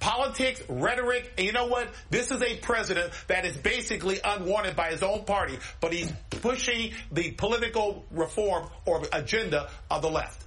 [0.00, 1.88] politics, rhetoric, and you know what?
[2.10, 6.92] This is a president that is basically unwanted by his own party, but he's pushing
[7.12, 10.44] the political reform or agenda of the left.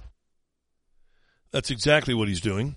[1.50, 2.76] That's exactly what he's doing.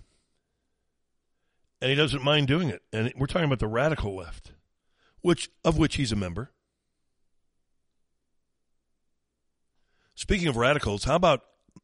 [1.82, 2.82] And he doesn't mind doing it.
[2.92, 4.52] And we're talking about the radical left,
[5.22, 6.52] which of which he's a member.
[10.16, 11.42] Speaking of radicals, how about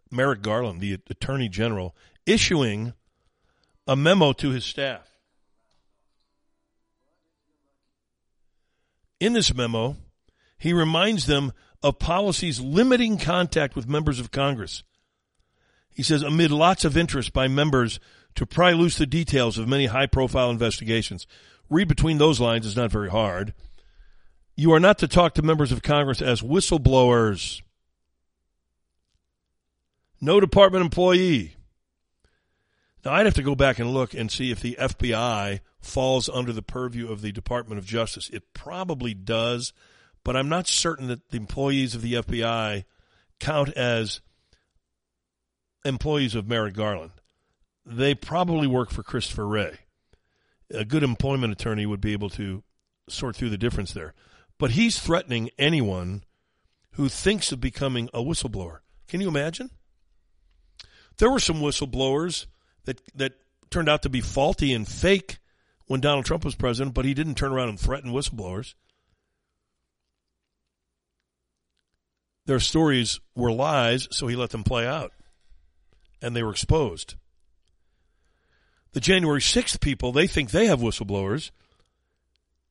[0.10, 1.96] Merrick Garland, the Attorney General,
[2.26, 2.94] issuing
[3.92, 5.06] a memo to his staff?
[9.20, 9.98] In this memo,
[10.58, 11.52] he reminds them
[11.84, 14.84] of policies limiting contact with members of Congress.
[15.90, 18.00] He says, amid lots of interest by members
[18.36, 21.28] to pry loose the details of many high profile investigations.
[21.70, 23.54] Read between those lines is not very hard.
[24.56, 27.62] You are not to talk to members of Congress as whistleblowers
[30.22, 31.56] no department employee.
[33.03, 36.53] Now, I'd have to go back and look and see if the FBI falls under
[36.53, 38.30] the purview of the Department of Justice.
[38.32, 39.73] It probably does,
[40.23, 42.84] but I'm not certain that the employees of the FBI
[43.40, 44.22] count as
[45.84, 47.11] employees of Merrick Garland.
[47.86, 49.80] They probably work for Christopher Wray.
[50.72, 52.64] A good employment attorney would be able to
[53.10, 54.14] sort through the difference there.
[54.60, 56.23] But he's threatening anyone
[56.91, 58.80] who thinks of becoming a whistleblower.
[59.07, 59.72] Can you imagine?
[61.18, 62.45] There were some whistleblowers
[62.86, 63.34] that that
[63.70, 65.40] turned out to be faulty and fake
[65.88, 68.76] when Donald Trump was president, but he didn't turn around and threaten whistleblowers.
[72.45, 75.12] Their stories were lies, so he let them play out.
[76.22, 77.16] And they were exposed.
[78.94, 81.52] The January 6th people, they think they have whistleblowers.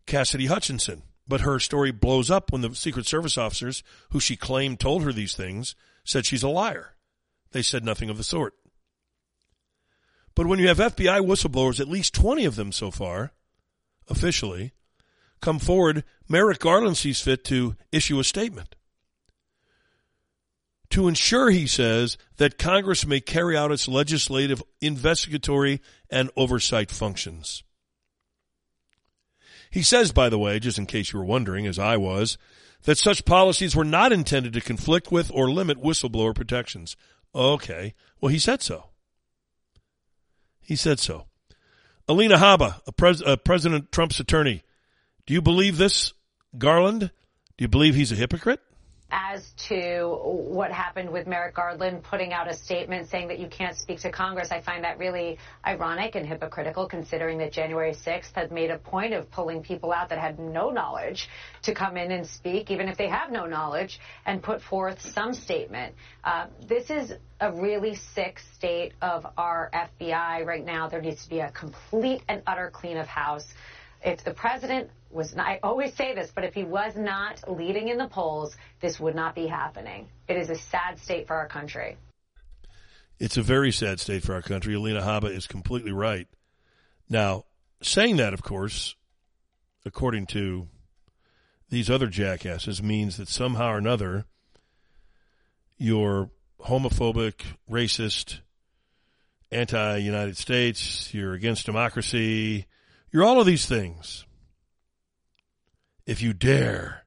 [0.06, 1.02] Cassidy Hutchinson.
[1.26, 5.12] But her story blows up when the Secret Service officers, who she claimed told her
[5.12, 6.94] these things, said she's a liar.
[7.52, 8.54] They said nothing of the sort.
[10.34, 13.32] But when you have FBI whistleblowers, at least 20 of them so far,
[14.08, 14.72] officially,
[15.40, 18.76] come forward, Merrick Garland sees fit to issue a statement.
[20.90, 25.80] To ensure, he says, that Congress may carry out its legislative, investigatory,
[26.10, 27.62] and oversight functions.
[29.70, 32.36] He says, by the way, just in case you were wondering, as I was,
[32.84, 36.96] that such policies were not intended to conflict with or limit whistleblower protections.
[37.34, 37.94] Okay.
[38.20, 38.89] Well, he said so.
[40.70, 41.26] He said so.
[42.06, 44.62] Alina Habba, a pres- a President Trump's attorney.
[45.26, 46.12] Do you believe this,
[46.56, 47.00] Garland?
[47.00, 48.60] Do you believe he's a hypocrite?
[49.10, 53.76] As to what happened with Merrick Garland putting out a statement saying that you can't
[53.76, 54.48] speak to Congress.
[54.50, 59.12] I find that really ironic and hypocritical considering that January 6th had made a point
[59.14, 61.28] of pulling people out that had no knowledge
[61.62, 65.34] to come in and speak, even if they have no knowledge, and put forth some
[65.34, 65.94] statement.
[66.24, 70.88] Uh, this is a really sick state of our FBI right now.
[70.88, 73.46] There needs to be a complete and utter clean of house
[74.02, 77.88] if the president was not, I always say this, but if he was not leading
[77.88, 80.08] in the polls, this would not be happening.
[80.28, 81.96] It is a sad state for our country.
[83.18, 84.74] It's a very sad state for our country.
[84.74, 86.26] Alina Habba is completely right.
[87.08, 87.44] Now,
[87.82, 88.94] saying that, of course,
[89.84, 90.68] according to
[91.68, 94.24] these other jackasses, means that somehow or another
[95.76, 98.40] you're homophobic, racist,
[99.50, 102.66] anti United States, you're against democracy,
[103.10, 104.24] you're all of these things.
[106.06, 107.04] If you dare.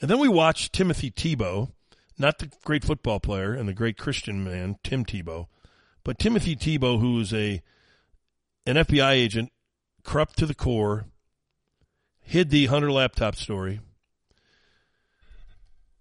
[0.00, 1.72] And then we watch Timothy Tebow,
[2.18, 5.46] not the great football player and the great Christian man, Tim Tebow,
[6.04, 7.62] but Timothy Tebow, who is a
[8.66, 9.52] an FBI agent,
[10.04, 11.06] corrupt to the core,
[12.20, 13.80] hid the Hunter laptop story.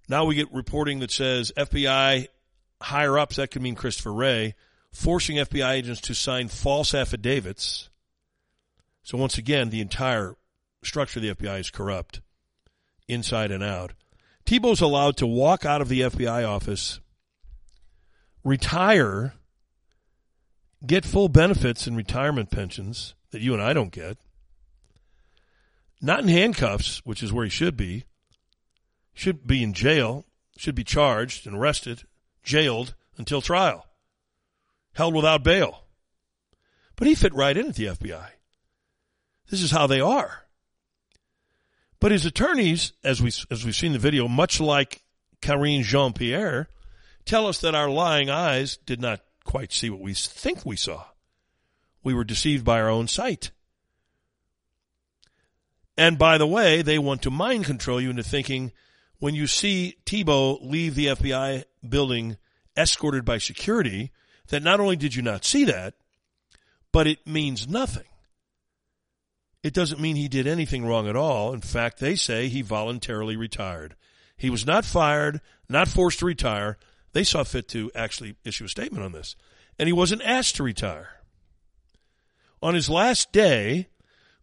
[0.08, 2.28] Now we get reporting that says FBI
[2.82, 4.56] higher ups, that could mean Christopher Wray,
[4.92, 7.89] forcing FBI agents to sign false affidavits
[9.04, 10.36] so once again, the entire
[10.84, 12.22] structure of the FBI is corrupt,
[13.08, 13.94] inside and out.
[14.46, 17.00] Tebow's allowed to walk out of the FBI office,
[18.44, 19.34] retire,
[20.86, 24.18] get full benefits and retirement pensions that you and I don't get,
[26.02, 28.06] not in handcuffs, which is where he should be,
[29.14, 30.26] should be in jail,
[30.58, 32.04] should be charged and arrested,
[32.44, 33.86] jailed until trial,
[34.94, 35.86] held without bail.
[36.96, 38.30] But he fit right in at the FBI.
[39.50, 40.46] This is how they are.
[42.00, 45.02] But his attorneys, as we as we've seen the video, much like
[45.42, 46.70] Karine Jean Pierre,
[47.26, 51.06] tell us that our lying eyes did not quite see what we think we saw.
[52.04, 53.52] We were deceived by our own sight.
[55.98, 58.72] And by the way, they want to mind control you into thinking
[59.18, 62.38] when you see Tebow leave the FBI building
[62.78, 64.14] escorted by security,
[64.48, 65.96] that not only did you not see that,
[66.94, 68.09] but it means nothing
[69.64, 71.54] it doesn't mean he did anything wrong at all.
[71.54, 73.96] In fact, they say he voluntarily retired.
[74.38, 76.78] He was not fired, not forced to retire.
[77.12, 79.36] They saw fit to actually issue a statement on this.
[79.78, 81.10] And he wasn't asked to retire.
[82.62, 83.88] On his last day,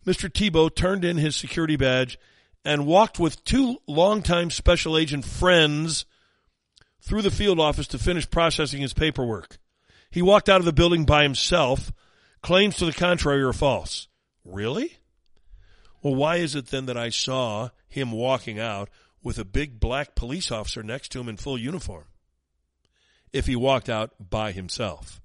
[0.07, 0.31] Mr.
[0.31, 2.19] Tebow turned in his security badge
[2.65, 6.05] and walked with two longtime special agent friends
[7.01, 9.59] through the field office to finish processing his paperwork.
[10.11, 11.93] He walked out of the building by himself.
[12.43, 14.09] Claims to the contrary are false.
[14.45, 14.99] Really?
[16.07, 18.91] Well, why is it then that I saw him walking out
[19.25, 22.05] with a big black police officer next to him in full uniform?
[23.33, 25.21] If he walked out by himself.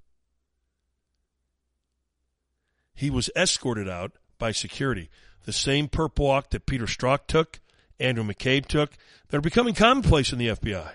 [2.96, 5.08] He was escorted out by security.
[5.44, 7.60] The same perp walk that Peter Strzok took,
[8.00, 8.90] Andrew McCabe took,
[9.28, 10.94] that are becoming commonplace in the FBI.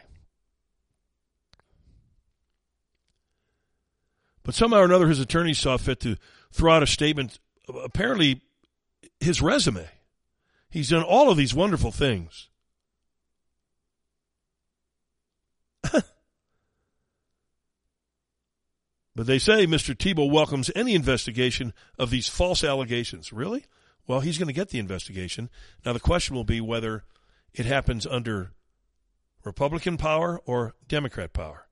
[4.44, 6.18] But somehow or another, his attorneys saw fit to
[6.52, 7.40] throw out a statement
[7.70, 8.42] apparently
[9.20, 9.88] his resume.
[10.70, 12.50] He's done all of these wonderful things.
[19.18, 19.98] But they say Mr.
[19.98, 23.34] Thibault welcomes any investigation of these false allegations.
[23.34, 23.66] Really?
[24.06, 25.50] Well, he's going to get the investigation.
[25.84, 27.04] Now, the question will be whether
[27.52, 28.52] it happens under
[29.44, 31.68] Republican power or Democrat power.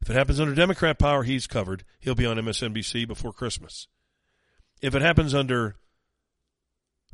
[0.00, 1.84] If it happens under Democrat power, he's covered.
[2.00, 3.88] He'll be on MSNBC before Christmas.
[4.80, 5.76] If it happens under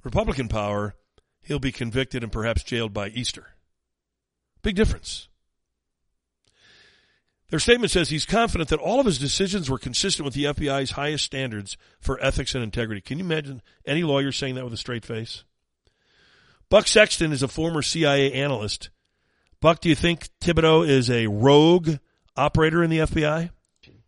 [0.05, 0.95] Republican power,
[1.41, 3.49] he'll be convicted and perhaps jailed by Easter.
[4.63, 5.29] Big difference.
[7.51, 10.93] Their statement says he's confident that all of his decisions were consistent with the FBI's
[10.93, 13.03] highest standards for ethics and integrity.
[13.03, 15.45] Can you imagine any lawyer saying that with a straight face?
[16.71, 18.89] Buck Sexton is a former CIA analyst.
[19.61, 21.99] Buck, do you think Thibodeau is a rogue
[22.37, 23.51] operator in the FBI?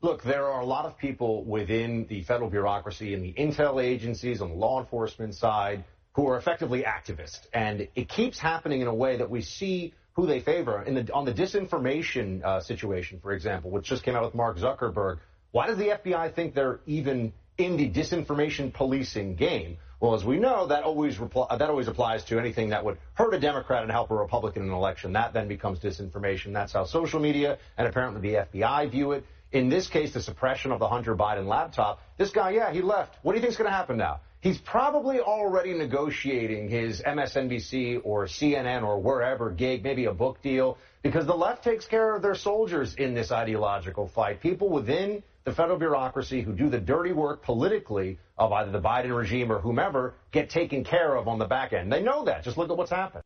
[0.05, 4.43] Look, there are a lot of people within the federal bureaucracy and the intel agencies
[4.43, 5.82] on the law enforcement side
[6.12, 7.47] who are effectively activists.
[7.55, 10.82] And it keeps happening in a way that we see who they favor.
[10.82, 14.59] In the, on the disinformation uh, situation, for example, which just came out with Mark
[14.59, 15.20] Zuckerberg,
[15.52, 19.78] why does the FBI think they're even in the disinformation policing game?
[20.01, 23.32] Well, as we know, that always repl- that always applies to anything that would hurt
[23.32, 25.14] a Democrat and help a Republican in an election.
[25.14, 26.52] That then becomes disinformation.
[26.52, 29.24] That's how social media and apparently the FBI view it.
[29.55, 32.02] In this case, the suppression of the Hunter Biden laptop.
[32.18, 33.14] This guy, yeah, he left.
[33.22, 34.20] What do you think is going to happen now?
[34.40, 40.76] He's probably already negotiating his MSNBC or CNN or wherever gig, maybe a book deal,
[41.02, 44.40] because the left takes care of their soldiers in this ideological fight.
[44.40, 49.16] People within the federal bureaucracy who do the dirty work politically of either the Biden
[49.16, 51.93] regime or whomever get taken care of on the back end.
[51.93, 52.43] They know that.
[52.43, 53.22] Just look at what's happened.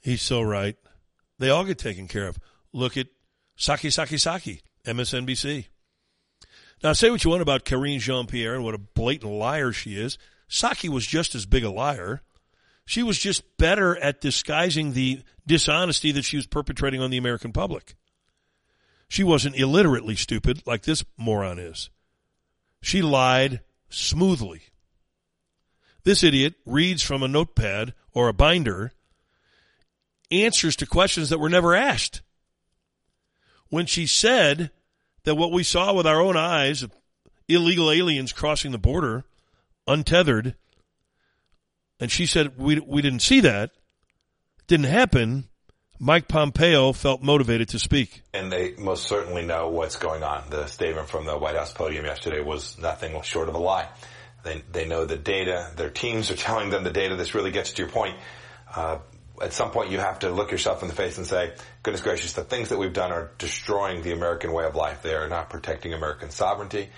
[0.00, 0.76] He's so right.
[1.38, 2.38] They all get taken care of.
[2.74, 3.06] Look at
[3.58, 5.66] Psaki Psaki Psaki, MSNBC.
[6.82, 10.00] Now, say what you want about Karine Jean Pierre and what a blatant liar she
[10.00, 10.16] is.
[10.48, 12.22] Psaki was just as big a liar.
[12.86, 17.52] She was just better at disguising the dishonesty that she was perpetrating on the American
[17.52, 17.94] public.
[19.08, 21.90] She wasn't illiterately stupid like this moron is.
[22.80, 24.62] She lied smoothly.
[26.04, 28.92] This idiot reads from a notepad or a binder
[30.30, 32.22] answers to questions that were never asked.
[33.70, 34.70] When she said
[35.24, 36.92] that what we saw with our own eyes of
[37.48, 39.24] illegal aliens crossing the border
[39.86, 40.54] untethered,
[41.98, 43.70] and she said we we didn't see that,
[44.66, 45.44] didn't happen.
[46.02, 48.22] Mike Pompeo felt motivated to speak.
[48.32, 50.48] And they most certainly know what's going on.
[50.48, 53.86] The statement from the White House podium yesterday was nothing short of a lie.
[54.42, 55.70] They, they know the data.
[55.76, 57.16] Their teams are telling them the data.
[57.16, 58.16] This really gets to your point.
[58.74, 59.00] Uh,
[59.40, 61.52] at some point you have to look yourself in the face and say,
[61.82, 65.02] goodness gracious, the things that we've done are destroying the American way of life.
[65.02, 66.88] They are not protecting American sovereignty.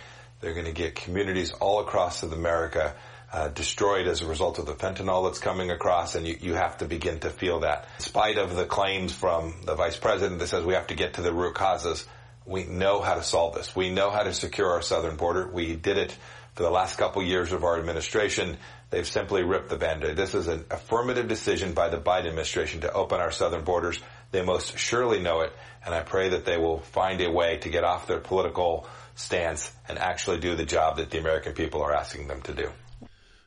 [0.40, 2.94] They're going to get communities all across America
[3.32, 6.78] uh, destroyed as a result of the fentanyl that's coming across, and you, you have
[6.78, 7.88] to begin to feel that.
[7.98, 11.14] In spite of the claims from the vice president that says we have to get
[11.14, 12.06] to the root causes,
[12.44, 13.74] we know how to solve this.
[13.74, 15.48] We know how to secure our southern border.
[15.48, 16.16] We did it
[16.54, 18.58] for the last couple years of our administration.
[18.92, 20.18] They've simply ripped the band-aid.
[20.18, 23.98] This is an affirmative decision by the Biden administration to open our southern borders.
[24.32, 25.52] They most surely know it,
[25.82, 29.72] and I pray that they will find a way to get off their political stance
[29.88, 32.70] and actually do the job that the American people are asking them to do.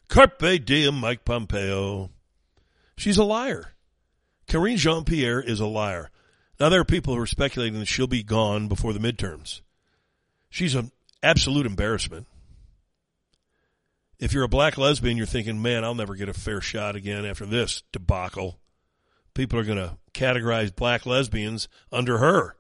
[0.10, 2.10] Carpe diem, Mike Pompeo.
[2.98, 3.76] She's a liar.
[4.48, 6.10] Karine Jean-Pierre is a liar.
[6.60, 9.62] Now there are people who are speculating that she'll be gone before the midterms.
[10.50, 10.92] She's an
[11.22, 12.26] absolute embarrassment
[14.20, 17.26] if you're a black lesbian, you're thinking, man, I'll never get a fair shot again
[17.26, 18.60] after this debacle.
[19.34, 22.56] People are going to categorize black lesbians under her.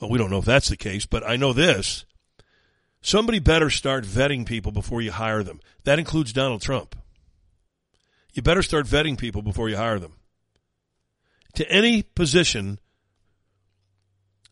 [0.00, 2.04] Well, we don't know if that's the case, but I know this.
[3.02, 5.60] Somebody better start vetting people before you hire them.
[5.84, 6.96] That includes Donald Trump.
[8.32, 10.14] You better start vetting people before you hire them.
[11.54, 12.78] To any position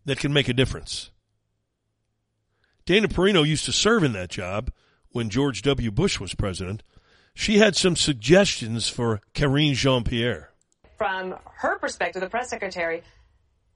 [0.05, 1.11] that can make a difference.
[2.87, 4.71] Dana Perino used to serve in that job
[5.13, 5.91] when George W.
[5.91, 6.83] Bush was president,
[7.35, 10.51] she had some suggestions for Karine Jean Pierre.
[10.97, 13.03] From her perspective, the press secretary,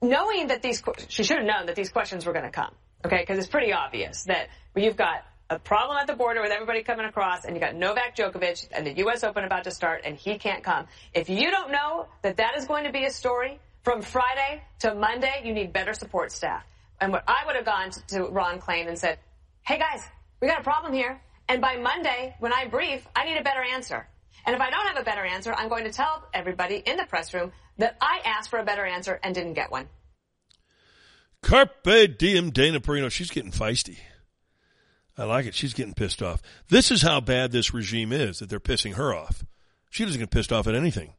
[0.01, 2.73] knowing that these, she should have known that these questions were going to come,
[3.05, 3.19] okay?
[3.21, 7.05] Because it's pretty obvious that you've got a problem at the border with everybody coming
[7.05, 9.23] across, and you got Novak Djokovic and the U.S.
[9.23, 10.87] Open about to start, and he can't come.
[11.13, 14.95] If you don't know that that is going to be a story from Friday to
[14.95, 16.63] Monday, you need better support staff.
[16.99, 19.19] And what I would have gone to Ron Klain and said,
[19.63, 20.01] hey guys,
[20.43, 21.21] we got a problem here.
[21.47, 24.09] And by Monday, when I brief, I need a better answer.
[24.45, 27.05] And if I don't have a better answer, I'm going to tell everybody in the
[27.05, 29.87] press room that I asked for a better answer and didn't get one.
[31.41, 33.09] Carpe diem Dana Perino.
[33.09, 33.99] She's getting feisty.
[35.17, 35.55] I like it.
[35.55, 36.41] She's getting pissed off.
[36.67, 39.45] This is how bad this regime is that they're pissing her off.
[39.91, 41.13] She doesn't get pissed off at anything.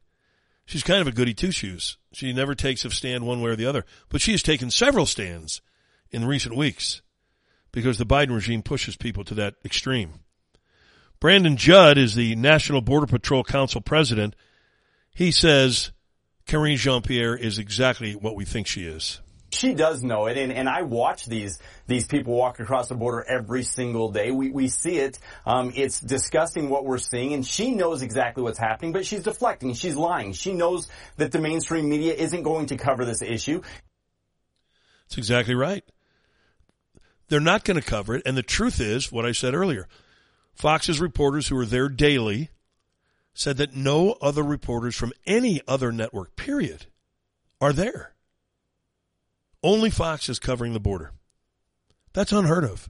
[0.67, 1.97] She's kind of a goody two shoes.
[2.13, 5.07] She never takes a stand one way or the other, but she has taken several
[5.07, 5.61] stands
[6.11, 7.01] in recent weeks
[7.75, 10.13] because the Biden regime pushes people to that extreme.
[11.19, 14.33] Brandon Judd is the National Border Patrol Council president.
[15.13, 15.91] He says
[16.47, 19.19] Karine Jean Pierre is exactly what we think she is.
[19.51, 23.23] She does know it, and, and I watch these these people walk across the border
[23.27, 24.31] every single day.
[24.31, 25.19] We we see it.
[25.45, 29.73] Um, it's disgusting what we're seeing, and she knows exactly what's happening, but she's deflecting.
[29.73, 30.31] She's lying.
[30.33, 30.87] She knows
[31.17, 33.61] that the mainstream media isn't going to cover this issue.
[35.07, 35.83] That's exactly right.
[37.27, 39.87] They're not going to cover it, and the truth is what I said earlier.
[40.53, 42.49] Fox's reporters who are there daily
[43.33, 46.85] said that no other reporters from any other network, period,
[47.59, 48.13] are there.
[49.61, 51.11] Only Fox is covering the border.
[52.13, 52.89] That's unheard of.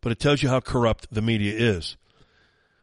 [0.00, 1.96] But it tells you how corrupt the media is.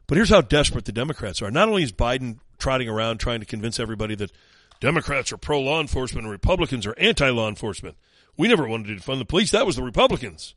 [0.07, 1.51] But here's how desperate the Democrats are.
[1.51, 4.31] Not only is Biden trotting around trying to convince everybody that
[4.79, 7.97] Democrats are pro law enforcement and Republicans are anti law enforcement.
[8.37, 9.51] We never wanted to defund the police.
[9.51, 10.55] That was the Republicans.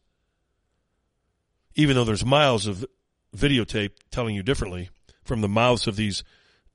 [1.74, 2.84] Even though there's miles of
[3.36, 4.90] videotape telling you differently
[5.24, 6.24] from the mouths of these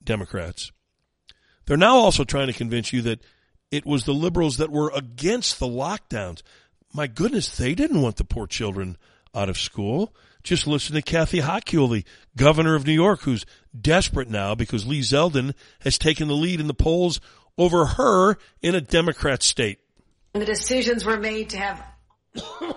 [0.03, 0.71] Democrats.
[1.65, 3.21] They're now also trying to convince you that
[3.71, 6.41] it was the liberals that were against the lockdowns.
[6.93, 8.97] My goodness, they didn't want the poor children
[9.33, 10.13] out of school.
[10.43, 12.05] Just listen to Kathy Hochul, the
[12.35, 13.45] governor of New York, who's
[13.79, 17.21] desperate now because Lee Zeldin has taken the lead in the polls
[17.57, 19.79] over her in a Democrat state.
[20.33, 21.83] The decisions were made to have
[22.61, 22.73] learn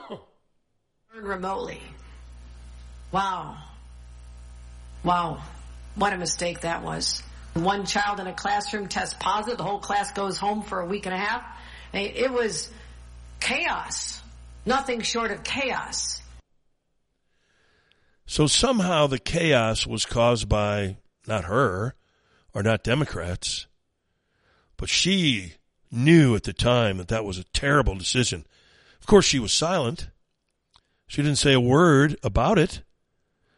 [1.23, 1.81] remotely.
[3.13, 3.59] Wow.
[5.05, 5.43] Wow.
[5.95, 7.23] What a mistake that was.
[7.53, 11.07] One child in a classroom tests positive, the whole class goes home for a week
[11.07, 11.45] and a half.
[11.93, 12.71] It was
[13.39, 14.21] chaos.
[14.67, 16.21] Nothing short of chaos.
[18.27, 20.97] So somehow the chaos was caused by
[21.29, 21.95] not her
[22.53, 23.67] or not Democrats,
[24.77, 25.53] but she
[25.95, 28.47] knew at the time that that was a terrible decision.
[29.01, 30.09] Of course, she was silent.
[31.07, 32.83] She didn't say a word about it.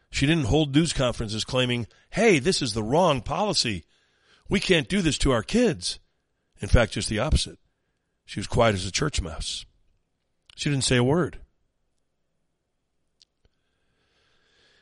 [0.09, 3.85] She didn't hold news conferences claiming, hey, this is the wrong policy.
[4.49, 5.99] We can't do this to our kids.
[6.61, 7.59] In fact, just the opposite.
[8.25, 9.65] She was quiet as a church mouse.
[10.55, 11.39] She didn't say a word.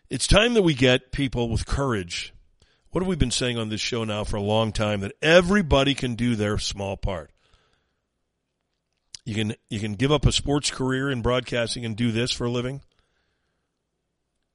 [0.10, 2.34] It's time that we get people with courage.
[2.92, 5.02] What have we been saying on this show now for a long time?
[5.02, 7.32] That everybody can do their small part.
[9.26, 12.46] You can you can give up a sports career in broadcasting and do this for
[12.46, 12.82] a living.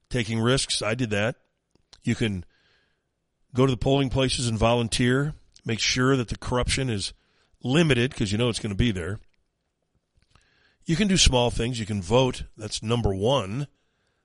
[0.08, 1.36] Taking risks, I did that.
[2.02, 2.44] You can
[3.54, 5.34] go to the polling places and volunteer.
[5.64, 7.12] Make sure that the corruption is
[7.62, 9.18] limited because you know it's going to be there.
[10.86, 11.78] You can do small things.
[11.78, 12.44] You can vote.
[12.56, 13.66] That's number one.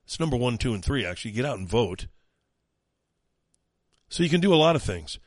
[0.06, 1.32] It's number one, two, and three, actually.
[1.32, 2.08] Get out and vote.
[4.10, 5.20] So you can do a lot of things.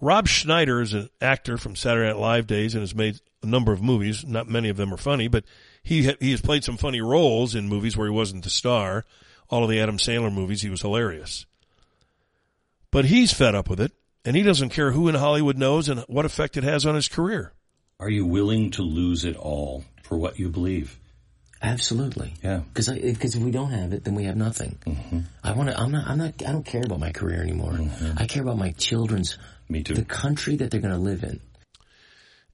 [0.00, 3.72] Rob Schneider is an actor from Saturday Night Live days and has made a number
[3.72, 4.24] of movies.
[4.26, 5.44] Not many of them are funny, but
[5.82, 9.04] he ha- he has played some funny roles in movies where he wasn't the star.
[9.48, 11.44] All of the Adam Sandler movies, he was hilarious.
[12.90, 13.92] But he's fed up with it,
[14.24, 17.08] and he doesn't care who in Hollywood knows and what effect it has on his
[17.08, 17.52] career.
[17.98, 20.98] Are you willing to lose it all for what you believe?
[21.62, 22.32] Absolutely.
[22.42, 22.62] Yeah.
[22.72, 24.78] Because because if we don't have it, then we have nothing.
[24.86, 25.20] Mm-hmm.
[25.44, 25.78] I want to.
[25.78, 26.06] I'm not.
[26.06, 26.42] I'm not.
[26.46, 27.72] I don't care about my career anymore.
[27.72, 28.12] Mm-hmm.
[28.16, 29.36] I care about my children's.
[29.70, 29.94] Me too.
[29.94, 31.40] The country that they're going to live in.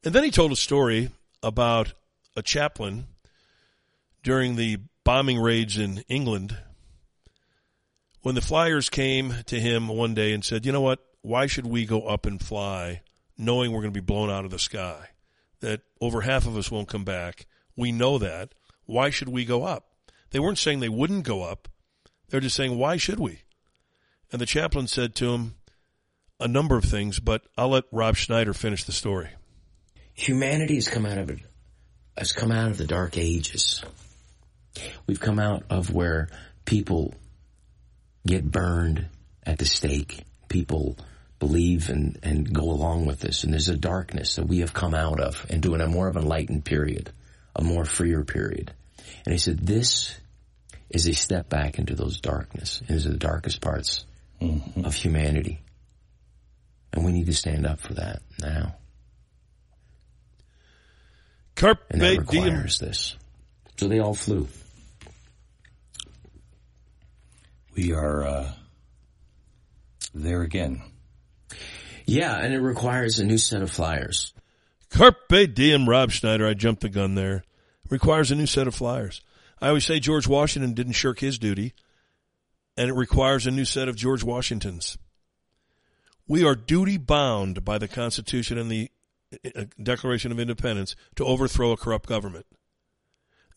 [0.04, 1.10] And then he told a story
[1.42, 1.94] about
[2.36, 3.06] a chaplain
[4.22, 6.56] during the bombing raids in England
[8.22, 11.00] when the flyers came to him one day and said, "You know what?
[11.22, 13.02] Why should we go up and fly
[13.36, 15.08] knowing we're going to be blown out of the sky?
[15.60, 17.46] That over half of us won't come back.
[17.76, 18.52] We know that."
[18.86, 19.88] Why should we go up?
[20.30, 21.68] They weren't saying they wouldn't go up.
[22.28, 23.42] They're just saying, why should we?
[24.32, 25.56] And the chaplain said to him
[26.40, 29.28] a number of things, but I'll let Rob Schneider finish the story.
[30.14, 31.40] Humanity has come out of it,
[32.16, 33.82] has come out of the dark ages.
[35.06, 36.28] We've come out of where
[36.64, 37.14] people
[38.26, 39.06] get burned
[39.44, 40.24] at the stake.
[40.48, 40.96] People
[41.38, 43.44] believe and, and go along with this.
[43.44, 46.16] And there's a darkness that we have come out of and doing a more of
[46.16, 47.12] an enlightened period
[47.56, 48.72] a more freer period.
[49.24, 50.16] And he said, this
[50.90, 54.04] is a step back into those darkness, into the darkest parts
[54.40, 54.84] mm-hmm.
[54.84, 55.60] of humanity.
[56.96, 58.74] And we need to stand up for that now.
[61.54, 62.44] Carpe and that diem.
[62.44, 63.16] requires this.
[63.78, 64.48] So they all flew.
[67.74, 68.52] We are uh,
[70.14, 70.82] there again.
[72.06, 74.32] Yeah, and it requires a new set of flyers.
[74.90, 76.46] Carpe diem, Rob Schneider.
[76.46, 77.44] I jumped the gun there.
[77.90, 79.20] Requires a new set of flyers.
[79.60, 81.74] I always say George Washington didn't shirk his duty.
[82.78, 84.98] and it requires a new set of George Washingtons.
[86.28, 88.90] We are duty bound by the Constitution and the
[89.54, 92.46] uh, Declaration of Independence to overthrow a corrupt government.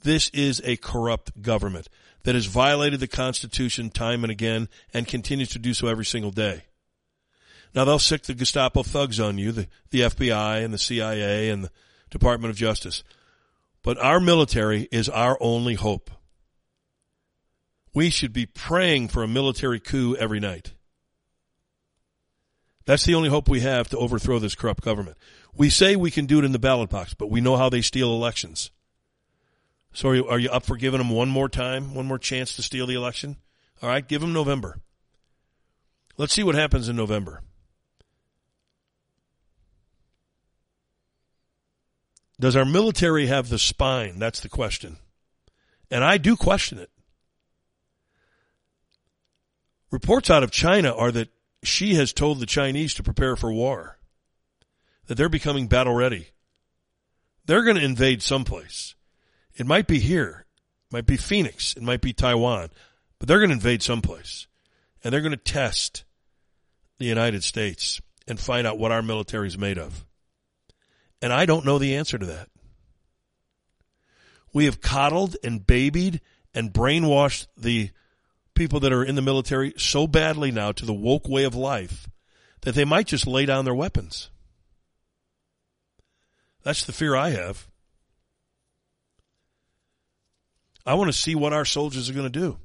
[0.04, 1.90] This is a corrupt government
[2.24, 6.32] that has violated the Constitution time and again and continues to do so every single
[6.32, 6.66] day.
[7.74, 11.66] Now they'll sick the Gestapo thugs on you, the, the FBI and the CIA and
[11.66, 11.72] the
[12.10, 13.04] Department of Justice.
[13.84, 16.10] But our military is our only hope.
[17.94, 20.74] We should be praying for a military coup every night.
[22.90, 25.16] That's the only hope we have to overthrow this corrupt government.
[25.56, 27.84] We say we can do it in the ballot box, but we know how they
[27.84, 28.72] steal elections.
[29.94, 32.56] So are you, are you up for giving them one more time, one more chance
[32.56, 33.36] to steal the election?
[33.84, 34.80] All right, give them November.
[36.18, 37.44] Let's see what happens in November.
[42.40, 44.18] Does our military have the spine?
[44.18, 44.98] That's the question.
[45.92, 46.90] And I do question it.
[49.92, 51.30] Reports out of China are that
[51.64, 53.98] Xi has told the Chinese to prepare for war,
[55.08, 56.28] that they're becoming battle ready.
[57.46, 58.96] They're going to invade someplace.
[59.56, 60.46] It might be here,
[60.90, 62.70] it might be Phoenix, it might be Taiwan,
[63.18, 64.48] but they're going to invade someplace.
[65.04, 66.04] And they're going to test
[66.98, 70.06] the United States and find out what our military is made of.
[71.22, 72.50] And I don't know the answer to that.
[74.54, 76.22] We have coddled and babied
[76.54, 77.92] and brainwashed the
[78.60, 82.10] people that are in the military so badly now to the woke way of life
[82.64, 84.30] that they might just lay down their weapons.
[86.64, 87.70] That's the fear I have.
[90.86, 92.58] I want to see what our soldiers are going to do.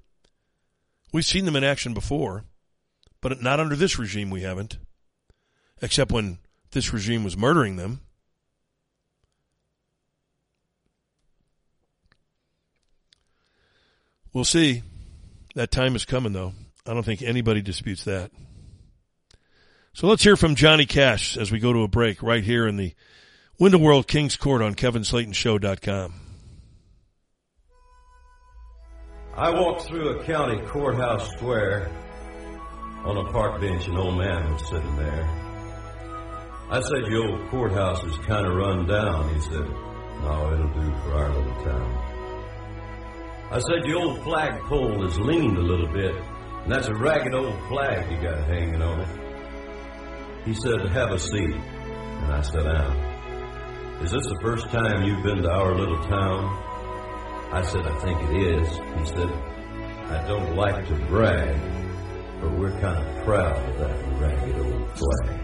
[1.12, 2.42] We've seen them in action before,
[3.20, 4.78] but not under this regime we haven't.
[5.80, 6.38] Except when
[6.72, 8.00] this regime was murdering them.
[14.32, 14.82] We'll see.
[15.54, 16.52] That time is coming though.
[16.86, 18.30] I don't think anybody disputes that.
[19.92, 22.76] So let's hear from Johnny Cash as we go to a break right here in
[22.76, 22.94] the
[23.60, 26.14] Window World Kings Court on KevinSlatenShow.com.
[29.36, 31.90] I walked through a county courthouse square.
[33.04, 35.28] On a park bench, an old man was sitting there.
[36.70, 39.34] I said, Your old courthouse is kind of run down.
[39.34, 39.68] He said,
[40.22, 42.03] No, it'll do for our little town.
[43.54, 47.56] I said, the old flagpole has leaned a little bit, and that's a ragged old
[47.68, 50.44] flag you got hanging on it.
[50.44, 52.96] He said, have a seat, and I sat down.
[54.02, 56.46] Is this the first time you've been to our little town?
[57.52, 58.68] I said, I think it is.
[58.68, 61.56] He said, I don't like to brag,
[62.40, 65.40] but we're kind of proud of that ragged old flag.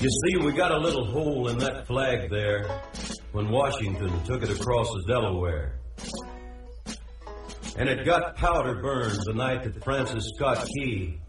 [0.00, 2.66] You see, we got a little hole in that flag there
[3.36, 5.78] when Washington took it across the Delaware.
[7.76, 11.20] And it got powder burned the night that Francis Scott Key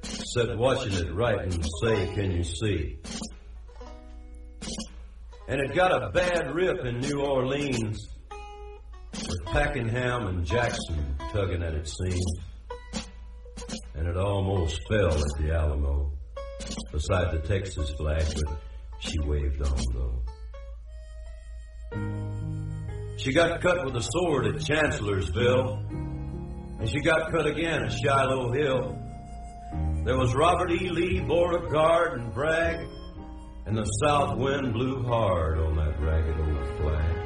[0.00, 2.98] sat watching it write and say, Can you see?
[5.48, 8.08] And it got a bad rip in New Orleans
[9.12, 12.38] with Pakenham and Jackson tugging at its seams.
[13.94, 16.10] And it almost fell at the Alamo
[16.90, 18.60] beside the Texas flag, but
[18.98, 20.22] she waved on though.
[21.92, 25.82] She got cut with a sword at Chancellorsville,
[26.78, 28.98] and she got cut again at Shiloh Hill.
[30.04, 30.88] There was Robert E.
[30.88, 32.86] Lee, Beauregard, and Bragg,
[33.66, 37.16] and the south wind blew hard on that ragged old flag.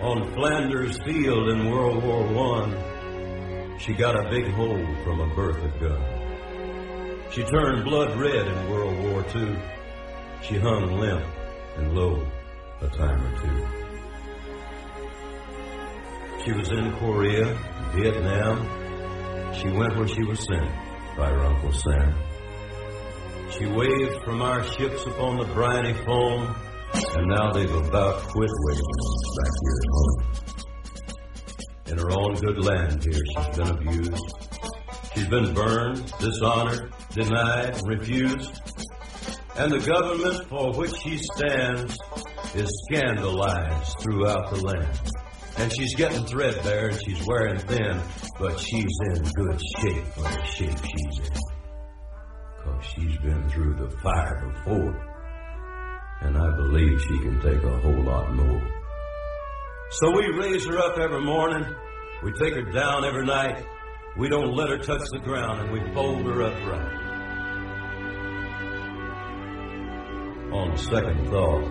[0.00, 5.68] On Flanders Field in World War One, she got a big hole from a Bertha
[5.80, 6.02] gun.
[7.30, 9.58] She turned blood red in World War II.
[10.42, 11.24] She hung limp
[11.78, 12.26] and low
[12.80, 13.66] a time or two.
[16.44, 17.56] She was in Korea,
[17.94, 18.66] Vietnam.
[19.54, 20.70] She went where she was sent
[21.16, 22.14] by her Uncle Sam.
[23.50, 26.54] She waved from our ships upon the briny foam,
[26.94, 28.84] and now they've about quit waving
[29.38, 30.22] back here at home.
[31.86, 34.34] In her own good land here, she's been abused.
[35.14, 38.67] She's been burned, dishonored, denied, refused.
[39.58, 41.98] And the government for which she stands
[42.54, 45.00] is scandalized throughout the land.
[45.56, 48.00] And she's getting threadbare and she's wearing thin,
[48.38, 51.36] but she's in good shape for the shape she's in.
[52.62, 54.94] Cause she's been through the fire before.
[56.20, 58.62] And I believe she can take a whole lot more.
[59.90, 61.64] So we raise her up every morning.
[62.22, 63.66] We take her down every night.
[64.16, 67.07] We don't let her touch the ground and we fold her upright.
[70.52, 71.64] On second thought,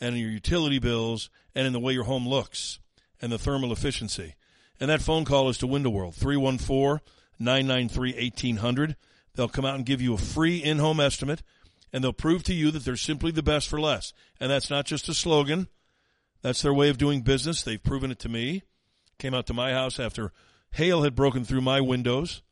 [0.00, 2.78] and in your utility bills and in the way your home looks
[3.20, 4.36] and the thermal efficiency.
[4.80, 7.00] And that phone call is to Window World, 314
[7.38, 8.96] 993 1800.
[9.34, 11.42] They'll come out and give you a free in home estimate,
[11.92, 14.12] and they'll prove to you that they're simply the best for less.
[14.40, 15.68] And that's not just a slogan,
[16.42, 17.62] that's their way of doing business.
[17.62, 18.62] They've proven it to me.
[19.18, 20.32] Came out to my house after
[20.72, 22.42] hail had broken through my windows,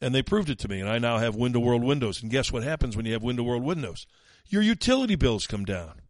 [0.00, 0.80] and they proved it to me.
[0.80, 2.22] And I now have Window World windows.
[2.22, 4.06] And guess what happens when you have Window World windows?
[4.48, 6.00] Your utility bills come down.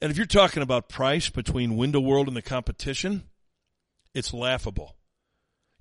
[0.00, 3.24] And if you're talking about price between Window World and the competition,
[4.14, 4.96] it's laughable.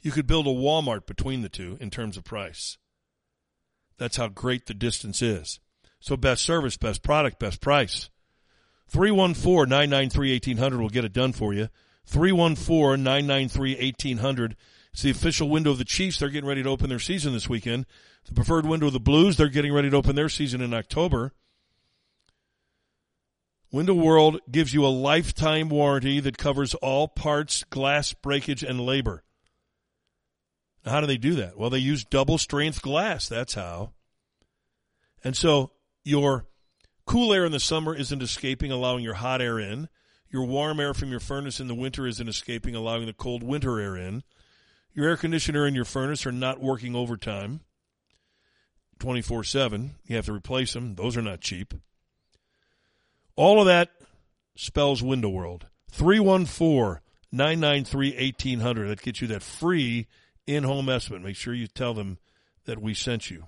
[0.01, 2.77] You could build a Walmart between the two in terms of price.
[3.97, 5.59] That's how great the distance is.
[5.99, 8.09] So best service, best product, best price.
[8.91, 11.69] 314-993-1800 will get it done for you.
[12.09, 14.55] 314-993-1800.
[14.91, 16.19] It's the official window of the Chiefs.
[16.19, 17.85] They're getting ready to open their season this weekend.
[18.25, 19.37] The preferred window of the Blues.
[19.37, 21.31] They're getting ready to open their season in October.
[23.71, 29.23] Window World gives you a lifetime warranty that covers all parts, glass breakage, and labor.
[30.85, 31.57] How do they do that?
[31.57, 33.27] Well, they use double strength glass.
[33.27, 33.91] That's how.
[35.23, 35.71] And so
[36.03, 36.47] your
[37.05, 39.89] cool air in the summer isn't escaping, allowing your hot air in.
[40.29, 43.79] Your warm air from your furnace in the winter isn't escaping, allowing the cold winter
[43.79, 44.23] air in.
[44.93, 47.61] Your air conditioner and your furnace are not working overtime
[48.99, 49.95] 24 7.
[50.05, 50.95] You have to replace them.
[50.95, 51.73] Those are not cheap.
[53.35, 53.89] All of that
[54.55, 55.67] spells Window World.
[55.91, 57.01] 314
[57.31, 58.87] 993 1800.
[58.87, 60.07] That gets you that free
[60.47, 61.21] in home estimate.
[61.21, 62.17] Make sure you tell them
[62.65, 63.45] that we sent you.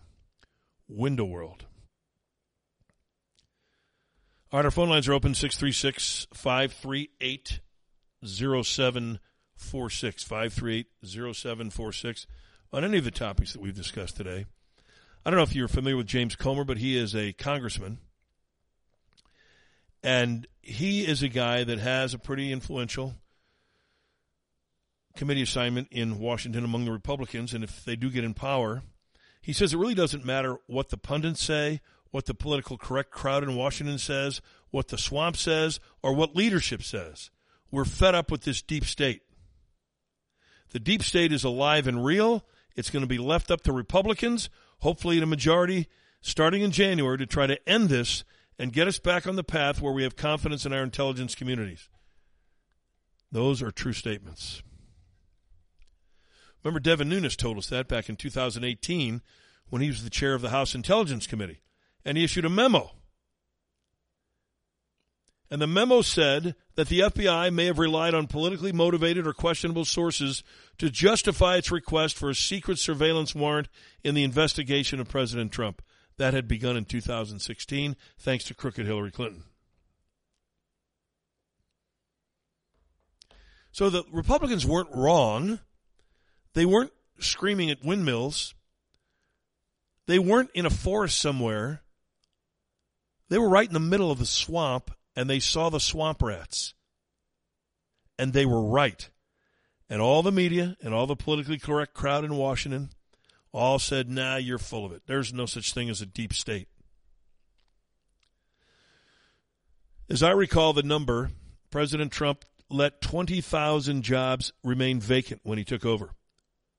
[0.88, 1.66] Window World.
[4.52, 7.60] All right, our phone lines are open 636 538
[8.24, 10.24] 0746.
[10.24, 12.28] 538 0746.
[12.72, 14.46] On any of the topics that we've discussed today.
[15.26, 18.00] I don't know if you're familiar with James Comer, but he is a congressman.
[20.04, 23.16] And he is a guy that has a pretty influential
[25.16, 27.54] committee assignment in Washington among the Republicans.
[27.54, 28.84] And if they do get in power,
[29.42, 31.82] he says it really doesn't matter what the pundits say,
[32.12, 34.42] what the political correct crowd in Washington says,
[34.72, 37.30] what the swamp says, or what leadership says.
[37.72, 39.22] We're fed up with this deep state.
[40.72, 42.46] The deep state is alive and real.
[42.76, 44.50] It's going to be left up to Republicans,
[44.80, 45.88] hopefully in a majority,
[46.22, 48.24] starting in January to try to end this
[48.58, 51.90] and get us back on the path where we have confidence in our intelligence communities.
[53.32, 54.64] Those are true statements.
[56.64, 59.22] Remember, Devin Nunes told us that back in 2018
[59.70, 61.62] when he was the chair of the House Intelligence Committee,
[62.06, 62.92] and he issued a memo.
[65.52, 69.86] And the memo said that the FBI may have relied on politically motivated or questionable
[69.86, 70.42] sources
[70.80, 73.68] to justify its request for a secret surveillance warrant
[74.04, 75.84] in the investigation of President Trump.
[76.18, 79.44] That had begun in 2016, thanks to crooked Hillary Clinton.
[83.72, 85.60] So the Republicans weren't wrong.
[86.54, 88.54] They weren't screaming at windmills.
[90.06, 91.82] They weren't in a forest somewhere.
[93.30, 96.74] They were right in the middle of the swamp and they saw the swamp rats.
[98.20, 99.10] And they were right.
[99.90, 102.90] And all the media and all the politically correct crowd in Washington
[103.52, 105.04] all said, nah, you're full of it.
[105.06, 106.68] There's no such thing as a deep state.
[110.10, 111.32] As I recall the number,
[111.72, 116.12] President Trump let 20,000 jobs remain vacant when he took over,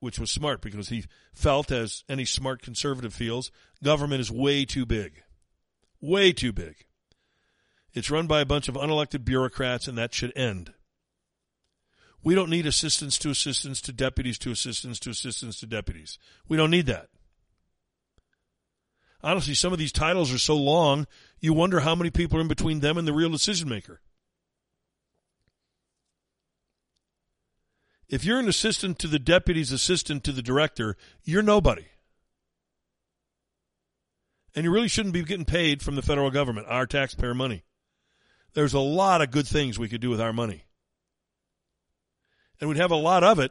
[0.05, 3.51] which was smart because he felt, as any smart conservative feels,
[3.82, 5.22] government is way too big.
[5.98, 6.85] Way too big.
[7.94, 10.74] It's run by a bunch of unelected bureaucrats, and that should end.
[12.22, 16.18] We don't need assistants to assistants to deputies to assistants to assistants to deputies.
[16.48, 17.09] We don't need that.
[19.22, 21.06] Honestly, some of these titles are so long,
[21.40, 24.02] you wonder how many people are in between them and the real decision maker.
[28.15, 31.86] If you're an assistant to the deputy's assistant to the director, you're nobody.
[34.55, 37.65] And you really shouldn't be getting paid from the federal government, our taxpayer money.
[38.53, 40.62] There's a lot of good things we could do with our money.
[42.61, 43.51] And we'd have a lot of it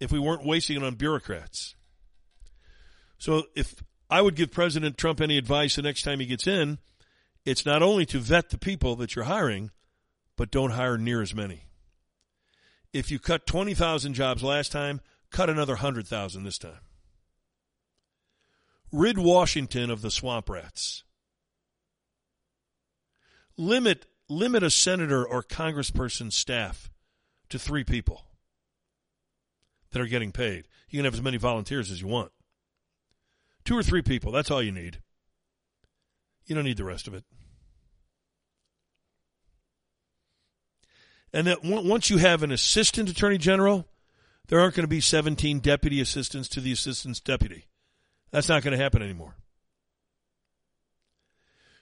[0.00, 1.74] if we weren't wasting it on bureaucrats.
[3.18, 6.78] So if I would give President Trump any advice the next time he gets in,
[7.44, 9.72] it's not only to vet the people that you're hiring,
[10.38, 11.67] but don't hire near as many.
[12.92, 15.00] If you cut 20,000 jobs last time,
[15.30, 16.80] cut another 100,000 this time.
[18.90, 21.04] Rid Washington of the swamp rats.
[23.56, 26.90] Limit limit a senator or congressperson's staff
[27.48, 28.24] to three people
[29.90, 30.68] that are getting paid.
[30.90, 32.30] You can have as many volunteers as you want.
[33.64, 35.00] Two or three people, that's all you need.
[36.46, 37.24] You don't need the rest of it.
[41.32, 43.86] And that once you have an assistant attorney general,
[44.48, 47.66] there aren't going to be 17 deputy assistants to the assistant's deputy.
[48.30, 49.36] That's not going to happen anymore.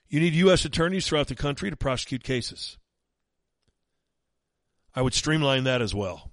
[0.09, 0.65] You need U.S.
[0.65, 2.77] attorneys throughout the country to prosecute cases.
[4.95, 6.31] I would streamline that as well.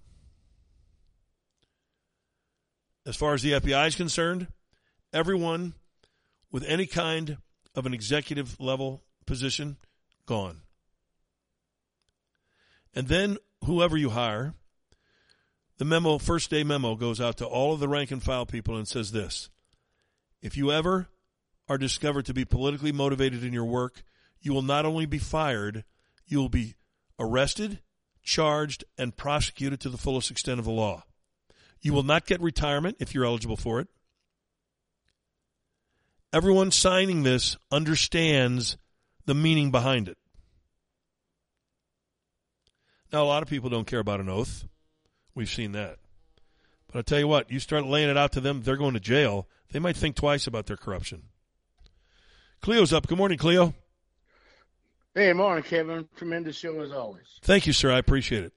[3.05, 4.47] As far as the FBI is concerned,
[5.11, 5.73] everyone
[6.51, 7.37] with any kind
[7.75, 9.77] of an executive level position,
[10.25, 10.62] gone.
[12.95, 14.53] And then whoever you hire,
[15.77, 18.77] the memo, first day memo goes out to all of the rank and file people
[18.77, 19.49] and says this.
[20.41, 21.07] If you ever
[21.67, 24.03] are discovered to be politically motivated in your work,
[24.39, 25.85] you will not only be fired,
[26.25, 26.75] you will be
[27.17, 27.79] arrested,
[28.21, 31.03] charged, and prosecuted to the fullest extent of the law.
[31.81, 33.87] You will not get retirement if you're eligible for it.
[36.31, 38.77] Everyone signing this understands
[39.25, 40.17] the meaning behind it.
[43.13, 44.65] Now, a lot of people don't care about an oath.
[45.35, 45.97] We've seen that.
[46.91, 48.99] But I tell you what, you start laying it out to them, they're going to
[48.99, 49.47] jail.
[49.71, 51.21] They might think twice about their corruption.
[52.61, 53.05] Cleo's up.
[53.05, 53.75] Good morning, Cleo.
[55.13, 56.09] Hey, morning, Kevin.
[56.15, 57.25] Tremendous show as always.
[57.43, 57.91] Thank you, sir.
[57.91, 58.53] I appreciate it.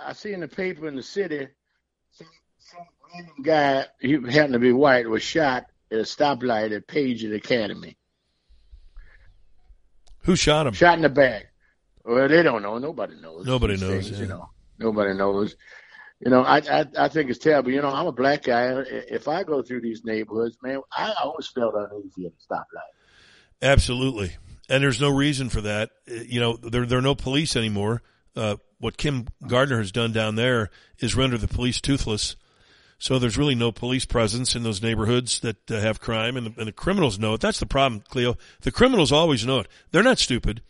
[0.00, 1.48] I see in the paper in the city,
[2.10, 2.26] some,
[2.58, 7.32] some random guy, he happened to be white, was shot at a stoplight at Paget
[7.32, 7.96] Academy.
[10.24, 10.74] Who shot him?
[10.74, 11.47] Shot in the back.
[12.08, 12.78] Well, they don't know.
[12.78, 13.44] Nobody knows.
[13.44, 14.08] Nobody knows.
[14.08, 14.20] Things, yeah.
[14.20, 14.48] You know,
[14.78, 15.56] nobody knows.
[16.20, 17.70] You know, I, I I think it's terrible.
[17.70, 18.82] You know, I'm a black guy.
[18.88, 22.64] If I go through these neighborhoods, man, I always felt uneasy at a stoplight.
[23.60, 24.36] Absolutely,
[24.70, 25.90] and there's no reason for that.
[26.06, 28.02] You know, there there are no police anymore.
[28.34, 32.36] Uh, what Kim Gardner has done down there is render the police toothless.
[32.98, 36.54] So there's really no police presence in those neighborhoods that uh, have crime, and the,
[36.58, 37.42] and the criminals know it.
[37.42, 38.36] That's the problem, Cleo.
[38.62, 39.68] The criminals always know it.
[39.90, 40.62] They're not stupid.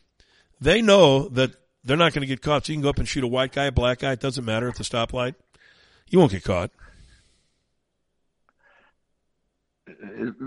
[0.60, 1.54] They know that
[1.84, 2.66] they're not going to get caught.
[2.66, 4.12] So you can go up and shoot a white guy, a black guy.
[4.12, 5.34] It doesn't matter at the stoplight.
[6.10, 6.70] You won't get caught.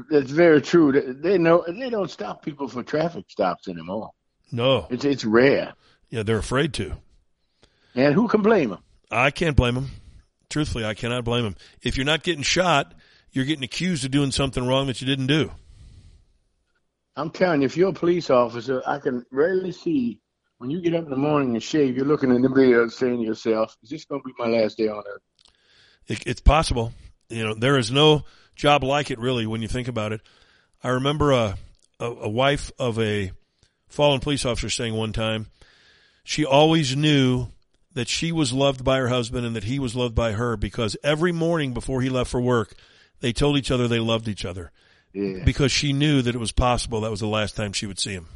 [0.09, 0.91] That's very true.
[0.91, 4.11] They know they don't stop people for traffic stops anymore.
[4.51, 5.73] No, it's it's rare.
[6.09, 6.97] Yeah, they're afraid to.
[7.95, 8.83] And who can blame them?
[9.09, 9.89] I can't blame them.
[10.49, 11.55] Truthfully, I cannot blame them.
[11.81, 12.93] If you're not getting shot,
[13.31, 15.51] you're getting accused of doing something wrong that you didn't do.
[17.21, 20.19] I'm telling you, if you're a police officer, I can rarely see
[20.57, 23.17] when you get up in the morning and shave, you're looking in the mirror saying
[23.17, 25.21] to yourself, is this going to be my last day on earth?
[26.07, 26.93] It, it's possible.
[27.29, 28.23] You know, there is no
[28.55, 30.21] job like it really when you think about it.
[30.83, 31.57] I remember a,
[31.99, 33.31] a, a wife of a
[33.87, 35.45] fallen police officer saying one time,
[36.23, 37.49] she always knew
[37.93, 40.97] that she was loved by her husband and that he was loved by her because
[41.03, 42.73] every morning before he left for work,
[43.19, 44.71] they told each other they loved each other.
[45.13, 45.43] Yeah.
[45.43, 48.13] Because she knew that it was possible that was the last time she would see
[48.13, 48.27] him.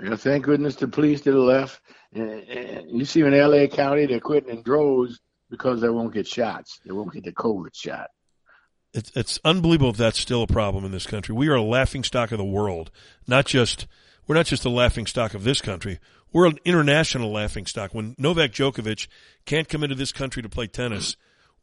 [0.00, 1.80] Know, thank goodness the police did left.
[2.12, 3.68] And, and you see in L.A.
[3.68, 6.80] County, they're quitting in droves because they won't get shots.
[6.84, 8.08] They won't get the COVID shot.
[8.92, 11.34] It's, it's unbelievable if that's still a problem in this country.
[11.34, 12.90] We are a laughing stock of the world,
[13.26, 13.86] not just
[14.26, 15.98] we're not just a laughing stock of this country.
[16.32, 17.94] We're an international laughing stock.
[17.94, 19.06] When Novak Djokovic
[19.44, 21.16] can't come into this country to play tennis,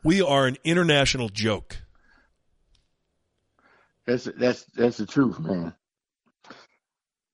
[0.04, 1.82] we are an international joke.
[4.12, 5.74] That's that's that's the truth, man.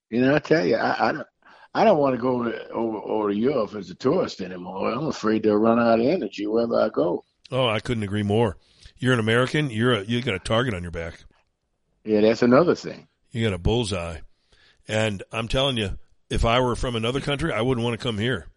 [0.09, 1.27] You know, I tell you, I, I don't.
[1.73, 4.91] I don't want to go to, over, over to Europe as a tourist anymore.
[4.91, 7.23] I'm afraid they'll run out of energy wherever I go.
[7.51, 8.57] Oh, I couldn't agree more.
[8.97, 9.69] You're an American.
[9.69, 11.19] You're a, you got a target on your back.
[12.03, 13.07] Yeah, that's another thing.
[13.31, 14.19] You got a bullseye,
[14.87, 15.99] and I'm telling you,
[16.31, 18.47] if I were from another country, I wouldn't want to come here.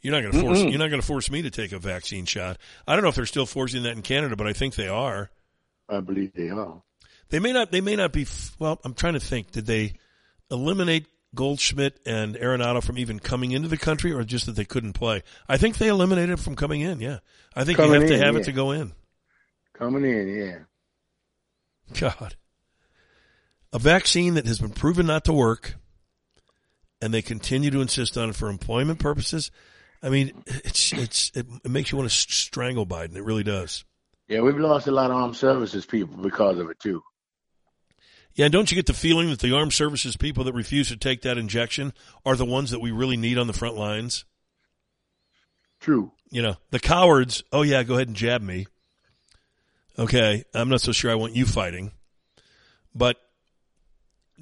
[0.00, 0.58] You're not going to force.
[0.58, 0.70] Mm-mm.
[0.70, 2.58] You're not going to force me to take a vaccine shot.
[2.86, 5.30] I don't know if they're still forcing that in Canada, but I think they are.
[5.88, 6.82] I believe they are.
[7.28, 7.70] They may not.
[7.72, 8.26] They may not be.
[8.58, 9.50] Well, I'm trying to think.
[9.50, 9.94] Did they
[10.50, 14.92] eliminate Goldschmidt and Arenado from even coming into the country, or just that they couldn't
[14.92, 15.22] play?
[15.48, 17.00] I think they eliminated from coming in.
[17.00, 17.18] Yeah,
[17.54, 18.40] I think Coming you have to have yeah.
[18.40, 18.92] it to go in.
[19.74, 20.58] Coming in, yeah.
[22.00, 22.36] God,
[23.72, 25.74] a vaccine that has been proven not to work,
[27.00, 29.50] and they continue to insist on it for employment purposes.
[30.02, 33.16] I mean, it's it's it, it makes you want to strangle Biden.
[33.16, 33.84] It really does.
[34.28, 37.02] Yeah, we've lost a lot of armed services people because of it too.
[38.36, 41.22] Yeah, don't you get the feeling that the armed services people that refuse to take
[41.22, 41.94] that injection
[42.24, 44.26] are the ones that we really need on the front lines?
[45.80, 46.12] True.
[46.30, 48.66] You know, the cowards, oh yeah, go ahead and jab me.
[49.98, 51.92] Okay, I'm not so sure I want you fighting.
[52.94, 53.16] But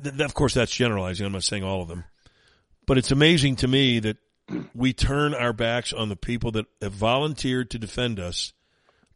[0.03, 1.25] th- of course that's generalizing.
[1.25, 2.03] I'm not saying all of them.
[2.87, 4.17] But it's amazing to me that
[4.75, 8.55] we turn our backs on the people that have volunteered to defend us,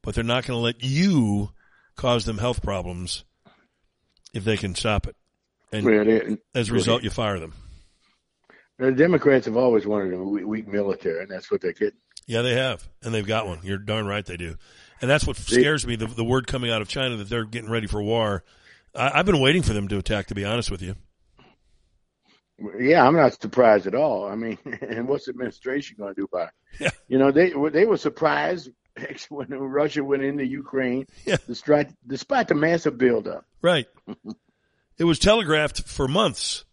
[0.02, 1.50] but they're not going to let you
[1.96, 3.24] cause them health problems
[4.38, 5.14] if they can stop it.
[5.70, 7.52] And Well, they- as a result, you fire them.
[8.78, 11.98] The Democrats have always wanted a weak, military, and that's what they're getting.
[12.26, 13.58] Yeah, they have, and they've got one.
[13.62, 14.56] You're darn right they do,
[15.00, 15.96] and that's what scares me.
[15.96, 18.44] The, the word coming out of China that they're getting ready for war.
[18.94, 20.26] I, I've been waiting for them to attack.
[20.28, 20.94] To be honest with you,
[22.78, 24.26] Yeah, I'm not surprised at all.
[24.28, 26.92] I mean, and what's the administration going to do about it?
[27.08, 28.70] You know, they they were surprised
[29.28, 31.36] when Russia went into Ukraine, yeah.
[31.46, 33.44] despite, despite the massive buildup.
[33.62, 33.86] right?
[34.98, 36.64] it was telegraphed for months,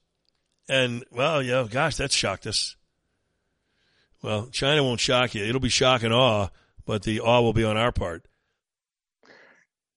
[0.68, 2.76] and well, yeah, gosh, that shocked us.
[4.22, 6.48] Well, China won't shock you; it'll be shock and awe,
[6.86, 8.26] but the awe will be on our part.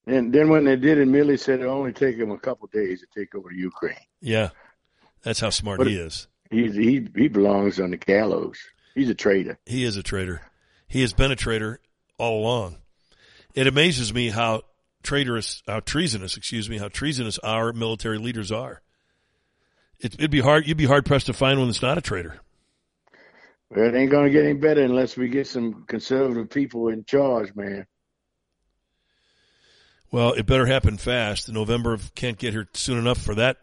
[0.05, 3.01] And then when they did it, Milley said it only take him a couple days
[3.01, 3.95] to take over Ukraine.
[4.21, 4.49] Yeah,
[5.21, 6.27] that's how smart But- he is.
[6.51, 8.57] He he he belongs on the gallows.
[8.95, 9.59] He's a traitor.
[9.67, 10.41] He is a traitor.
[10.87, 11.79] He has been a traitor
[12.19, 12.77] all along.
[13.55, 14.63] It amazes me how
[15.03, 18.81] traitorous, how treasonous, excuse me, how treasonous our military leaders are.
[19.99, 20.67] It, it'd be hard.
[20.67, 22.39] You'd be hard pressed to find one that's not a traitor.
[23.69, 27.03] Well, it ain't going to get any better unless we get some conservative people in
[27.05, 27.85] charge, man.
[30.11, 31.49] Well, it better happen fast.
[31.49, 33.57] November can't get here soon enough for that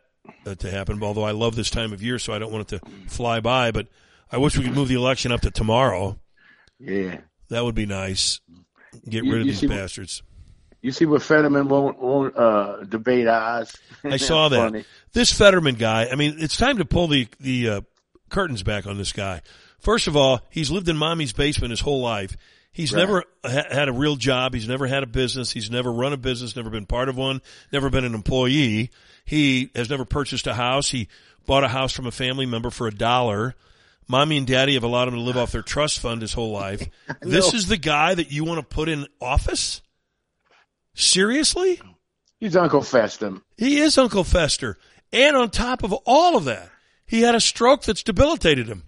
[0.46, 1.02] uh, to happen.
[1.02, 3.72] Although I love this time of year, so I don't want it to fly by.
[3.72, 3.88] But
[4.30, 6.20] I wish we could move the election up to tomorrow.
[6.78, 7.20] Yeah.
[7.48, 8.40] That would be nice.
[9.08, 10.22] Get You- rid of these see- bastards.
[10.82, 13.74] You see what Fetterman won't won't uh, debate ours.
[14.04, 14.56] I saw that.
[14.56, 14.84] Funny.
[15.12, 17.80] This Fetterman guy, I mean, it's time to pull the, the, uh,
[18.28, 19.40] curtains back on this guy.
[19.80, 22.36] First of all, he's lived in mommy's basement his whole life.
[22.72, 23.00] He's Right.
[23.00, 24.52] never ha- had a real job.
[24.54, 25.50] He's never had a business.
[25.50, 27.40] He's never run a business, never been part of one,
[27.72, 28.90] never been an employee.
[29.24, 30.90] He has never purchased a house.
[30.90, 31.08] He
[31.46, 33.54] bought a house from a family member for a dollar.
[34.08, 36.88] Mommy and daddy have allowed him to live off their trust fund his whole life.
[37.20, 39.82] This is the guy that you want to put in office?
[40.94, 41.80] Seriously?
[42.38, 43.40] He's Uncle Fester.
[43.56, 44.78] He is Uncle Fester.
[45.12, 46.70] And on top of all of that,
[47.06, 48.84] he had a stroke that's debilitated him.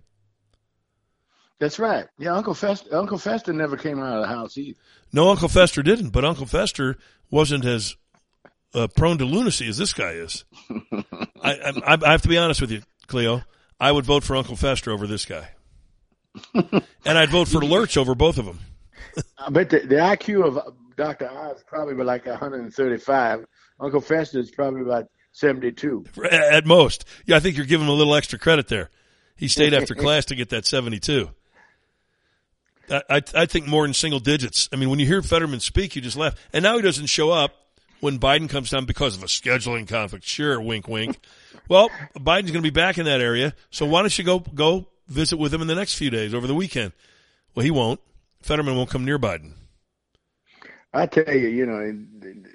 [1.59, 2.07] That's right.
[2.19, 4.79] Yeah, Uncle Fester, Uncle Fester never came out of the house either.
[5.13, 6.97] No, Uncle Fester didn't, but Uncle Fester
[7.31, 7.97] wasn't as
[8.75, 10.45] uh, prone to lunacy as this guy is.
[11.43, 13.43] I, I, I have to be honest with you, Cleo.
[13.81, 15.51] I would vote for Uncle Fester over this guy.
[16.55, 18.61] and I'd vote for Lurch over both of them.
[19.39, 21.29] I bet the, the IQ of Dr.
[21.31, 23.47] Oz is probably like 135.
[23.81, 26.05] Uncle Fester is probably about 72.
[26.31, 27.05] At most.
[27.27, 28.91] Yeah, I think you're giving him a little extra credit there.
[29.37, 31.31] He stayed after class to get that 72.
[32.91, 34.69] I, I, I think more in single digits.
[34.73, 36.35] I mean, when you hear Fetterman speak, you just laugh.
[36.53, 37.53] And now he doesn't show up
[38.01, 40.25] when Biden comes down because of a scheduling conflict.
[40.25, 41.19] Sure, wink, wink.
[41.69, 44.89] Well, Biden's going to be back in that area, so why don't you go go
[45.07, 46.93] visit with him in the next few days over the weekend?
[47.55, 48.01] Well, he won't.
[48.43, 49.53] Fetterman won't come near Biden.
[50.93, 52.47] I tell you, you know, in,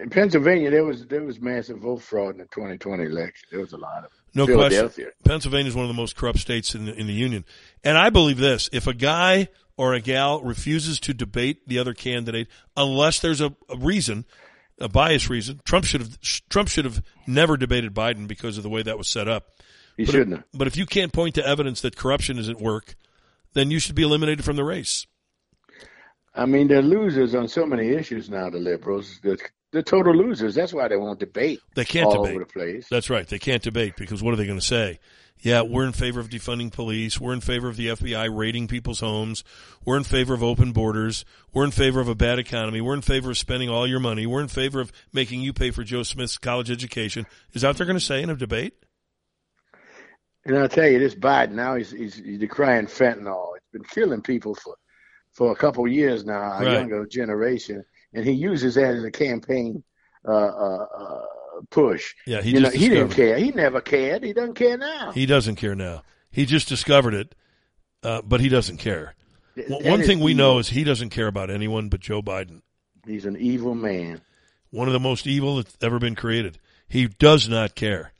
[0.00, 3.48] in Pennsylvania, there was there was massive vote fraud in the 2020 election.
[3.50, 4.70] There was a lot of No question.
[4.70, 5.06] Philadelphia.
[5.24, 7.44] Pennsylvania is one of the most corrupt states in the, in the union.
[7.82, 11.94] And I believe this, if a guy or a gal refuses to debate the other
[11.94, 14.24] candidate, unless there's a, a reason,
[14.80, 18.68] a bias reason, Trump should have, Trump should have never debated Biden because of the
[18.68, 19.46] way that was set up.
[19.96, 20.44] He but shouldn't if.
[20.54, 22.94] But if you can't point to evidence that corruption is at work,
[23.54, 25.06] then you should be eliminated from the race.
[26.34, 28.48] I mean, they're losers on so many issues now.
[28.48, 29.38] The liberals, they're,
[29.72, 30.54] they're total losers.
[30.54, 31.60] That's why they won't debate.
[31.74, 32.36] They can't all debate.
[32.36, 32.86] over the place.
[32.90, 33.26] That's right.
[33.26, 34.98] They can't debate because what are they going to say?
[35.40, 37.20] Yeah, we're in favor of defunding police.
[37.20, 39.44] We're in favor of the FBI raiding people's homes.
[39.84, 41.24] We're in favor of open borders.
[41.52, 42.80] We're in favor of a bad economy.
[42.80, 44.26] We're in favor of spending all your money.
[44.26, 47.24] We're in favor of making you pay for Joe Smith's college education.
[47.52, 48.74] Is that what they're going to say in a debate?
[50.44, 53.50] And I'll tell you, this Biden now he's he's, he's decrying fentanyl.
[53.56, 54.74] It's been killing people for
[55.32, 56.72] for a couple of years now, a Right.
[56.72, 59.82] younger generation, and he uses that as a campaign
[60.26, 61.24] uh, uh, uh,
[61.70, 62.14] push.
[62.26, 63.38] Yeah, he you know, he didn't care.
[63.38, 64.22] He never cared.
[64.22, 65.12] He doesn't care now.
[65.12, 66.02] He doesn't care now.
[66.30, 67.34] He just discovered it,
[68.02, 69.14] uh, but he doesn't care.
[69.66, 72.62] One that one thing we know is he doesn't care about anyone but Joe Biden.
[73.06, 74.20] He's an evil man.
[74.70, 76.58] One of the most evil that's ever been created.
[76.88, 78.12] He does not care.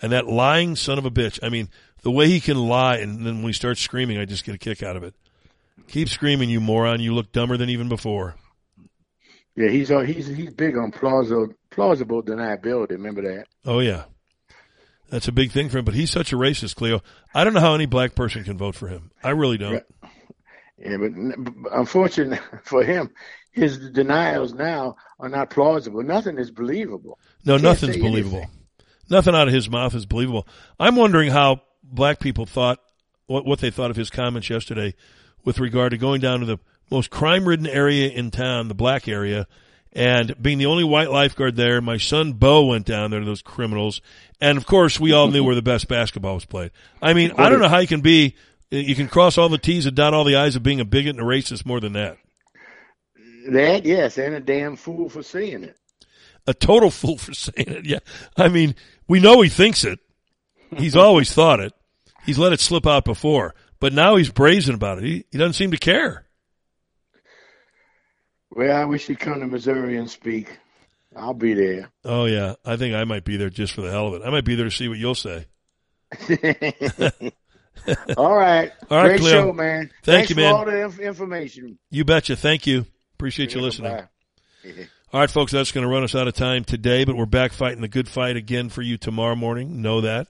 [0.00, 1.68] And that lying son of a bitch, I mean,
[2.02, 4.58] the way he can lie and then when he starts screaming, I just get a
[4.58, 5.14] kick out of it.
[5.88, 7.00] Keep screaming, you moron.
[7.00, 8.36] You look dumber than even before.
[9.56, 12.90] Yeah, he's uh, he's he's big on plausible plausible deniability.
[12.90, 13.46] Remember that?
[13.64, 14.04] Oh yeah.
[15.10, 17.02] That's a big thing for him, but he's such a racist, Cleo.
[17.34, 19.12] I don't know how any black person can vote for him.
[19.22, 19.84] I really don't.
[20.78, 21.12] Yeah, but
[21.72, 23.10] unfortunately for him,
[23.52, 26.02] his denials now are not plausible.
[26.02, 27.18] Nothing is believable.
[27.44, 28.38] No, nothing's believable.
[28.38, 28.56] anything.
[29.08, 30.48] Nothing out of his mouth is believable.
[30.80, 32.80] I'm wondering how black people thought
[33.26, 34.94] what what they thought of his comments yesterday
[35.44, 36.58] with regard to going down to the
[36.90, 39.46] most crime ridden area in town, the black area,
[39.92, 41.80] and being the only white lifeguard there.
[41.80, 44.00] My son Beau went down there to those criminals,
[44.40, 46.70] and of course we all knew where the best basketball was played.
[47.00, 48.36] I mean, I don't know how you can be
[48.70, 51.16] you can cross all the T's and dot all the I's of being a bigot
[51.16, 52.18] and a racist more than that.
[53.48, 55.76] That yes, and a damn fool for saying it.
[56.46, 57.84] a total fool for saying it.
[57.84, 57.98] Yeah.
[58.36, 58.74] I mean,
[59.06, 59.98] we know he thinks it.
[60.76, 61.72] He's always thought it.
[62.24, 65.04] He's let it slip out before, but now he's brazen about it.
[65.04, 66.23] He, he doesn't seem to care.
[68.54, 70.58] Well, I wish he'd come to Missouri and speak.
[71.16, 71.90] I'll be there.
[72.04, 72.54] Oh yeah.
[72.64, 74.26] I think I might be there just for the hell of it.
[74.26, 75.46] I might be there to see what you'll say.
[78.16, 78.72] all right.
[78.90, 79.32] All right, Great Cleo.
[79.32, 79.90] show, man.
[80.02, 81.78] Thank Thanks you, for all the inf- information.
[81.90, 82.36] You betcha.
[82.36, 82.86] Thank you.
[83.14, 83.92] Appreciate you listening.
[85.12, 87.52] All right, folks, that's going to run us out of time today, but we're back
[87.52, 89.80] fighting the good fight again for you tomorrow morning.
[89.80, 90.26] Know that.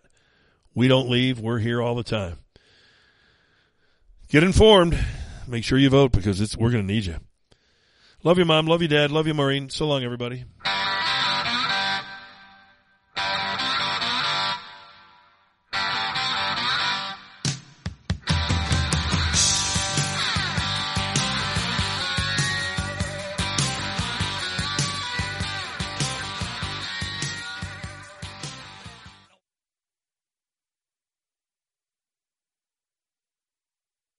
[0.75, 1.41] We don't leave.
[1.41, 2.39] We're here all the time.
[4.29, 4.99] Get informed.
[5.47, 7.17] Make sure you vote because it's, we're going to need you.
[8.25, 8.67] Love you, Mom.
[8.67, 9.13] Love you, Dad.
[9.13, 9.69] Love you, Maureen.
[9.69, 10.47] So long, everybody.